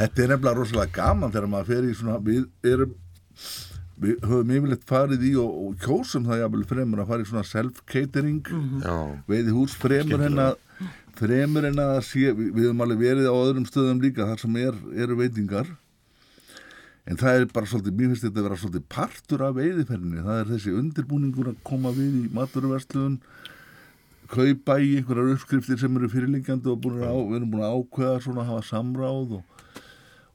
Þetta 0.00 0.22
er 0.22 0.30
nefnilega 0.32 0.56
rosalega 0.60 0.94
gaman 0.96 1.32
þegar 1.34 1.50
maður 1.52 1.70
fer 1.72 1.88
í 1.88 1.96
svona, 1.96 2.18
við 2.24 2.70
erum, 2.70 2.94
við 4.00 4.26
höfum 4.30 4.54
yfirleitt 4.56 4.86
farið 4.88 5.26
í 5.28 5.34
og, 5.40 5.58
og 5.64 5.82
kjósum 5.82 6.28
það 6.28 6.42
jafnvel 6.44 6.66
fremur 6.70 7.02
að 7.02 7.10
fara 7.10 7.24
í 7.24 7.30
svona 7.32 7.46
self-catering, 7.50 8.54
já, 8.84 8.96
veiði 9.28 9.56
hús 9.56 9.74
fremur 9.80 10.24
en 10.28 10.44
að, 10.46 10.54
fremur 11.20 11.68
en 11.68 11.78
að 11.82 12.00
sé, 12.08 12.32
við, 12.32 12.50
við 12.56 12.66
höfum 12.68 12.82
alveg 12.86 13.04
verið 13.04 13.28
á 13.28 13.34
öðrum 13.36 13.68
stöðum 13.68 14.02
líka 14.02 14.28
þar 14.30 14.42
sem 14.42 14.58
er, 14.62 14.80
eru 15.04 15.18
veitingar. 15.20 15.70
en 17.10 17.18
það 17.18 17.36
er 17.36 17.46
bara 17.50 17.66
svolítið, 17.66 17.94
mér 17.96 18.10
finnst 18.10 18.26
þetta 18.26 18.38
að 18.38 18.46
vera 18.46 18.58
svolítið 18.60 18.82
partur 18.94 19.42
af 19.42 19.54
veiðiferðinni, 19.56 20.24
það 20.26 20.40
er 20.40 20.50
þessi 20.52 20.74
undirbúningur 20.78 21.48
að 21.50 21.62
koma 21.66 21.90
við 21.96 22.18
í 22.20 22.26
maturverslun 22.36 23.16
kaupa 24.30 24.76
í 24.78 24.92
einhverjar 25.00 25.34
uppskriftir 25.34 25.80
sem 25.80 25.96
eru 25.98 26.10
fyrirlingjandi 26.12 26.70
og 26.70 26.86
að, 26.92 27.02
á, 27.10 27.14
við 27.18 27.38
erum 27.40 27.54
búin 27.54 27.64
að 27.66 27.78
ákveða 27.80 28.20
svona 28.26 28.44
að 28.44 28.52
hafa 28.52 28.66
samráð 28.68 29.34
og, 29.40 29.64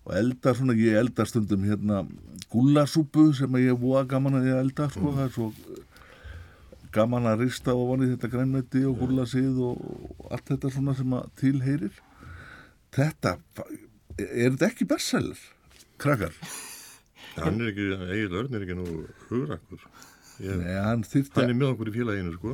og 0.04 0.16
elda 0.20 0.56
svona, 0.58 0.76
ég 0.82 1.00
elda 1.00 1.28
stundum 1.30 1.64
hérna 1.70 2.02
gullasúpu 2.52 3.30
sem 3.38 3.56
að 3.56 3.70
ég 3.70 3.76
er 3.76 3.80
búa 3.80 4.04
gaman 4.10 4.42
að 4.42 4.50
ég 4.52 4.64
elda 4.66 4.90
sko, 4.92 5.14
það 5.16 5.28
er 5.30 5.34
svo 5.38 5.50
gaman 6.96 7.28
að 7.30 7.44
rista 7.46 7.76
ofan 7.76 8.06
í 8.06 8.12
þetta 8.14 8.30
grænmeti 8.34 8.84
og 8.88 8.98
gullasið 9.02 9.60
og, 9.68 9.82
allt 10.32 10.48
þetta 10.54 10.72
svona 10.74 10.96
sem 10.98 11.16
að 11.18 11.28
tilheyrir 11.42 11.98
þetta, 12.96 13.36
er 14.18 14.54
þetta 14.56 14.70
ekki 14.72 14.88
bestseller? 14.90 15.42
Krakkar? 16.02 16.36
Hann 17.36 17.60
er 17.60 17.74
ekki, 17.74 17.90
Egil 18.16 18.36
Örn 18.40 18.54
er 18.56 18.64
ekki 18.64 18.76
nú 18.80 18.86
hugrakkur. 19.28 19.82
Hann 20.40 21.02
þyrfti 21.08 21.42
hann 21.42 21.52
er 21.52 21.58
með 21.60 21.74
okkur 21.74 21.90
í 21.92 21.94
félaginu, 21.96 22.32
sko. 22.38 22.54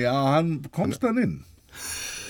Já, 0.00 0.12
hann 0.34 0.54
komst 0.72 1.04
hann 1.04 1.20
inn 1.22 1.36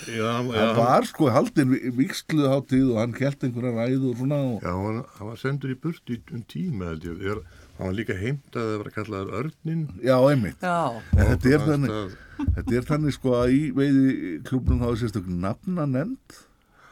Já, 0.04 0.26
hann, 0.36 0.50
já, 0.52 0.64
var 0.76 1.06
sko 1.08 1.30
haldin 1.32 1.72
viksluðháttíð 1.96 2.90
og 2.92 2.98
hann 3.00 3.14
kelt 3.16 3.44
einhverja 3.46 3.72
ræð 3.78 4.02
og 4.10 4.18
svona 4.20 4.38
og, 4.50 4.58
já 4.60 4.72
hann, 4.76 4.98
hann 5.16 5.30
var 5.30 5.38
sendur 5.40 5.72
í 5.72 5.76
burt 5.80 6.12
í 6.12 6.18
um 6.34 6.42
tíma, 6.50 6.90
held 6.92 7.06
ég. 7.08 7.22
er- 7.32 7.40
Hann 7.74 7.88
var 7.88 7.94
líka 7.98 8.14
heimt 8.18 8.54
að 8.54 8.68
það 8.68 8.76
var 8.80 8.88
að 8.90 8.96
kalla 8.98 9.20
það 9.20 9.32
Örnin. 9.40 9.84
Já, 10.04 10.16
einmitt. 10.30 10.60
Já, 10.62 11.02
En 11.18 11.30
þetta 11.32 11.54
er 11.56 11.64
þannig 11.68 12.18
Þetta 12.54 12.74
er 12.78 12.86
þannig 12.90 13.14
sko 13.14 13.32
að 13.38 13.54
í 13.54 13.62
veiði 13.74 14.12
klubnum 14.46 14.82
þá 14.82 14.86
er 14.90 15.00
sérstök 15.02 15.26
nafna 15.30 15.86
nefnd 15.86 16.38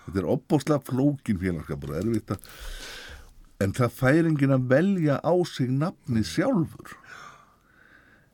Þetta 0.07 0.19
er 0.23 0.29
opbóðslega 0.35 0.85
flókin 0.87 1.39
félagskapur 1.43 1.95
erfitt 2.01 2.35
að 2.35 2.51
en 3.63 3.75
það 3.77 3.93
fær 3.95 4.27
enginn 4.27 4.55
að 4.57 4.65
velja 4.73 5.21
á 5.23 5.35
sig 5.47 5.69
nafni 5.71 6.25
sjálfur. 6.27 6.97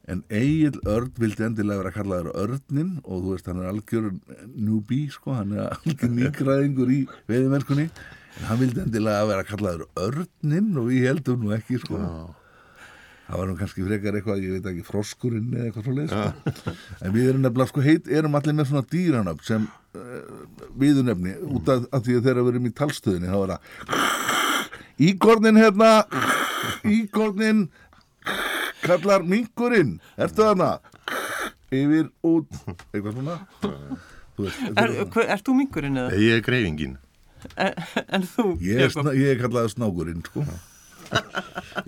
En 0.08 0.22
Egil 0.32 0.78
Örn 0.88 1.10
vildi 1.20 1.44
endilega 1.44 1.82
vera 1.82 1.92
kallaður 1.92 2.30
Örnin 2.46 2.94
og 3.02 3.26
þú 3.26 3.34
veist 3.34 3.50
hann 3.50 3.60
er 3.60 3.68
algjör 3.68 4.06
newbie 4.54 5.10
sko, 5.12 5.34
hann 5.36 5.52
er 5.52 5.74
algjör 5.76 6.14
nýgræðingur 6.14 6.94
í 6.94 7.02
veiðimennskunni. 7.28 7.90
En 8.38 8.48
hann 8.48 8.62
vildi 8.62 8.86
endilega 8.86 9.28
vera 9.28 9.44
kallaður 9.50 9.84
Örnin 10.00 10.70
og 10.80 10.88
við 10.88 11.04
heldum 11.10 11.44
nú 11.44 11.52
ekki 11.58 11.82
sko 11.84 12.00
það 13.28 13.36
var 13.42 13.48
nú 13.50 13.56
kannski 13.60 13.84
frekar 13.86 14.16
eitthvað, 14.18 14.42
ég 14.44 14.54
veit 14.56 14.68
ekki, 14.72 14.84
froskurinn 14.88 15.50
eða 15.54 15.66
eitthvað 15.68 15.84
svo 15.88 15.96
leið 15.98 16.12
sko. 16.14 16.74
en 17.04 17.12
við 17.14 17.28
erum 17.32 17.42
nefnilega 17.44 17.70
sko 17.72 17.84
heit, 17.84 18.08
erum 18.20 18.38
allir 18.38 18.56
með 18.56 18.70
svona 18.70 18.86
dýranöfn 18.92 19.44
sem 19.48 19.66
uh, 19.68 20.62
viðunefni 20.80 21.34
út 21.58 21.68
af, 21.74 21.84
af 21.92 22.06
því 22.06 22.16
að 22.20 22.28
þegar 22.30 22.40
við 22.46 22.52
erum 22.54 22.70
í 22.70 22.74
talstöðinni 22.82 23.32
þá 23.32 23.38
er 23.42 23.52
það 23.52 24.06
Ígornin 25.08 25.60
hérna 25.60 25.90
Ígornin 26.88 27.66
kallar 28.82 29.22
minkurinn. 29.26 29.98
Ertu 30.18 30.42
þarna? 30.46 30.70
Yfir 31.74 32.08
út. 32.26 32.48
Eitthvað 32.94 33.12
svona. 33.18 33.36
Þú 34.38 34.46
veist, 34.46 34.64
er, 34.72 34.88
er- 34.88 35.12
hver, 35.12 35.28
ert 35.36 35.44
þú 35.46 35.54
mingurinn 35.58 36.00
eða? 36.00 36.18
Ég 36.22 36.38
er 36.40 36.44
greifingin. 36.46 36.96
En, 37.54 37.76
en 38.16 38.24
þú? 38.26 38.48
ég 38.64 38.80
er, 38.88 38.90
sna, 38.90 39.12
ég 39.14 39.36
er 39.36 39.38
kallaði 39.44 39.70
snákurinn 39.76 40.24
sko 40.26 40.42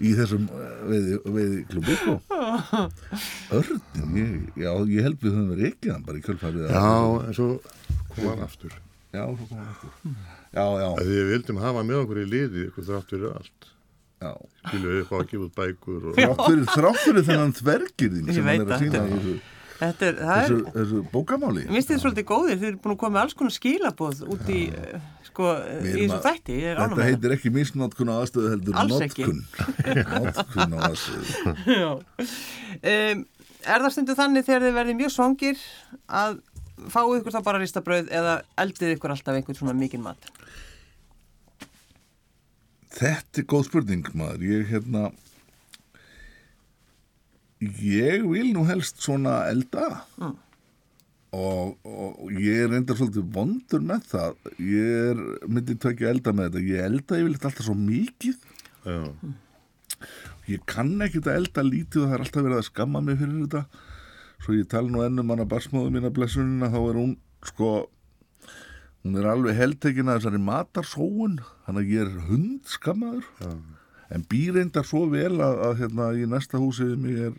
í 0.01 0.13
þessum 0.19 0.47
klubi 1.71 1.97
sko 2.01 2.15
Örnin, 3.51 4.15
ég, 4.17 4.37
já, 4.63 4.71
ég 4.91 5.03
held 5.07 5.19
við 5.23 5.35
höfum 5.35 5.51
verið 5.55 5.69
ekki 5.73 5.93
hann 5.93 6.05
bara 6.07 6.21
í 6.21 6.25
kjölfarið 6.25 6.67
að- 6.67 6.75
Já, 6.77 7.27
en 7.27 7.35
svo 7.37 7.49
kom 8.15 8.29
hann 8.31 8.45
aftur. 8.47 8.73
já, 9.13 9.25
svo 9.27 9.45
kom 9.51 9.59
hann 9.59 9.73
aftur 9.75 9.91
já, 10.55 10.65
já, 10.83 10.89
Að 10.95 11.11
við 11.11 11.31
vildum 11.35 11.61
hafa 11.65 11.85
með 11.87 12.01
okkur 12.05 12.23
í 12.23 12.27
liði 12.31 12.67
ykkur 12.71 12.89
þrátt 12.91 13.13
fyrir 13.15 13.31
allt. 13.37 13.71
já 14.21 14.33
Skilu 14.67 14.97
upp 15.03 15.11
á 15.11 15.17
að 15.21 15.29
gefa 15.31 15.47
út 15.47 15.57
bækur 15.61 16.11
og... 16.11 16.19
þrátt 16.21 16.45
fyrir, 16.49 16.67
þrátt 16.77 17.01
fyrir 17.05 17.25
þennan 17.31 17.55
þvergirðin 17.61 18.29
Ég 18.31 18.35
sem 18.39 18.45
hann 18.51 18.61
veit 18.61 18.67
er 18.67 18.75
að 18.77 18.85
sína 18.85 18.93
þetta 18.93 19.07
í 19.07 19.19
þessu, 19.21 19.35
Þetta 19.41 19.60
er, 19.81 19.95
það 20.01 20.11
er, 20.11 20.21
þessu, 20.21 20.59
þessu 20.75 21.01
bókamáli 21.13 21.65
Mér 21.67 21.79
finnst 21.79 21.91
þið 21.93 22.03
svolítið 22.05 22.27
góðir, 22.29 22.61
þið 22.61 22.69
eru 22.71 22.81
búin 22.85 22.95
að 22.95 23.01
koma 23.03 23.15
með 23.17 23.23
alls 23.25 23.37
konar 23.39 23.55
skilaboð 23.55 24.23
út 24.35 24.51
í, 24.53 24.61
uh, 24.77 25.07
sko, 25.29 25.49
Við 25.71 25.91
í 25.91 26.05
þessum 26.05 26.23
þætti, 26.27 26.59
er 26.67 26.81
Þetta 26.85 27.09
heitir 27.09 27.35
ekki 27.37 27.53
misnotkun 27.55 28.13
á 28.13 28.15
aðstöðu 28.19 28.53
heldur 28.55 28.81
Alls 28.83 29.05
ekki. 29.07 29.29
notkun 29.29 29.41
Notkun 30.27 30.77
á 30.77 30.79
aðstöðu. 30.91 31.95
Um, 32.81 33.25
er 33.61 33.85
það 33.87 33.91
stundu 33.97 34.17
þannig 34.19 34.47
þegar 34.49 34.67
þið 34.67 34.79
verðið 34.81 35.01
mjög 35.01 35.15
svangir 35.17 35.65
að 36.21 36.39
fáið 36.91 37.17
ykkur 37.21 37.35
þá 37.37 37.43
bara 37.45 37.61
ristabrauð 37.61 38.13
eða 38.21 38.37
eldið 38.61 38.95
ykkur 38.97 39.15
alltaf 39.15 39.37
einhvern 39.37 39.59
svona 39.59 39.77
mikinn 39.77 40.05
mat? 40.05 40.31
Þetta 43.01 43.43
er 43.43 43.49
góð 43.51 43.67
spurning 43.69 44.09
maður 44.19 44.47
Ég 44.49 44.71
hérna 44.73 45.11
Ég 47.61 48.25
vil 48.25 48.55
nú 48.55 48.65
helst 48.69 49.03
svona 49.05 49.43
elda. 49.51 50.05
Mm. 50.21 50.39
og, 51.37 51.77
og 51.87 52.31
ég 52.35 52.65
er 52.65 52.73
reyndar 52.73 52.97
svolítið 52.99 53.29
vondur 53.35 53.85
með 53.87 54.09
það. 54.11 54.41
Ég 54.65 55.13
er 55.13 55.21
myndi 55.47 55.77
tökja 55.79 56.11
elda 56.11 56.33
með 56.35 56.49
þetta. 56.49 56.65
Ég 56.73 56.89
elda 56.89 57.21
yfirleitt 57.21 57.47
alltaf 57.51 57.69
svo 57.69 57.77
mikið. 57.79 58.41
Já, 58.89 58.99
Ég 60.51 60.63
kann 60.67 60.97
ekkit 61.05 61.29
að 61.29 61.39
elda 61.43 61.63
lítið 61.63 62.03
og 62.03 62.09
það 62.09 62.17
er 62.17 62.23
alltaf 62.25 62.45
verið 62.47 62.59
að 62.59 62.69
skamma 62.71 63.03
mig 63.05 63.19
fyrir 63.21 63.43
þetta. 63.45 63.87
Svo 64.41 64.57
ég 64.57 64.69
tala 64.73 64.91
nú 64.91 65.03
ennum 65.05 65.33
hana 65.35 65.47
barsmóðu 65.49 65.93
mína 65.95 66.11
blessunina 66.15 66.71
þá 66.73 66.79
er 66.81 66.99
hún 66.99 67.13
sko 67.47 67.73
hún 69.05 69.19
er 69.21 69.29
alveg 69.31 69.59
heldtekin 69.59 70.09
að 70.09 70.21
þessari 70.21 70.41
matarsóun. 70.47 71.37
Þannig 71.67 71.85
að 71.85 71.93
ég 71.95 72.07
er 72.07 72.25
hund 72.31 72.73
skammaður 72.73 73.29
já, 73.45 73.53
en 74.17 74.27
býr 74.33 74.57
reyndar 74.57 74.89
svo 74.89 75.05
vel 75.13 75.37
að, 75.37 75.63
að 75.69 75.79
hérna 75.85 76.11
í 76.17 76.27
næsta 76.29 76.61
húsi 76.61 76.89
við 76.89 77.05
mig 77.05 77.23
er, 77.29 77.37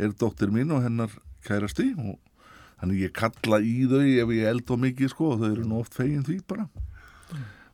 er 0.00 0.12
dóttir 0.20 0.52
mín 0.54 0.72
og 0.74 0.82
hennar 0.84 1.12
kærasti 1.46 1.90
og 1.98 2.18
þannig 2.80 3.02
ég 3.06 3.14
kalla 3.16 3.58
í 3.60 3.74
þau 3.90 4.02
ef 4.02 4.34
ég 4.36 4.48
eld 4.50 4.70
og 4.72 4.80
mikið 4.84 5.12
sko 5.12 5.32
og 5.34 5.42
þau 5.42 5.50
eru 5.52 5.66
nú 5.68 5.80
oft 5.82 5.96
fegin 5.96 6.24
því 6.26 6.38
bara 6.48 6.68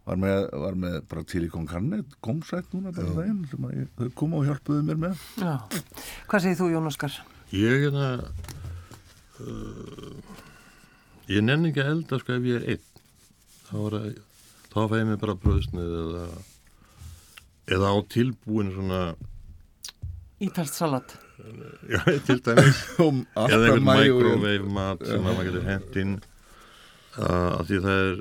var 0.07 0.18
með, 0.22 0.41
var 0.62 0.77
með 0.79 0.97
bara 1.11 1.22
til 1.27 1.45
í 1.47 1.51
konkarni 1.51 2.03
komsætt 2.22 2.74
núna 2.74 2.93
bara 2.95 3.14
daginn 3.16 3.41
sem 3.51 3.64
að 3.66 3.79
ég, 3.81 3.89
þau 3.99 4.11
koma 4.20 4.41
og 4.41 4.47
hjálpuðu 4.51 4.85
mér 4.87 5.01
með 5.03 5.24
Já. 5.43 5.55
Hvað 6.31 6.45
segir 6.45 6.61
þú, 6.61 6.68
Jón 6.74 6.91
Óskar? 6.91 7.16
Ég 7.55 7.89
er 7.89 7.95
það 7.95 8.27
uh, 9.43 10.37
ég 11.31 11.43
nenni 11.47 11.72
ekki 11.72 11.83
að 11.83 11.93
elda 11.95 12.20
sko 12.22 12.37
ef 12.39 12.47
ég 12.51 12.61
er 12.61 12.68
einn 12.77 12.85
þá 13.66 13.77
er 13.89 13.99
að 13.99 14.07
þá 14.70 14.79
fæ 14.93 14.97
ég 15.01 15.09
mig 15.11 15.20
bara 15.22 15.39
bröðsnið 15.43 15.97
eða 16.03 16.27
eða 17.77 17.91
á 17.91 17.97
tilbúin 18.14 18.70
svona 18.74 19.01
Ítalst 20.39 20.77
salat. 20.77 21.14
Já, 21.93 22.01
til 22.26 22.41
dæmis. 22.45 22.80
Eða 23.47 23.59
einhvern 23.59 23.87
microwave 23.87 24.72
mat 24.78 25.05
sem 25.07 25.20
að 25.20 25.28
maður 25.28 25.51
getur 25.51 25.68
hent 25.70 26.01
inn. 26.03 26.16
Uh, 27.16 27.53
af 27.57 27.68
því 27.68 27.80
það 27.87 28.03
er 28.05 28.16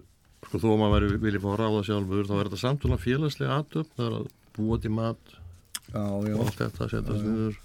sko 0.46 0.62
þó 0.62 0.68
að 0.72 0.82
maður 0.84 1.08
vilji 1.24 1.42
fá 1.44 1.50
að 1.52 1.60
ráða 1.62 1.84
sjálfur 1.90 2.30
þá 2.30 2.36
er 2.38 2.50
þetta 2.50 2.62
samtúrlega 2.62 3.04
félagslega 3.04 3.60
atöp 3.60 3.90
það 3.98 4.06
er 4.06 4.18
að 4.20 4.28
búa 4.56 4.78
til 4.80 4.92
mat 4.96 5.34
já, 5.36 6.00
já, 6.00 6.36
og 6.36 6.44
allt 6.46 6.60
þetta 6.62 6.86
að 6.86 6.94
setjast 6.94 7.26
niður. 7.26 7.58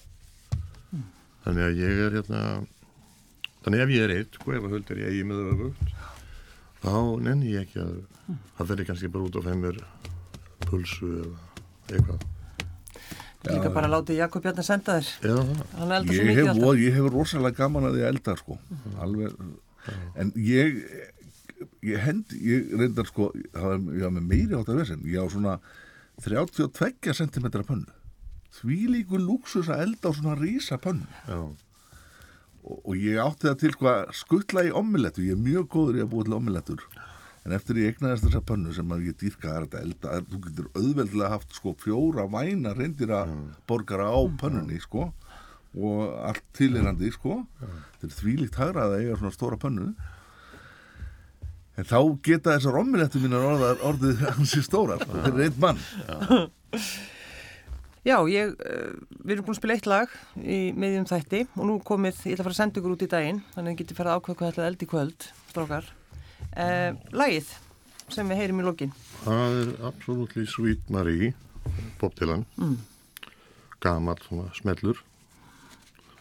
Þannig 1.45 1.67
að 1.67 1.81
ég 1.81 2.03
er 2.07 2.17
hérna 2.19 2.43
þannig 3.65 3.85
ef 3.85 3.95
ég 3.95 4.07
er 4.07 4.15
eitt 4.17 4.41
sko 4.41 4.57
ef 4.57 4.67
að 4.67 4.75
höld 4.75 4.91
er 4.95 5.03
ég 5.05 5.13
eigi 5.13 5.29
með 5.29 5.45
öfugt 5.53 5.95
þá 6.81 6.93
nenni 7.27 7.55
ég 7.55 7.67
ekki 7.67 7.83
að 7.85 7.95
það 8.57 8.71
fer 8.71 8.83
ég 8.83 8.91
kannski 8.91 9.13
bara 9.13 9.29
út 9.29 9.41
fæ 9.45 9.55
mér 9.61 9.81
pulsu 10.67 11.11
eða 11.21 11.39
eitthvað 11.91 12.29
Líka 13.49 13.71
bara 13.73 13.89
láti 13.89 14.17
Jakob 14.19 14.43
Bjarni 14.45 14.63
senda 14.67 14.99
þér. 14.99 15.07
eða 15.25 15.45
það 15.49 15.61
Hann 15.79 15.93
eldar 15.97 16.15
svo 16.15 16.25
ég 16.25 16.29
mikið 16.29 16.49
hef, 16.51 16.59
vo- 16.61 16.75
ég 16.77 16.97
hef 16.99 17.07
rosalega 17.15 17.57
gaman 17.63 17.87
að 17.89 17.95
því 17.97 18.03
að 18.05 18.11
elda 18.13 18.35
sko. 18.37 18.59
Alveg 19.01 19.39
en 20.21 20.33
ég 20.37 20.83
ég 21.83 22.03
hend, 22.05 22.35
ég 22.37 22.75
reyndar 22.77 23.09
sko 23.09 23.31
það 23.55 23.65
var, 23.65 23.79
ég 23.97 24.05
var 24.05 24.13
með 24.19 24.27
meiri 24.29 24.59
átt 24.59 24.69
að 24.75 24.81
vesen. 24.83 25.01
Ég 25.09 25.25
á 25.25 25.27
svona 25.33 25.55
32 26.21 27.15
cm 27.17 27.49
pönnu. 27.65 27.89
Því 28.61 28.79
líkur 28.93 29.23
lúksus 29.25 29.69
að 29.73 29.87
elda 29.87 30.11
á 30.11 30.13
svona 30.13 30.37
rísa 30.37 30.77
pönnu. 30.83 31.07
Já, 31.29 31.41
og, 32.61 32.77
og 32.85 32.95
ég 33.01 33.17
átti 33.25 33.49
það 33.49 33.59
til 33.63 33.73
hvað 33.81 34.11
skuttla 34.21 34.67
í 34.69 34.73
omelettu, 34.77 35.25
ég 35.25 35.33
er 35.39 35.41
mjög 35.41 35.69
góður 35.73 35.97
í 35.97 36.05
að 36.05 36.11
búa 36.13 36.27
til 36.29 36.37
omelettur 36.37 36.83
en 37.47 37.55
eftir 37.57 37.79
ég 37.81 37.95
egnaðist 37.95 38.27
þessa 38.27 38.43
pönnu 38.45 38.75
sem 38.77 38.91
að 38.93 39.07
ég 39.09 39.17
dýrka 39.23 39.55
er 39.57 39.65
þetta 39.67 39.81
elda 39.87 40.13
er- 40.19 40.27
þú 40.29 40.41
getur 40.47 40.71
auðveldlega 40.77 41.31
haft 41.33 41.55
sko 41.57 41.73
fjóra 41.81 42.27
væna 42.29 42.75
reyndira 42.77 43.23
borgara 43.69 44.11
á 44.13 44.21
pönnunni 44.43 44.81
sko 44.83 45.13
og 45.71 46.01
allt 46.27 46.43
tilirandi 46.59 47.13
sko. 47.15 47.45
Þetta 48.01 48.09
er 48.09 48.17
þvílíkt 48.19 48.57
hægra 48.59 48.89
að 48.89 48.97
eiga 48.99 49.17
svona 49.21 49.31
stóra 49.37 49.57
pönnu. 49.63 49.93
En 51.79 51.87
þá 51.87 52.01
geta 52.27 52.57
þessar 52.57 52.79
omelettu 52.81 53.21
mínar 53.23 53.45
orðar, 53.53 53.79
orðið 53.87 54.25
hansi 54.35 54.65
stóra 54.67 54.97
sko, 54.99 55.15
fyrir 55.29 55.47
einn 55.47 55.61
mann. 55.63 55.79
Já, 58.01 58.17
ég, 58.33 58.55
uh, 58.57 58.93
við 59.23 59.35
erum 59.37 59.45
búin 59.47 59.55
að 59.55 59.61
spila 59.61 59.75
eitt 59.79 59.87
lag 59.89 60.13
í 60.41 60.59
miðjum 60.75 61.07
þætti 61.11 61.43
og 61.55 61.65
nú 61.69 61.79
komið, 61.85 62.19
ég 62.27 62.35
ætla 62.35 62.43
að 62.43 62.49
fara 62.49 62.57
að 62.57 62.61
senda 62.65 62.81
ykkur 62.81 62.95
út 62.97 63.05
í 63.05 63.11
daginn 63.13 63.43
þannig 63.55 63.61
að 63.61 63.75
þið 63.75 63.81
getið 63.85 63.99
farið 64.01 64.13
að 64.13 64.21
ákveða 64.21 64.39
hvað 64.41 64.53
ætlaði 64.55 64.71
eldi 64.73 64.87
í 64.87 64.91
kvöld 64.95 65.27
strákar. 65.53 65.91
Uh, 66.51 66.97
lagið 67.15 67.51
sem 68.11 68.27
við 68.33 68.41
heyrim 68.43 68.61
í 68.63 68.65
lokin. 68.67 68.91
það 69.23 69.59
er 69.61 69.69
Absolutely 69.87 70.47
Sweet 70.51 70.89
Marie 70.91 71.33
Bob 72.01 72.15
Dylan. 72.19 72.43
Mm. 72.59 72.79
gamall 73.81 74.19
svona 74.25 74.49
smellur. 74.57 74.99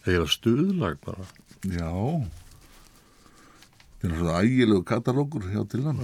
Eða 0.07 0.27
stuðlag 0.31 0.99
bara. 1.03 1.25
Já. 1.67 1.89
Það 3.99 4.05
er 4.11 4.15
svona 4.21 4.37
ægilegu 4.45 4.83
katalógur 4.87 5.49
hjá 5.51 5.63
til 5.67 5.81
hann 5.83 5.99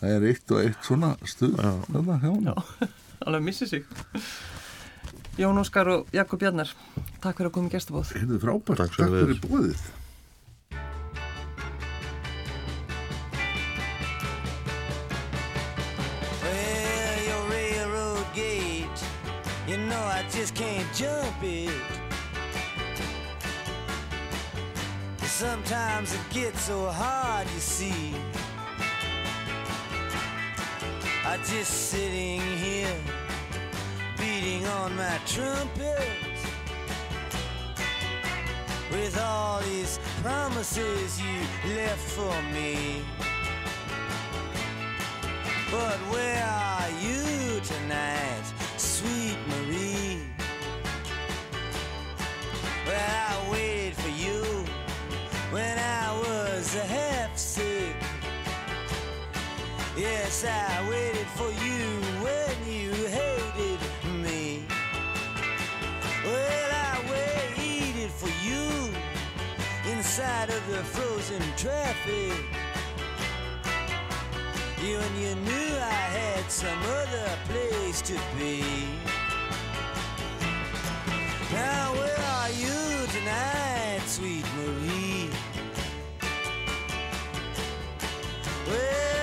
Það 0.00 0.14
er 0.16 0.24
eitt 0.30 0.50
og 0.56 0.62
eitt 0.64 0.86
svona 0.88 1.12
stuð 1.28 1.54
þarna 1.60 2.16
hjá 2.22 2.30
hann 2.32 2.48
Já, 2.48 2.54
alveg 3.28 3.44
missi 3.46 3.68
sig. 3.68 3.84
Jón 5.38 5.60
Óskar 5.60 5.86
og 5.92 6.08
Jakob 6.12 6.40
Bjarnar, 6.42 6.72
takk 7.22 7.36
fyrir 7.38 7.50
að 7.50 7.54
koma 7.54 7.68
í 7.70 7.72
gestabóð. 7.76 8.10
Þetta 8.16 8.34
er 8.36 8.42
frábært, 8.42 8.80
Takk 8.80 8.96
takk 8.96 9.14
fyrir 9.14 9.38
búið 9.44 9.84
just 20.40 20.54
can't 20.54 20.94
jump 20.94 21.36
it. 21.42 21.70
Sometimes 25.18 26.14
it 26.14 26.20
gets 26.30 26.62
so 26.62 26.86
hard, 26.86 27.46
you 27.52 27.60
see. 27.60 28.14
I 31.26 31.36
just 31.36 31.90
sitting 31.90 32.40
here, 32.56 32.96
beating 34.16 34.66
on 34.66 34.96
my 34.96 35.18
trumpet. 35.26 36.08
With 38.92 39.20
all 39.20 39.60
these 39.60 40.00
promises 40.22 41.20
you 41.20 41.74
left 41.74 42.08
for 42.16 42.34
me. 42.54 43.02
But 45.70 45.98
where 46.10 46.42
are 46.42 46.88
you 47.02 47.60
tonight, 47.60 48.46
Yes, 60.00 60.46
I 60.46 60.88
waited 60.88 61.26
for 61.36 61.50
you 61.62 61.84
when 62.24 62.56
you 62.66 62.90
hated 63.04 63.80
me. 64.24 64.64
Well, 66.24 66.70
I 66.72 67.04
waited 67.12 68.10
for 68.10 68.32
you 68.42 68.94
inside 69.92 70.48
of 70.48 70.66
the 70.68 70.82
frozen 70.84 71.42
traffic. 71.58 72.32
You 74.82 74.96
and 74.96 75.16
you 75.18 75.34
knew 75.34 75.76
I 75.76 76.02
had 76.16 76.50
some 76.50 76.80
other 76.80 77.28
place 77.50 78.00
to 78.00 78.14
be. 78.38 78.64
Now 81.52 81.92
where 81.92 82.20
are 82.38 82.50
you 82.52 83.06
tonight, 83.18 84.00
sweet 84.06 84.46
Marie? 84.56 85.28
Well, 88.66 89.19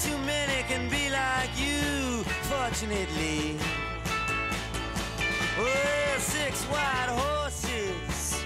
too 0.00 0.16
many 0.18 0.62
can 0.68 0.88
be 0.88 1.10
like 1.10 1.50
you, 1.58 2.22
fortunately. 2.46 3.56
Well, 5.58 6.18
six 6.20 6.64
white 6.64 7.08
horses 7.08 8.44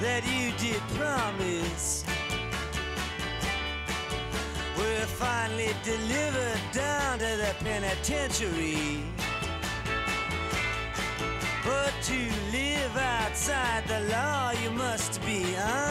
that 0.00 0.22
you 0.24 0.52
did 0.56 0.80
promise 0.96 2.04
were 4.78 5.06
finally 5.18 5.74
delivered 5.84 6.60
down 6.72 7.18
to 7.18 7.30
the 7.36 7.54
penitentiary. 7.62 9.02
But 11.62 11.92
to 12.04 12.18
live 12.52 12.96
outside 12.96 13.86
the 13.86 14.00
law, 14.08 14.52
you 14.62 14.70
must 14.70 15.20
be 15.26 15.56
honest. 15.56 15.89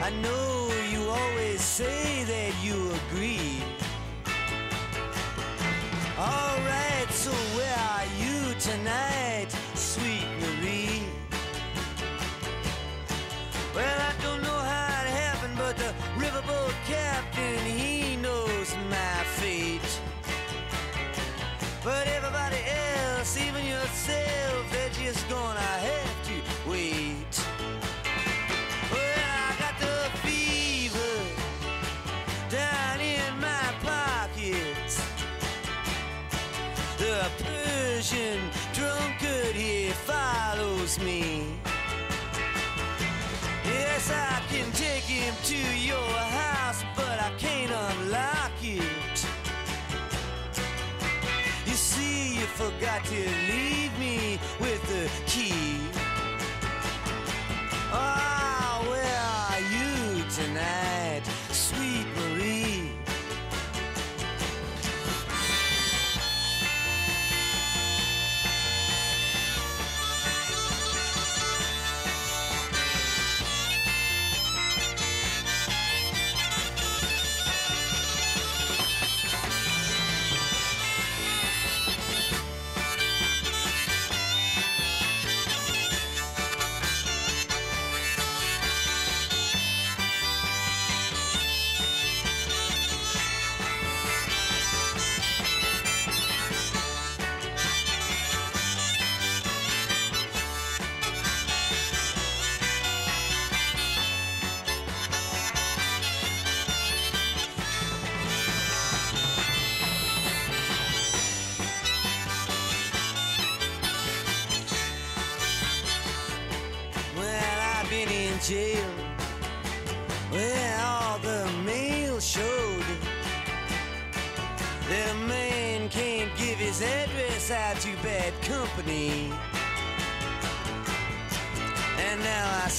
I 0.00 0.10
know 0.10 0.70
you 0.92 1.08
always 1.08 1.60
say 1.60 2.22
that 2.22 2.52
you 2.62 2.92
agree. 2.92 3.62
Alright, 6.16 7.10
so 7.10 7.32
where 7.32 7.97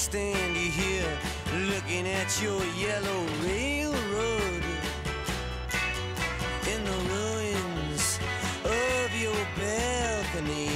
stand 0.09 0.57
here 0.57 1.17
looking 1.71 2.07
at 2.07 2.41
your 2.41 2.63
yellow 2.75 3.21
railroad 3.43 4.63
in 6.67 6.83
the 6.83 6.99
ruins 7.13 8.19
of 8.65 9.21
your 9.21 9.39
balcony. 9.55 10.68